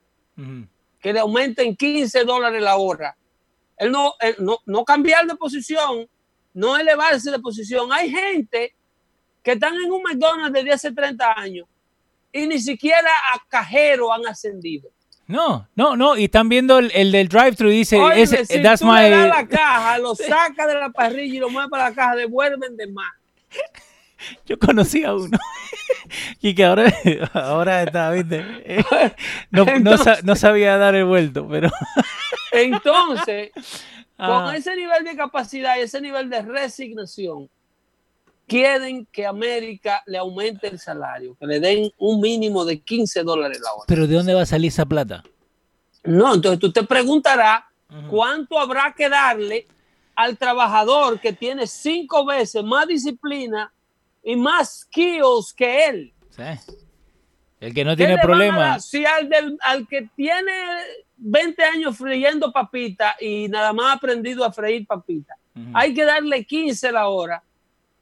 que 1.00 1.12
le 1.12 1.20
aumenten 1.20 1.76
15 1.76 2.24
dólares 2.24 2.62
la 2.62 2.76
hora. 2.76 3.16
Él 3.76 3.90
no, 3.90 4.14
no, 4.38 4.58
no 4.66 4.84
cambiar 4.84 5.26
de 5.26 5.36
posición, 5.36 6.08
no 6.54 6.76
elevarse 6.76 7.30
de 7.30 7.38
posición. 7.38 7.92
Hay 7.92 8.10
gente 8.10 8.74
que 9.42 9.52
están 9.52 9.74
en 9.74 9.90
un 9.90 10.02
McDonald's 10.02 10.52
desde 10.52 10.72
hace 10.72 10.92
30 10.92 11.32
años 11.38 11.66
y 12.32 12.46
ni 12.46 12.58
siquiera 12.58 13.10
a 13.34 13.42
cajero 13.48 14.12
han 14.12 14.26
ascendido. 14.26 14.90
No, 15.26 15.68
no, 15.76 15.94
no, 15.96 16.16
y 16.16 16.24
están 16.24 16.48
viendo 16.48 16.78
el, 16.80 17.12
del 17.12 17.28
drive-thru 17.28 17.68
y 17.68 17.78
dice, 17.78 18.00
ese, 18.16 18.44
si 18.44 18.60
that's 18.60 18.80
tú 18.80 18.92
Le 18.92 19.10
das 19.10 19.28
la 19.28 19.46
caja, 19.46 19.98
lo 19.98 20.14
saca 20.16 20.66
de 20.66 20.74
la 20.74 20.90
parrilla 20.90 21.36
y 21.36 21.38
lo 21.38 21.48
mueve 21.48 21.68
para 21.68 21.90
la 21.90 21.94
caja, 21.94 22.16
devuelven 22.16 22.76
de 22.76 22.88
más. 22.88 23.12
Yo 24.44 24.58
conocí 24.58 25.04
a 25.04 25.14
uno 25.14 25.38
y 26.40 26.54
que 26.54 26.64
ahora, 26.64 26.92
ahora 27.32 27.82
está, 27.82 28.10
¿viste? 28.10 28.44
No, 29.50 29.64
no, 30.22 30.36
sabía 30.36 30.76
dar 30.76 30.94
el 30.94 31.04
vuelto, 31.04 31.46
pero... 31.48 31.70
Entonces, 32.52 33.50
con 34.16 34.48
ah. 34.48 34.54
ese 34.56 34.74
nivel 34.76 35.04
de 35.04 35.16
capacidad 35.16 35.76
y 35.78 35.80
ese 35.80 36.00
nivel 36.00 36.28
de 36.28 36.42
resignación, 36.42 37.48
quieren 38.46 39.06
que 39.12 39.26
América 39.26 40.02
le 40.06 40.18
aumente 40.18 40.66
el 40.66 40.78
salario, 40.78 41.36
que 41.38 41.46
le 41.46 41.60
den 41.60 41.92
un 41.98 42.20
mínimo 42.20 42.64
de 42.64 42.80
15 42.80 43.22
dólares 43.22 43.60
la 43.62 43.72
hora. 43.72 43.84
Pero 43.86 44.06
¿de 44.06 44.14
dónde 44.14 44.34
va 44.34 44.42
a 44.42 44.46
salir 44.46 44.68
esa 44.68 44.86
plata? 44.86 45.22
No, 46.02 46.34
entonces 46.34 46.58
tú 46.58 46.72
te 46.72 46.82
preguntarás 46.82 47.62
cuánto 48.08 48.58
habrá 48.58 48.92
que 48.96 49.08
darle 49.08 49.66
al 50.16 50.36
trabajador 50.36 51.20
que 51.20 51.32
tiene 51.32 51.66
cinco 51.66 52.24
veces 52.24 52.64
más 52.64 52.86
disciplina 52.86 53.72
y 54.22 54.36
más 54.36 54.80
skills 54.80 55.52
que 55.54 55.86
él. 55.86 56.14
Sí. 56.30 56.74
El 57.60 57.74
que 57.74 57.84
no 57.84 57.96
tiene 57.96 58.18
problema. 58.18 58.80
Si 58.80 59.04
al, 59.04 59.28
del, 59.28 59.58
al 59.62 59.86
que 59.86 60.08
tiene 60.16 60.52
20 61.16 61.62
años 61.62 61.96
friendo 61.96 62.52
papita 62.52 63.16
y 63.20 63.48
nada 63.48 63.72
más 63.72 63.86
ha 63.86 63.92
aprendido 63.92 64.44
a 64.44 64.52
freír 64.52 64.86
papita, 64.86 65.34
hay 65.74 65.92
que 65.92 66.04
darle 66.04 66.44
15 66.44 66.92
la 66.92 67.08
hora. 67.08 67.42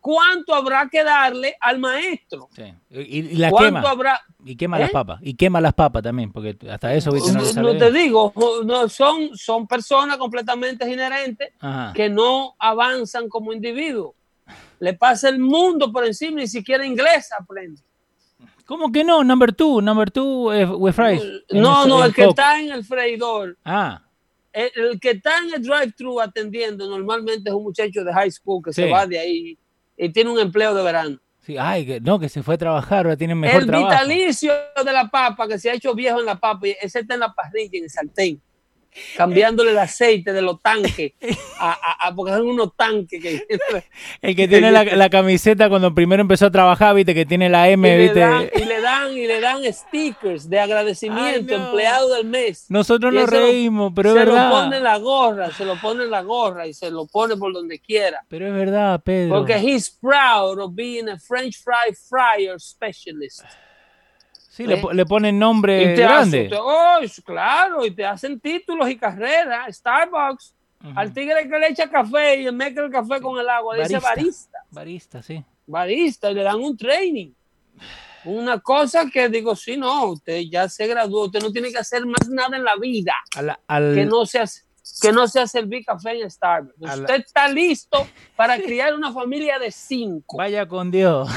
¿cuánto 0.01 0.55
habrá 0.55 0.89
que 0.89 1.05
darle 1.05 1.57
al 1.61 1.79
maestro? 1.79 2.49
Sí. 2.55 2.63
Y, 2.91 3.19
y 3.19 3.35
la 3.35 3.51
¿Cuánto 3.51 3.81
quema. 3.81 3.91
habrá? 3.91 4.21
Y 4.45 4.57
quema 4.57 4.79
las 4.79 4.89
¿Eh? 4.89 4.93
papas. 4.93 5.21
Y 5.23 5.35
quema 5.35 5.61
las 5.61 5.75
papas 5.75 6.03
también, 6.03 6.33
porque 6.33 6.57
hasta 6.71 6.95
eso, 6.95 7.13
viste, 7.13 7.33
no, 7.33 7.63
No, 7.63 7.77
te 7.77 7.93
digo, 7.93 8.33
no, 8.65 8.89
son, 8.89 9.37
son 9.37 9.67
personas 9.67 10.17
completamente 10.17 10.91
inherentes 10.91 11.53
Ajá. 11.61 11.93
que 11.95 12.09
no 12.09 12.55
avanzan 12.59 13.29
como 13.29 13.53
individuos. 13.53 14.15
Le 14.81 14.95
pasa 14.95 15.29
el 15.29 15.39
mundo 15.39 15.91
por 15.93 16.05
encima, 16.07 16.41
ni 16.41 16.47
siquiera 16.47 16.85
inglés 16.87 17.29
aprende. 17.39 17.83
¿Cómo 18.65 18.93
que 18.93 19.03
no? 19.03 19.25
Number 19.25 19.53
two, 19.53 19.81
number 19.81 20.11
two 20.11 20.53
eh, 20.53 20.67
with 20.67 20.93
fries. 20.93 21.23
No, 21.51 21.83
el- 21.85 21.89
no, 21.89 22.05
el 22.05 22.13
que 22.15 22.23
Coke. 22.25 22.31
está 22.31 22.61
en 22.61 22.71
el 22.71 22.85
freidor, 22.85 23.57
Ah, 23.65 24.03
el, 24.53 24.71
el 24.75 25.01
que 25.01 25.11
está 25.13 25.39
en 25.39 25.55
el 25.55 25.63
drive-thru 25.63 26.21
atendiendo, 26.21 26.87
normalmente 26.89 27.49
es 27.49 27.55
un 27.55 27.63
muchacho 27.65 28.05
de 28.05 28.13
high 28.13 28.31
school 28.31 28.63
que 28.63 28.73
Sí. 28.73 28.83
se 28.83 28.91
va 28.91 29.07
de 29.07 29.19
ahí 29.19 29.59
y 29.97 30.09
tiene 30.11 30.31
un 30.31 30.39
empleo 30.39 30.75
de 30.75 30.83
verano. 30.83 31.19
sí. 31.41 31.57
Ay, 31.59 31.87
que, 31.87 32.01
no, 32.01 32.19
que 32.19 32.29
se 32.29 32.43
fue 32.43 32.57
a 32.57 32.59
trabajar, 32.59 33.07
ahora 33.07 33.17
tiene 33.17 33.35
mejor 33.35 33.63
el 33.63 33.67
trabajo. 33.67 33.89
vitalicio 33.91 34.53
de 34.85 34.93
la 34.93 35.09
papa, 35.09 35.49
que 35.49 35.59
se 35.59 35.71
ha 35.71 35.75
hecho 35.75 35.95
viejo 35.95 36.21
en 36.21 36.27
la 36.27 36.39
papa, 36.39 36.67
ese 36.81 37.01
está 37.01 37.15
en 37.15 37.21
la 37.21 37.33
parrilla, 37.33 37.79
en 37.79 37.85
el 37.85 37.91
sartén, 37.91 38.43
cambiándole 39.17 39.71
el 39.71 39.79
aceite 39.79 40.33
de 40.33 40.43
los 40.43 40.61
tanques, 40.61 41.13
a, 41.61 41.71
a- 41.73 42.09
a- 42.09 42.15
porque 42.15 42.33
son 42.33 42.49
unos 42.49 42.75
tanques 42.77 43.23
que 43.23 43.47
El 44.23 44.35
que 44.37 44.49
tiene 44.49 44.71
la, 44.73 44.85
la 44.85 45.11
camiseta 45.11 45.69
cuando 45.69 45.95
primero 45.95 46.21
empezó 46.21 46.47
a 46.47 46.51
trabajar, 46.51 46.95
viste, 46.95 47.15
que 47.15 47.25
tiene 47.27 47.49
la 47.49 47.69
y 47.71 47.75
M, 47.75 47.89
le, 47.89 48.03
viste. 48.03 48.21
dan, 48.21 48.49
y 48.55 48.65
le 48.65 48.81
dan 48.81 49.13
y 49.13 49.27
le 49.27 49.41
dan 49.41 49.73
stickers 49.73 50.49
de 50.51 50.59
agradecimiento, 50.61 51.55
Ay, 51.55 51.61
no. 51.61 51.67
empleado 51.67 52.15
del 52.15 52.27
mes. 52.27 52.67
Nosotros 52.69 53.13
Y 53.13 53.17
nos 53.17 53.31
se 53.31 53.37
lo- 53.41 53.47
reímos, 53.47 53.93
pero 53.95 54.11
es 54.11 54.15
se 54.19 54.25
lo 54.25 54.33
verdad. 54.33 54.51
pone 54.51 54.77
en 54.79 54.83
la 54.85 54.97
gorra, 54.99 55.51
se 55.53 55.65
lo 55.65 55.77
pone 55.81 56.05
en 56.05 56.11
la 56.11 56.23
gorra 56.23 56.67
y 56.67 56.75
se 56.75 56.91
lo 56.91 57.07
pone 57.07 57.37
por 57.37 57.53
donde 57.53 57.79
quiera. 57.79 58.25
Pero 58.29 58.47
es 58.49 58.53
verdad, 58.55 59.01
Pedro. 59.05 59.37
Porque 59.39 59.57
he's 59.59 59.89
proud 59.91 60.59
of 60.59 60.73
being 60.75 61.09
a 61.09 61.19
French 61.19 61.57
fry 61.63 61.95
fryer 62.09 62.59
specialist. 62.61 63.43
Sí, 64.59 64.67
le, 64.67 64.75
¿eh? 64.75 64.83
le 64.93 65.07
ponen 65.07 65.39
nombre 65.39 65.81
Y 65.83 65.95
te 65.95 66.03
grande. 66.03 66.49
te- 66.49 66.57
oh, 66.61 66.99
claro, 67.25 67.87
y 67.87 67.91
te 67.93 68.05
hacen 68.05 68.39
títulos 68.41 68.91
y 68.91 68.97
carreras. 68.97 69.75
Starbucks, 69.77 70.55
al 70.95 71.13
tigre 71.13 71.49
que 71.49 71.59
le 71.59 71.69
echa 71.69 71.89
café 71.89 72.43
y 72.43 72.53
mezcla 72.53 72.85
el 72.85 72.91
café 72.93 73.21
con 73.21 73.39
el 73.39 73.49
agua, 73.49 73.77
dice 73.77 73.99
Barista. 73.99 74.59
barista, 74.71 75.23
sí. 75.23 75.45
barista, 75.67 76.31
y 76.31 76.35
le 76.35 76.43
dan 76.43 76.57
un 76.61 76.77
training. 76.77 77.33
Una 78.25 78.59
cosa 78.61 79.07
que 79.11 79.29
digo, 79.29 79.55
sí, 79.57 79.77
no, 79.77 80.07
usted 80.07 80.41
ya 80.51 80.69
se 80.69 80.87
graduó, 80.87 81.27
usted 81.27 81.41
no 81.41 81.51
tiene 81.53 81.71
que 81.71 81.79
hacer 81.79 82.05
más 82.05 82.29
nada 82.29 82.57
en 82.57 82.65
la 82.65 82.77
vida 82.77 83.15
al- 83.69 83.95
que 83.95 84.05
no 84.05 84.27
sea, 84.27 84.45
que 85.01 85.13
no 85.13 85.27
sea 85.29 85.47
servir 85.47 85.85
café 85.85 86.21
en 86.21 86.31
Starbucks. 86.31 86.75
Usted 86.79 87.15
está 87.27 87.49
listo 87.49 88.07
para 88.37 88.57
criar 88.63 88.95
una 88.95 89.13
familia 89.13 89.59
de 89.59 89.71
cinco. 89.71 90.37
Vaya 90.37 90.67
con 90.67 90.91
Dios. 90.91 91.29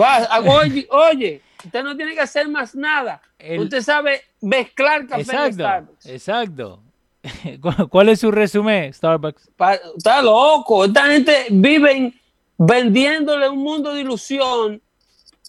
Va, 0.00 0.28
oye, 0.62 0.86
oye, 0.90 1.40
usted 1.64 1.82
no 1.84 1.96
tiene 1.96 2.14
que 2.14 2.20
hacer 2.20 2.48
más 2.48 2.74
nada. 2.74 3.20
El- 3.38 3.60
Usted 3.60 3.82
sabe 3.82 4.22
mezclar 4.40 5.06
café 5.06 5.22
en 5.22 5.28
exacto, 5.30 5.52
Starbucks. 5.54 6.06
exacto. 6.06 6.82
¿Cuál- 7.60 7.88
¿Cuál 7.88 8.08
es 8.10 8.20
su 8.20 8.30
resumen, 8.30 8.92
Starbucks? 8.92 9.50
Pa- 9.56 9.74
Está 9.96 10.22
loco. 10.22 10.84
Esta 10.84 11.06
gente 11.06 11.46
viven 11.50 12.14
vendiéndole 12.58 13.48
un 13.48 13.58
mundo 13.58 13.92
de 13.94 14.00
ilusión 14.00 14.80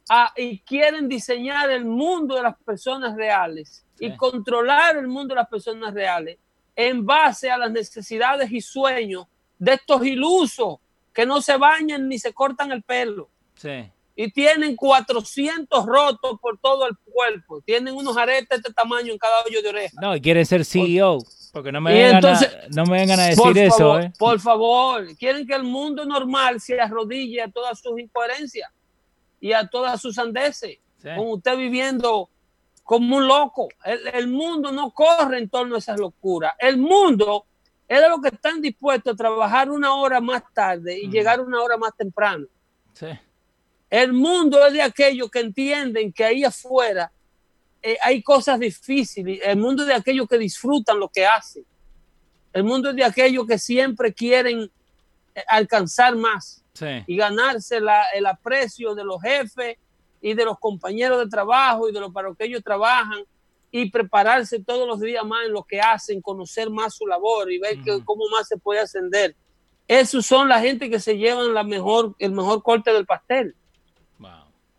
a- 0.09 0.34
y 0.36 0.59
quieren 0.59 1.07
diseñar 1.07 1.70
el 1.72 1.86
mundo 1.86 2.36
de 2.36 2.43
las 2.43 2.57
personas 2.64 3.16
reales 3.16 3.86
Sí. 3.95 4.05
y 4.07 4.16
controlar 4.18 4.97
el 4.97 5.07
mundo 5.07 5.34
de 5.36 5.41
las 5.41 5.47
personas 5.49 5.93
reales 5.93 6.38
en 6.76 7.05
base 7.05 7.51
a 7.51 7.57
las 7.57 7.72
necesidades 7.72 8.51
y 8.51 8.62
sueños 8.62 9.28
de 9.59 9.74
estos 9.74 10.05
ilusos 10.05 10.78
que 11.14 11.26
no 11.26 11.41
se 11.41 11.57
bañan 11.57 12.07
ni 12.07 12.18
se 12.18 12.34
cortan 12.34 12.72
el 12.72 12.82
pelo. 12.84 13.30
Sí. 13.55 13.89
Y 14.16 14.32
tienen 14.32 14.76
400 14.76 15.86
rotos 15.86 16.39
por 16.41 16.57
todo 16.59 16.88
el 16.88 16.97
cuerpo. 16.97 17.62
Tienen 17.62 17.95
unos 17.95 18.18
aretes 18.18 18.49
de 18.49 18.55
este 18.57 18.74
tamaño 18.74 19.12
en 19.14 19.18
cada 19.18 19.41
hoyo 19.45 19.62
de 19.62 19.70
oreja. 19.70 19.95
No, 20.01 20.16
y 20.16 20.22
quieren 20.22 20.45
ser 20.45 20.66
CEO. 20.66 21.20
Porque 21.53 21.72
no 21.72 21.82
me, 21.82 21.93
vengan, 21.93 22.16
entonces- 22.16 22.53
a, 22.53 22.68
no 22.70 22.86
me 22.86 22.97
vengan 22.99 23.20
a 23.20 23.24
decir 23.26 23.43
Por 23.43 23.57
eso, 23.57 23.78
favor, 23.78 24.01
¿eh? 24.03 24.14
por 24.18 24.39
favor, 24.39 25.16
quieren 25.18 25.45
que 25.45 25.53
el 25.53 25.64
mundo 25.64 26.05
normal 26.05 26.62
se 26.62 26.80
arrodille 26.80 27.41
a 27.41 27.51
todas 27.51 27.80
sus 27.80 27.99
incoherencias 27.99 28.70
y 29.39 29.51
a 29.53 29.68
todas 29.68 30.01
sus 30.01 30.16
sandeces. 30.16 30.78
Sí. 31.01 31.09
Con 31.18 31.28
usted 31.30 31.57
viviendo 31.57 32.30
como 32.84 33.18
un 33.18 33.28
loco. 33.28 33.68
El, 33.84 34.07
el 34.14 34.28
mundo 34.28 34.72
no 34.72 34.91
corre 34.91 35.39
en 35.39 35.49
torno 35.49 35.76
a 35.76 35.80
esas 35.80 35.99
locuras. 35.99 36.53
El 36.59 36.78
mundo 36.78 37.45
es 37.88 37.99
de 37.99 38.07
los 38.09 38.22
que 38.22 38.30
están 38.30 38.62
dispuestos 38.62 39.14
a 39.14 39.18
trabajar 39.18 39.70
una 39.70 39.95
hora 39.95 40.22
más 40.22 40.43
tarde 40.53 40.99
y 41.01 41.07
Mm. 41.07 41.12
llegar 41.12 41.41
una 41.41 41.62
hora 41.62 41.76
más 41.78 41.91
temprano. 41.97 42.45
Sí. 42.93 43.07
El 43.92 44.14
mundo 44.14 44.66
es 44.66 44.74
de 44.74 44.82
aquellos 44.82 45.30
que 45.30 45.42
entienden 45.42 46.12
que 46.12 46.24
ahí 46.24 46.44
afuera 46.44 47.12
eh, 47.84 47.98
hay 48.04 48.24
cosas 48.24 48.60
difíciles. 48.60 49.39
El 49.44 49.58
mundo 49.58 49.82
es 49.84 49.88
de 49.89 49.96
aquellos 49.96 50.28
que 50.28 50.38
disfrutan 50.38 50.98
lo 51.00 51.10
que 51.10 51.26
hacen. 51.26 51.66
El 52.54 52.64
mundo 52.64 52.92
es 52.92 52.96
de 52.96 53.04
aquellos 53.04 53.46
que 53.46 53.58
siempre 53.60 54.14
quieren 54.14 54.72
eh, 55.36 55.44
alcanzar 55.48 56.16
más 56.16 56.64
Sí. 56.74 56.86
y 57.06 57.18
ganarse 57.18 57.80
la- 57.82 58.06
el 58.14 58.26
aprecio 58.28 58.96
de 58.96 59.04
los 59.04 59.22
jefes 59.22 59.78
y 60.22 60.34
de 60.36 60.46
los 60.46 60.58
compañeros 60.60 61.20
de 61.20 61.28
trabajo 61.30 61.89
y 61.89 61.92
de 61.92 62.00
lo 62.00 62.14
para 62.14 62.30
lo 62.30 62.36
que 62.36 62.46
ellos 62.46 62.64
trabajan 62.64 63.20
y 63.72 63.89
prepararse 63.89 64.60
todos 64.64 64.88
los 64.88 65.00
días 65.02 65.26
más 65.26 65.46
en 65.46 65.52
lo 65.54 65.64
que 65.64 65.82
hacen, 65.82 66.22
conocer 66.22 66.70
más 66.70 66.96
su 66.96 67.08
labor 67.08 67.52
y 67.52 67.60
ver 67.60 67.82
que- 67.82 68.04
cómo 68.06 68.24
más 68.30 68.48
se 68.48 68.58
puede 68.58 68.80
ascender. 68.80 69.36
Esos 69.88 70.26
son 70.26 70.48
la 70.48 70.62
gente 70.62 70.89
que 70.89 71.00
se 71.00 71.18
llevan 71.18 71.54
la 71.54 71.64
mejor, 71.64 72.16
el 72.20 72.32
mejor 72.32 72.62
corte 72.64 72.94
del 72.94 73.06
pastel. 73.06 73.56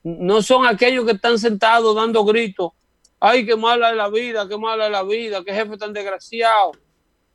No 0.05 0.43
son 0.43 0.67
aquellos 0.67 1.05
que 1.05 1.13
están 1.13 1.39
sentados 1.39 1.95
dando 1.97 2.25
gritos. 2.25 2.73
Ay, 3.21 3.47
qué 3.47 3.55
mala 3.57 3.91
es 3.91 3.97
la 3.97 4.09
vida, 4.09 4.49
qué 4.49 4.59
mala 4.59 4.87
es 4.87 4.93
la 4.93 5.03
vida, 5.05 5.45
qué 5.45 5.53
jefe 5.55 5.77
tan 5.77 5.93
desgraciado. 5.93 6.73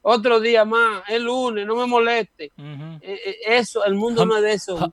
Otro 0.01 0.39
día 0.39 0.63
más, 0.63 1.03
es 1.09 1.20
lunes, 1.22 1.65
no 1.65 1.76
me 1.76 1.86
moleste. 1.86 2.45
Eh, 2.55 3.01
eh, 3.01 3.36
Eso, 3.47 3.84
el 3.84 3.95
mundo 3.95 4.24
Hum- 4.24 4.30
no 4.30 4.38
es 4.38 4.43
de 4.43 4.53
eso. 4.53 4.78
Hu- 4.78 4.91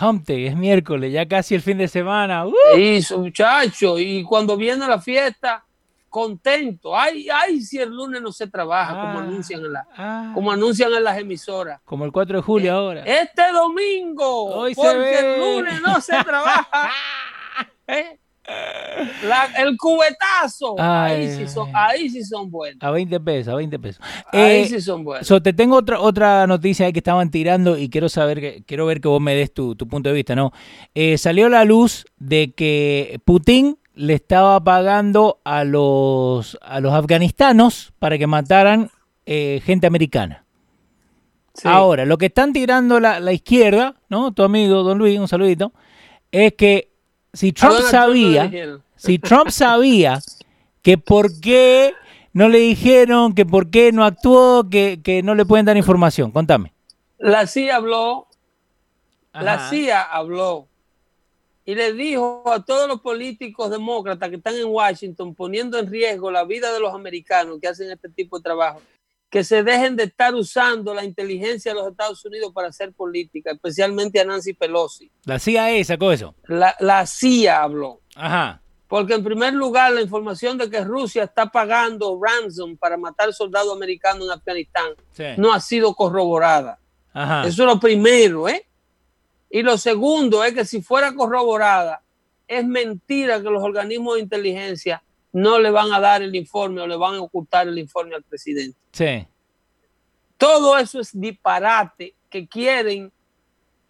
Hump 0.00 0.24
day, 0.26 0.46
es 0.46 0.56
miércoles, 0.56 1.12
ya 1.12 1.26
casi 1.26 1.54
el 1.54 1.62
fin 1.62 1.78
de 1.78 1.86
semana. 1.88 2.46
¡Uh! 2.46 2.52
Eso, 2.76 3.18
muchacho. 3.18 3.98
Y 3.98 4.24
cuando 4.24 4.56
viene 4.56 4.86
la 4.88 5.00
fiesta, 5.00 5.64
contento. 6.12 6.94
Ay, 6.96 7.26
ay, 7.32 7.60
si 7.62 7.78
el 7.78 7.88
lunes 7.88 8.20
no 8.22 8.30
se 8.30 8.46
trabaja, 8.46 8.92
como 8.92 9.18
Ah, 9.18 9.22
anuncian 9.22 9.64
en 9.64 9.72
la, 9.72 9.86
ah, 9.96 10.30
como 10.34 10.52
anuncian 10.52 10.92
en 10.92 11.02
las 11.02 11.18
emisoras. 11.18 11.80
como 11.84 12.04
el 12.04 12.12
4 12.12 12.36
de 12.36 12.42
julio 12.42 12.72
ahora. 12.74 13.02
Este 13.04 13.50
domingo, 13.50 14.44
Hoy 14.54 14.74
porque 14.74 15.18
el 15.18 15.40
lunes 15.40 15.80
no 15.80 16.00
se 16.00 16.12
trabaja. 16.22 16.90
¿Eh? 17.88 18.18
La- 19.24 19.46
el 19.56 19.76
cubetazo. 19.78 20.74
ahí, 20.78 21.26
Ay, 21.26 21.36
sí 21.38 21.48
son, 21.48 21.68
ahí 21.74 22.10
sí 22.10 22.24
son 22.24 22.50
buenos. 22.50 22.82
A 22.82 22.90
20 22.90 23.18
pesos, 23.20 23.52
a 23.52 23.56
20 23.56 23.78
pesos. 23.78 24.04
Ahí 24.32 24.62
Eh, 24.62 24.66
sí 24.68 24.80
son 24.80 25.04
buenos. 25.04 25.26
So, 25.26 25.40
te 25.40 25.52
tengo 25.52 25.76
otra 25.76 26.00
otra 26.00 26.46
noticia 26.46 26.84
ahí 26.86 26.92
que 26.92 26.98
estaban 26.98 27.30
tirando 27.30 27.78
y 27.78 27.88
quiero 27.88 28.08
saber 28.08 28.40
que 28.40 28.64
quiero 28.66 28.84
ver 28.84 29.00
que 29.00 29.08
vos 29.08 29.20
me 29.20 29.34
des 29.34 29.54
tu, 29.54 29.76
tu 29.76 29.86
punto 29.88 30.08
de 30.10 30.14
vista, 30.16 30.34
¿no? 30.34 30.52
Eh, 30.94 31.16
salió 31.18 31.48
la 31.48 31.64
luz 31.64 32.04
de 32.18 32.52
que 32.52 33.20
Putin 33.24 33.78
le 33.94 34.14
estaba 34.14 34.62
pagando 34.62 35.40
a 35.44 35.64
los 35.64 36.58
a 36.62 36.80
los 36.80 36.92
afganistanos 36.92 37.92
para 37.98 38.18
que 38.18 38.26
mataran 38.26 38.90
eh, 39.26 39.60
gente 39.64 39.86
americana. 39.86 40.44
Sí. 41.54 41.68
Ahora, 41.68 42.06
lo 42.06 42.16
que 42.16 42.26
están 42.26 42.52
tirando 42.52 42.98
la, 42.98 43.20
la 43.20 43.32
izquierda, 43.32 43.96
¿no? 44.08 44.32
Tu 44.32 44.42
amigo 44.42 44.82
Don 44.82 44.98
Luis, 44.98 45.18
un 45.18 45.28
saludito, 45.28 45.72
es 46.30 46.54
que 46.54 46.92
si 47.32 47.52
Trump 47.52 47.74
no 47.74 47.80
sabía, 47.82 48.50
si 48.96 49.18
Trump 49.18 49.50
sabía 49.50 50.20
que 50.80 50.98
por 50.98 51.40
qué 51.40 51.94
no 52.32 52.48
le 52.48 52.58
dijeron, 52.58 53.34
que 53.34 53.44
por 53.44 53.70
qué 53.70 53.92
no 53.92 54.04
actuó, 54.04 54.68
que, 54.70 55.00
que 55.02 55.22
no 55.22 55.34
le 55.34 55.44
pueden 55.44 55.66
dar 55.66 55.76
información. 55.76 56.30
Contame. 56.30 56.72
La 57.18 57.46
CIA 57.46 57.76
habló, 57.76 58.28
la. 59.32 59.68
CIA 59.68 60.02
habló 60.02 60.68
y 61.64 61.74
le 61.74 61.92
dijo 61.92 62.42
a 62.46 62.64
todos 62.64 62.88
los 62.88 63.00
políticos 63.00 63.70
demócratas 63.70 64.28
que 64.30 64.36
están 64.36 64.54
en 64.56 64.66
Washington 64.66 65.34
poniendo 65.34 65.78
en 65.78 65.90
riesgo 65.90 66.30
la 66.30 66.44
vida 66.44 66.72
de 66.72 66.80
los 66.80 66.92
americanos 66.94 67.58
que 67.60 67.68
hacen 67.68 67.90
este 67.90 68.08
tipo 68.08 68.38
de 68.38 68.42
trabajo, 68.42 68.80
que 69.30 69.44
se 69.44 69.62
dejen 69.62 69.96
de 69.96 70.04
estar 70.04 70.34
usando 70.34 70.92
la 70.92 71.04
inteligencia 71.04 71.72
de 71.72 71.78
los 71.80 71.90
Estados 71.90 72.24
Unidos 72.24 72.52
para 72.52 72.68
hacer 72.68 72.92
política, 72.92 73.52
especialmente 73.52 74.20
a 74.20 74.24
Nancy 74.24 74.52
Pelosi. 74.54 75.10
La 75.24 75.38
CIA 75.38 75.84
sacó 75.84 76.12
eso. 76.12 76.34
La, 76.48 76.74
la 76.80 77.06
CIA 77.06 77.62
habló. 77.62 78.00
Ajá. 78.14 78.60
Porque 78.88 79.14
en 79.14 79.24
primer 79.24 79.54
lugar, 79.54 79.90
la 79.92 80.02
información 80.02 80.58
de 80.58 80.68
que 80.68 80.84
Rusia 80.84 81.24
está 81.24 81.46
pagando 81.46 82.20
ransom 82.22 82.76
para 82.76 82.98
matar 82.98 83.32
soldados 83.32 83.74
americanos 83.74 84.26
en 84.26 84.32
Afganistán 84.32 84.90
Sí. 85.12 85.24
no 85.38 85.50
ha 85.54 85.60
sido 85.60 85.94
corroborada. 85.94 86.78
Ajá. 87.14 87.46
Eso 87.46 87.62
es 87.62 87.68
lo 87.74 87.80
primero, 87.80 88.50
¿eh? 88.50 88.66
Y 89.52 89.62
lo 89.62 89.78
segundo 89.78 90.42
es 90.42 90.54
que 90.54 90.64
si 90.64 90.82
fuera 90.82 91.14
corroborada, 91.14 92.02
es 92.48 92.66
mentira 92.66 93.40
que 93.40 93.50
los 93.50 93.62
organismos 93.62 94.16
de 94.16 94.22
inteligencia 94.22 95.00
no 95.32 95.60
le 95.60 95.70
van 95.70 95.92
a 95.92 96.00
dar 96.00 96.22
el 96.22 96.34
informe 96.34 96.80
o 96.80 96.86
le 96.86 96.96
van 96.96 97.14
a 97.14 97.20
ocultar 97.20 97.68
el 97.68 97.78
informe 97.78 98.16
al 98.16 98.24
presidente. 98.24 98.76
Sí. 98.90 99.24
Todo 100.36 100.76
eso 100.76 100.98
es 100.98 101.10
disparate 101.12 102.14
que 102.28 102.48
quieren 102.48 103.12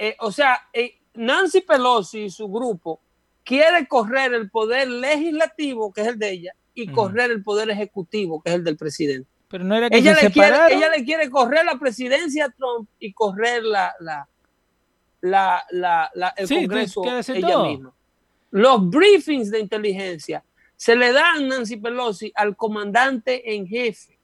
eh, 0.04 0.16
o 0.18 0.32
sea, 0.32 0.58
eh, 0.72 0.98
Nancy 1.14 1.60
Pelosi 1.60 2.22
y 2.22 2.30
su 2.30 2.48
grupo 2.48 3.00
quiere 3.44 3.86
correr 3.86 4.34
el 4.34 4.50
poder 4.50 4.88
legislativo, 4.88 5.92
que 5.92 6.00
es 6.00 6.08
el 6.08 6.18
de 6.18 6.30
ella, 6.32 6.52
y 6.74 6.88
correr 6.88 7.30
el 7.30 7.44
poder 7.44 7.70
ejecutivo, 7.70 8.42
que 8.42 8.50
es 8.50 8.56
el 8.56 8.64
del 8.64 8.76
presidente. 8.76 9.28
Pero 9.46 9.62
no 9.62 9.76
era 9.76 9.88
que 9.88 9.98
ella, 9.98 10.16
se 10.16 10.24
le 10.24 10.32
quiere, 10.32 10.56
ella 10.70 10.90
le 10.90 11.04
quiere 11.04 11.30
correr 11.30 11.64
la 11.64 11.78
presidencia 11.78 12.46
a 12.46 12.50
Trump 12.50 12.88
y 12.98 13.12
correr 13.12 13.62
la, 13.62 13.94
la, 14.00 14.28
la, 15.22 15.64
la- 15.70 16.10
la- 16.14 16.34
el 16.36 16.46
Sí, 16.46 16.54
Congreso 16.66 17.02
ella 17.34 17.48
todo. 17.48 17.66
misma. 17.68 17.94
Los 18.50 18.90
briefings 18.90 19.50
de 19.50 19.60
inteligencia 19.60 20.44
se 20.76 20.94
le 20.94 21.12
dan 21.12 21.48
Nancy 21.48 21.76
Pelosi 21.78 22.30
al 22.34 22.54
comandante 22.56 23.54
en 23.54 23.66
jefe. 23.66 24.18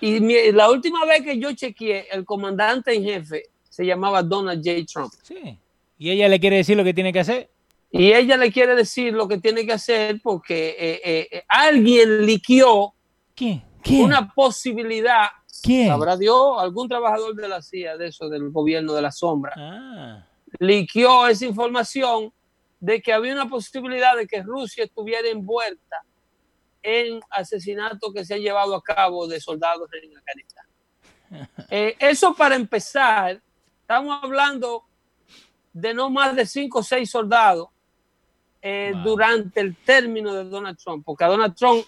Y 0.00 0.20
mi- 0.20 0.52
la 0.52 0.70
última 0.70 1.04
vez 1.06 1.22
que 1.22 1.38
yo 1.38 1.52
chequeé, 1.52 2.06
el 2.12 2.24
comandante 2.24 2.92
en 2.94 3.04
jefe 3.04 3.44
se 3.68 3.84
llamaba 3.86 4.22
Donald 4.22 4.62
J. 4.64 4.84
Trump. 4.92 5.12
Sí. 5.22 5.58
Y 5.98 6.10
ella 6.10 6.28
le 6.28 6.38
quiere 6.38 6.56
decir 6.56 6.76
lo 6.76 6.84
que 6.84 6.92
tiene 6.92 7.12
que 7.12 7.20
hacer. 7.20 7.50
Y 7.90 8.12
ella 8.12 8.36
le 8.36 8.52
quiere 8.52 8.74
decir 8.74 9.14
lo 9.14 9.26
que 9.28 9.38
tiene 9.38 9.64
que 9.64 9.72
hacer 9.72 10.20
porque 10.22 10.76
eh, 10.78 11.00
eh, 11.04 11.28
eh, 11.30 11.42
alguien 11.48 12.26
liquió 12.26 12.92
¿Quién? 13.34 13.62
¿Quién? 13.82 14.02
una 14.04 14.32
posibilidad. 14.34 15.28
¿Quién? 15.62 15.88
Sabrá 15.88 16.16
Dios, 16.16 16.56
algún 16.58 16.88
trabajador 16.88 17.34
de 17.34 17.48
la 17.48 17.62
CIA, 17.62 17.96
de 17.96 18.08
eso, 18.08 18.28
del 18.28 18.50
gobierno 18.50 18.92
de 18.94 19.02
la 19.02 19.10
sombra, 19.12 19.52
Ah. 19.56 20.26
liquió 20.58 21.26
esa 21.28 21.44
información 21.46 22.32
de 22.80 23.00
que 23.02 23.12
había 23.12 23.32
una 23.32 23.48
posibilidad 23.48 24.16
de 24.16 24.26
que 24.26 24.42
Rusia 24.42 24.84
estuviera 24.84 25.28
envuelta 25.28 26.02
en 26.82 27.20
asesinatos 27.30 28.12
que 28.14 28.24
se 28.24 28.34
han 28.34 28.40
llevado 28.40 28.74
a 28.76 28.82
cabo 28.82 29.26
de 29.26 29.40
soldados 29.40 29.88
en 30.02 30.16
Afganistán. 30.16 30.66
Eh, 31.70 31.96
eso 31.98 32.34
para 32.34 32.54
empezar, 32.54 33.40
estamos 33.80 34.20
hablando 34.22 34.84
de 35.72 35.92
no 35.92 36.08
más 36.08 36.36
de 36.36 36.46
cinco 36.46 36.78
o 36.78 36.82
seis 36.84 37.10
soldados 37.10 37.68
eh, 38.62 38.92
Wow. 38.94 39.02
durante 39.02 39.60
el 39.60 39.76
término 39.76 40.32
de 40.34 40.44
Donald 40.44 40.78
Trump, 40.78 41.04
porque 41.04 41.24
a 41.24 41.28
Donald 41.28 41.54
Trump 41.56 41.84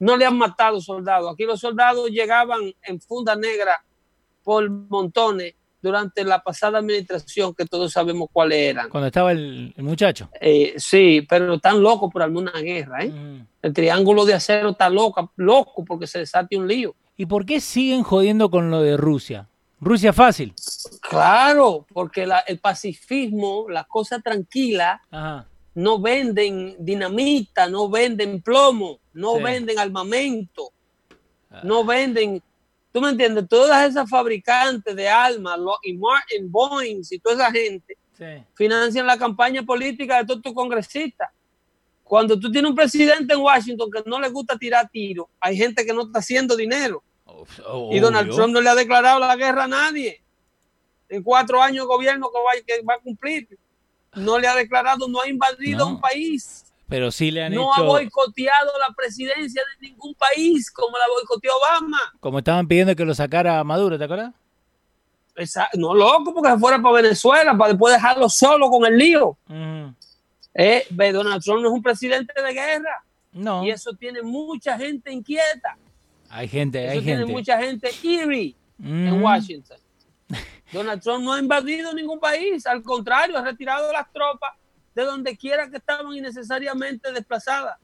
no 0.00 0.16
le 0.16 0.26
han 0.26 0.36
matado 0.36 0.80
soldados. 0.80 1.32
Aquí 1.32 1.44
los 1.44 1.60
soldados 1.60 2.10
llegaban 2.10 2.74
en 2.82 3.00
funda 3.00 3.36
negra 3.36 3.84
por 4.42 4.68
montones 4.68 5.54
durante 5.82 6.24
la 6.24 6.42
pasada 6.42 6.78
administración, 6.78 7.54
que 7.54 7.64
todos 7.64 7.92
sabemos 7.92 8.28
cuáles 8.32 8.58
eran. 8.58 8.90
Cuando 8.90 9.06
estaba 9.06 9.32
el, 9.32 9.72
el 9.76 9.82
muchacho. 9.84 10.28
Eh, 10.40 10.74
sí, 10.76 11.24
pero 11.28 11.54
están 11.54 11.82
locos 11.82 12.10
por 12.12 12.22
alguna 12.22 12.50
guerra. 12.52 13.04
¿eh? 13.04 13.08
Mm. 13.10 13.46
El 13.62 13.72
triángulo 13.72 14.24
de 14.26 14.34
acero 14.34 14.70
está 14.70 14.90
loca, 14.90 15.30
loco 15.36 15.84
porque 15.84 16.06
se 16.06 16.18
desate 16.18 16.56
un 16.56 16.66
lío. 16.68 16.94
¿Y 17.16 17.26
por 17.26 17.46
qué 17.46 17.60
siguen 17.60 18.02
jodiendo 18.02 18.50
con 18.50 18.70
lo 18.70 18.82
de 18.82 18.96
Rusia? 18.96 19.48
Rusia 19.80 20.12
fácil. 20.12 20.54
Claro, 21.00 21.86
porque 21.92 22.26
la- 22.26 22.40
el 22.40 22.58
pacifismo, 22.58 23.66
las 23.68 23.86
cosas 23.86 24.22
tranquilas, 24.22 25.00
no 25.74 25.98
venden 26.00 26.76
dinamita, 26.78 27.68
no 27.68 27.88
venden 27.88 28.42
plomo, 28.42 28.99
no 29.12 29.36
Sí. 29.36 29.42
venden 29.42 29.78
armamento, 29.78 30.70
no 31.64 31.84
venden, 31.84 32.42
tú 32.92 33.00
me 33.00 33.10
entiendes, 33.10 33.48
todas 33.48 33.88
esas 33.90 34.08
fabricantes 34.08 34.94
de 34.94 35.08
armas, 35.08 35.58
lo- 35.58 35.78
y 35.82 35.94
Martin 35.94 36.50
Boeing 36.50 37.02
y 37.10 37.18
toda 37.18 37.34
esa 37.36 37.50
gente 37.50 37.96
Sí. 38.16 38.44
financian 38.54 39.06
la 39.06 39.16
campaña 39.18 39.62
política 39.62 40.18
de 40.18 40.26
todos 40.26 40.42
tus 40.42 40.52
congresistas. 40.54 41.28
Cuando 42.04 42.38
tú 42.38 42.50
tienes 42.50 42.68
un 42.70 42.74
presidente 42.76 43.34
en 43.34 43.40
Washington 43.40 43.90
que 43.90 44.02
no 44.06 44.20
le 44.20 44.28
gusta 44.28 44.58
tirar 44.58 44.88
tiros, 44.90 45.26
hay 45.40 45.56
gente 45.56 45.84
que 45.86 45.92
no 45.92 46.02
está 46.02 46.18
haciendo 46.18 46.56
dinero. 46.56 47.02
Y 47.90 48.00
Donald. 48.00 48.34
Trump 48.34 48.52
no 48.52 48.60
le 48.60 48.68
ha 48.68 48.74
declarado 48.74 49.18
la 49.20 49.36
guerra 49.36 49.64
a 49.64 49.68
nadie. 49.68 50.20
En 51.08 51.22
cuatro 51.22 51.62
años 51.62 51.84
de 51.84 51.86
gobierno 51.88 52.28
que 52.30 52.38
va, 52.38 52.64
que 52.66 52.82
va 52.84 52.94
a 52.94 52.98
cumplir, 52.98 53.48
no 54.14 54.38
le 54.38 54.46
ha 54.48 54.54
declarado, 54.54 55.08
no 55.08 55.20
ha 55.20 55.28
invadido 55.28 55.78
No. 55.86 55.94
un 55.94 56.00
país, 56.00 56.69
Pero 56.90 57.10
sí 57.10 57.30
le 57.30 57.44
han 57.44 57.54
no 57.54 57.72
ha 57.72 57.80
boicoteado 57.82 58.72
la 58.86 58.92
presidencia 58.94 59.62
de 59.80 59.88
ningún 59.88 60.14
país 60.14 60.70
como 60.70 60.98
la 60.98 61.04
boicoteó 61.14 61.52
Obama. 61.56 61.98
como 62.20 62.38
estaban 62.38 62.68
pidiendo 62.68 62.94
que 62.94 63.04
lo 63.06 63.14
sacara 63.14 63.64
Maduro, 63.64 63.96
¿te 63.96 64.04
acuerdas? 64.04 64.34
Esa- 65.36 65.68
no 65.74 65.94
loco, 65.94 66.34
porque 66.34 66.50
se 66.50 66.58
fuera 66.58 66.82
para 66.82 66.96
Venezuela, 66.96 67.56
para 67.56 67.70
después 67.70 67.94
dejarlo 67.94 68.28
solo 68.28 68.68
con 68.68 68.84
el 68.84 68.98
lío. 68.98 69.38
Eh, 70.52 70.84
ve, 70.90 71.12
Donald 71.12 71.42
Trump 71.42 71.62
no 71.62 71.68
es 71.68 71.74
un 71.74 71.82
presidente 71.82 72.34
de 72.42 72.52
guerra 72.52 73.04
No, 73.32 73.64
y 73.64 73.70
eso 73.70 73.92
tiene 73.94 74.20
mucha 74.22 74.76
gente 74.76 75.12
inquieta. 75.12 75.78
hay 76.28 76.48
gente, 76.48 76.82
Eso 76.84 76.92
hay 76.94 77.00
tiene 77.02 77.18
gente. 77.20 77.32
mucha 77.32 77.56
gente 77.58 77.88
eerie. 78.02 78.56
en. 78.82 79.22
Washington. 79.22 79.78
Donald 80.72 81.00
Trump 81.02 81.24
no 81.24 81.32
ha 81.34 81.38
invadido 81.38 81.92
ningún 81.94 82.18
país, 82.20 82.66
al 82.66 82.82
contrario, 82.82 83.38
ha 83.38 83.42
retirado 83.42 83.92
las 83.92 84.10
tropas 84.12 84.50
de 84.94 85.04
donde 85.04 85.36
quiera 85.36 85.68
que 85.70 85.76
estaban 85.78 86.12
innecesariamente 86.14 87.12
desplazadas. 87.12 87.76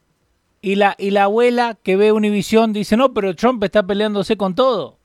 Y 0.63 0.75
la, 0.77 0.95
y 0.99 1.11
la 1.11 1.25
abuela 1.25 1.77
que 1.83 1.97
ve 1.97 2.13
Univisión 2.13 2.73
dice, 2.73 2.97
no, 2.97 3.13
pero 3.15 3.35
Trump 3.37 3.63
está 3.63 3.83
peleándose 3.87 4.37
con 4.37 4.55
todo. 4.55 4.99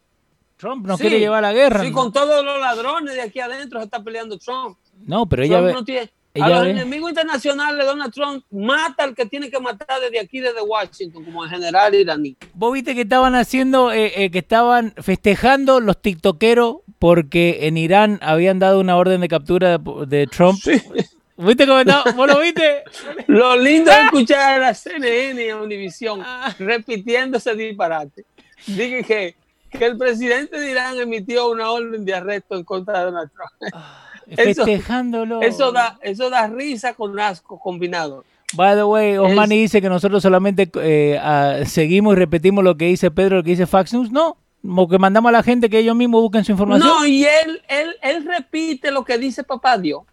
Trump 0.57 0.85
no 0.85 0.95
Sí, 0.97 1.01
quiere 1.01 1.19
llevar 1.19 1.41
la 1.41 1.53
guerra. 1.53 1.81
Sí, 1.81 1.89
¿no? 1.89 1.95
con 1.95 2.13
todos 2.13 2.43
los 2.45 2.59
ladrones 2.59 3.15
de 3.15 3.21
aquí 3.21 3.39
adentro 3.39 3.79
se 3.79 3.85
está 3.85 4.03
peleando 4.03 4.37
Trump. 4.37 4.77
No, 5.05 5.25
pero 5.27 5.43
ella 5.43 5.55
Trump 5.57 5.67
ve... 5.67 5.73
no 5.73 5.83
tiene- 5.83 6.11
ella 6.33 6.45
a 6.45 6.49
los 6.49 6.61
ve- 6.63 6.69
enemigos 6.71 7.09
internacionales, 7.09 7.85
Donald 7.85 8.13
Trump 8.13 8.45
mata 8.51 9.03
al 9.03 9.13
que 9.13 9.25
tiene 9.25 9.49
que 9.51 9.59
matar 9.59 9.99
desde 9.99 10.17
aquí, 10.19 10.39
desde 10.39 10.61
Washington, 10.61 11.25
como 11.25 11.43
el 11.43 11.49
general 11.49 11.93
iraní. 11.93 12.37
Vos 12.53 12.71
viste 12.73 12.95
que 12.95 13.01
estaban 13.01 13.35
haciendo, 13.35 13.91
eh, 13.91 14.13
eh, 14.15 14.31
que 14.31 14.39
estaban 14.39 14.93
festejando 14.97 15.79
los 15.81 16.01
tiktokeros 16.01 16.77
porque 16.99 17.67
en 17.67 17.75
Irán 17.77 18.17
habían 18.21 18.59
dado 18.59 18.79
una 18.79 18.95
orden 18.95 19.19
de 19.19 19.27
captura 19.27 19.77
de, 19.77 20.05
de 20.07 20.27
Trump. 20.27 20.57
¿Viste 21.41 21.65
cómo 21.67 21.79
estaba? 21.79 22.11
¿Vos 22.11 22.27
lo 22.27 22.39
viste? 22.39 22.83
Lo 23.27 23.55
lindo 23.55 23.91
es 23.91 23.97
escuchar 24.05 24.61
a 24.63 24.73
CNN 24.73 25.43
y 25.45 25.49
a 25.49 25.57
Univision 25.57 26.21
Ah. 26.23 26.53
repitiendo 26.59 27.37
ese 27.37 27.55
disparate. 27.55 28.25
Dije 28.67 29.03
que, 29.03 29.35
que 29.71 29.85
el 29.85 29.97
presidente 29.97 30.59
de 30.59 30.71
Irán 30.71 30.97
emitió 30.99 31.49
una 31.49 31.71
orden 31.71 32.05
de 32.05 32.13
arresto 32.13 32.55
en 32.55 32.63
contra 32.63 32.99
de 32.99 33.05
Donald 33.05 33.31
Trump. 33.33 33.73
Eso- 34.27 34.63
Festejándolo. 34.65 35.41
Eso 35.41 35.71
da, 35.71 35.97
eso 36.01 36.29
da 36.29 36.47
risa 36.47 36.93
con 36.93 37.19
asco 37.19 37.59
combinado. 37.59 38.23
By 38.53 38.75
the 38.75 38.83
way, 38.83 39.17
Osmani 39.17 39.55
Es- 39.55 39.61
dice 39.61 39.81
que 39.81 39.89
nosotros 39.89 40.21
solamente 40.21 40.69
eh, 40.75 41.19
ah, 41.21 41.59
seguimos 41.65 42.13
y 42.13 42.17
repetimos 42.17 42.63
lo 42.63 42.77
que 42.77 42.85
dice 42.85 43.09
Pedro, 43.11 43.37
lo 43.37 43.43
que 43.43 43.51
dice 43.51 43.65
Fax 43.65 43.93
News. 43.93 44.11
No, 44.11 44.37
como 44.61 44.87
que 44.87 44.97
mandamos 44.99 45.29
a 45.29 45.31
la 45.33 45.43
gente 45.43 45.69
que 45.69 45.79
ellos 45.79 45.95
mismos 45.95 46.21
busquen 46.21 46.45
su 46.45 46.51
información. 46.51 46.87
No, 46.87 47.05
y 47.05 47.23
él, 47.25 47.61
él, 47.67 47.95
él 48.01 48.25
repite 48.25 48.91
lo 48.91 49.03
que 49.03 49.17
dice 49.17 49.43
papá 49.43 49.77
Dios. 49.77 50.03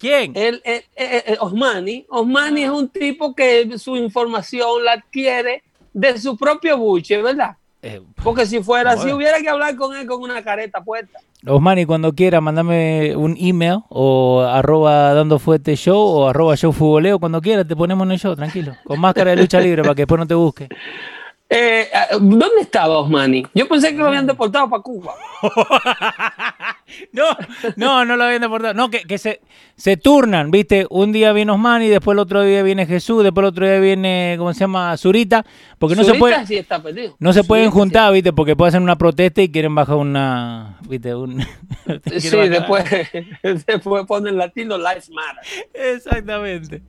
¿Quién? 0.00 0.32
Él, 0.34 0.60
él- 0.64 0.82
él- 0.96 1.22
él- 1.26 1.36
Osmani, 1.40 2.06
Osmani 2.08 2.64
es 2.64 2.70
un 2.70 2.88
tipo 2.88 3.34
que 3.34 3.78
su 3.78 3.96
información 3.96 4.82
la 4.84 4.94
adquiere 4.94 5.62
de 5.92 6.18
su 6.18 6.36
propio 6.36 6.76
buche, 6.78 7.20
¿verdad? 7.22 7.56
Eh, 7.82 8.00
Porque 8.22 8.44
si 8.46 8.62
fuera 8.62 8.92
así, 8.92 9.02
Bueno. 9.02 9.16
hubiera 9.16 9.40
que 9.40 9.48
hablar 9.48 9.76
con 9.76 9.94
él 9.96 10.06
con 10.06 10.22
una 10.22 10.42
careta 10.42 10.82
puesta. 10.82 11.18
Osmani, 11.46 11.86
cuando 11.86 12.12
quiera, 12.14 12.40
mandame 12.40 13.14
un 13.16 13.36
email 13.38 13.78
o 13.88 14.40
arroba 14.42 15.14
dando 15.14 15.38
fuerte 15.38 15.76
show 15.76 15.98
o 15.98 16.28
arroba 16.28 16.56
show 16.56 16.72
futboleo, 16.72 17.18
cuando 17.18 17.40
quiera, 17.40 17.64
te 17.64 17.74
ponemos 17.76 18.06
en 18.06 18.12
el 18.12 18.18
show, 18.18 18.34
tranquilo. 18.36 18.76
Con 18.84 19.00
máscara 19.00 19.30
de 19.30 19.36
lucha 19.36 19.60
libre 19.60 19.82
para 19.82 19.94
que 19.94 20.02
después 20.02 20.18
no 20.18 20.26
te 20.26 20.34
busque. 20.34 20.68
Eh, 21.52 21.88
¿Dónde 22.12 22.60
estaba 22.60 22.98
Osmani? 23.00 23.44
Yo 23.52 23.66
pensé 23.66 23.90
que 23.90 23.96
lo 23.96 24.06
habían 24.06 24.24
deportado 24.24 24.70
para 24.70 24.80
Cuba. 24.84 25.14
No, 27.12 27.24
no, 27.76 28.04
no 28.04 28.16
lo 28.16 28.24
habían 28.24 28.40
deportado. 28.42 28.74
No, 28.74 28.90
que, 28.90 29.00
que 29.02 29.18
se, 29.18 29.40
se 29.76 29.96
turnan, 29.96 30.50
¿viste? 30.50 30.86
Un 30.90 31.12
día 31.12 31.32
viene 31.32 31.52
Osmani, 31.52 31.88
después 31.88 32.14
el 32.14 32.20
otro 32.20 32.42
día 32.42 32.62
viene 32.62 32.86
Jesús, 32.86 33.22
después 33.22 33.42
el 33.44 33.48
otro 33.48 33.66
día 33.66 33.78
viene, 33.80 34.34
¿cómo 34.38 34.52
se 34.52 34.60
llama? 34.60 34.96
Zurita. 34.96 35.44
Porque 35.78 35.96
no 35.96 36.04
se 36.04 36.14
puede. 36.14 36.46
sí 36.46 36.56
está 36.56 36.82
perdido. 36.82 37.16
No 37.18 37.32
se 37.32 37.44
pueden 37.44 37.66
sí. 37.66 37.72
juntar, 37.72 38.12
¿viste? 38.12 38.32
Porque 38.32 38.54
puede 38.56 38.68
hacer 38.70 38.80
una 38.80 38.96
protesta 38.96 39.42
y 39.42 39.50
quieren 39.50 39.74
bajar 39.74 39.96
una, 39.96 40.78
¿viste? 40.88 41.14
Un, 41.14 41.40
Sí, 42.18 42.30
bajar- 42.36 42.48
después, 42.50 42.84
después 43.66 44.06
ponen 44.06 44.36
latino 44.36 44.76
Lives 44.78 45.10
Matter. 45.10 45.70
Exactamente. 45.94 46.82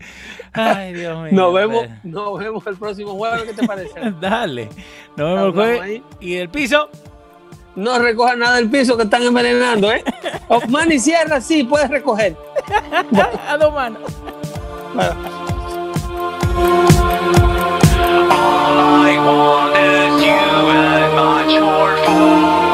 Ay, 0.53 0.93
Dios 0.93 1.23
mío. 1.23 1.31
Nos 1.33 1.53
vemos, 1.53 1.81
Pero- 1.81 1.99
nos 2.03 2.39
vemos 2.39 2.67
el 2.67 2.77
próximo 2.77 3.15
jueves. 3.15 3.43
¿Qué 3.43 3.53
te 3.53 3.65
parece? 3.67 3.99
Dale. 4.19 4.69
Nos 5.17 5.27
vemos 5.29 5.45
el 5.45 5.51
jueves. 5.53 6.01
Y 6.19 6.33
del 6.35 6.49
piso. 6.49 6.89
No 7.75 7.99
recojan 7.99 8.39
nada 8.39 8.57
del 8.57 8.69
piso 8.69 8.97
que 8.97 9.03
están 9.03 9.23
envenenando, 9.23 9.91
¿eh? 9.91 10.03
Osmani 10.49 10.99
cierra, 10.99 11.39
sí, 11.39 11.63
puedes 11.63 11.89
recoger. 11.89 12.35
A 13.47 13.57
dos 13.57 13.73
manos. 13.73 14.01
All 18.31 19.05
I 19.07 19.17
want 19.19 19.75
is 19.77 20.23
you 20.23 20.31
and 20.31 21.63
more 21.63 21.95
fun. 22.05 22.70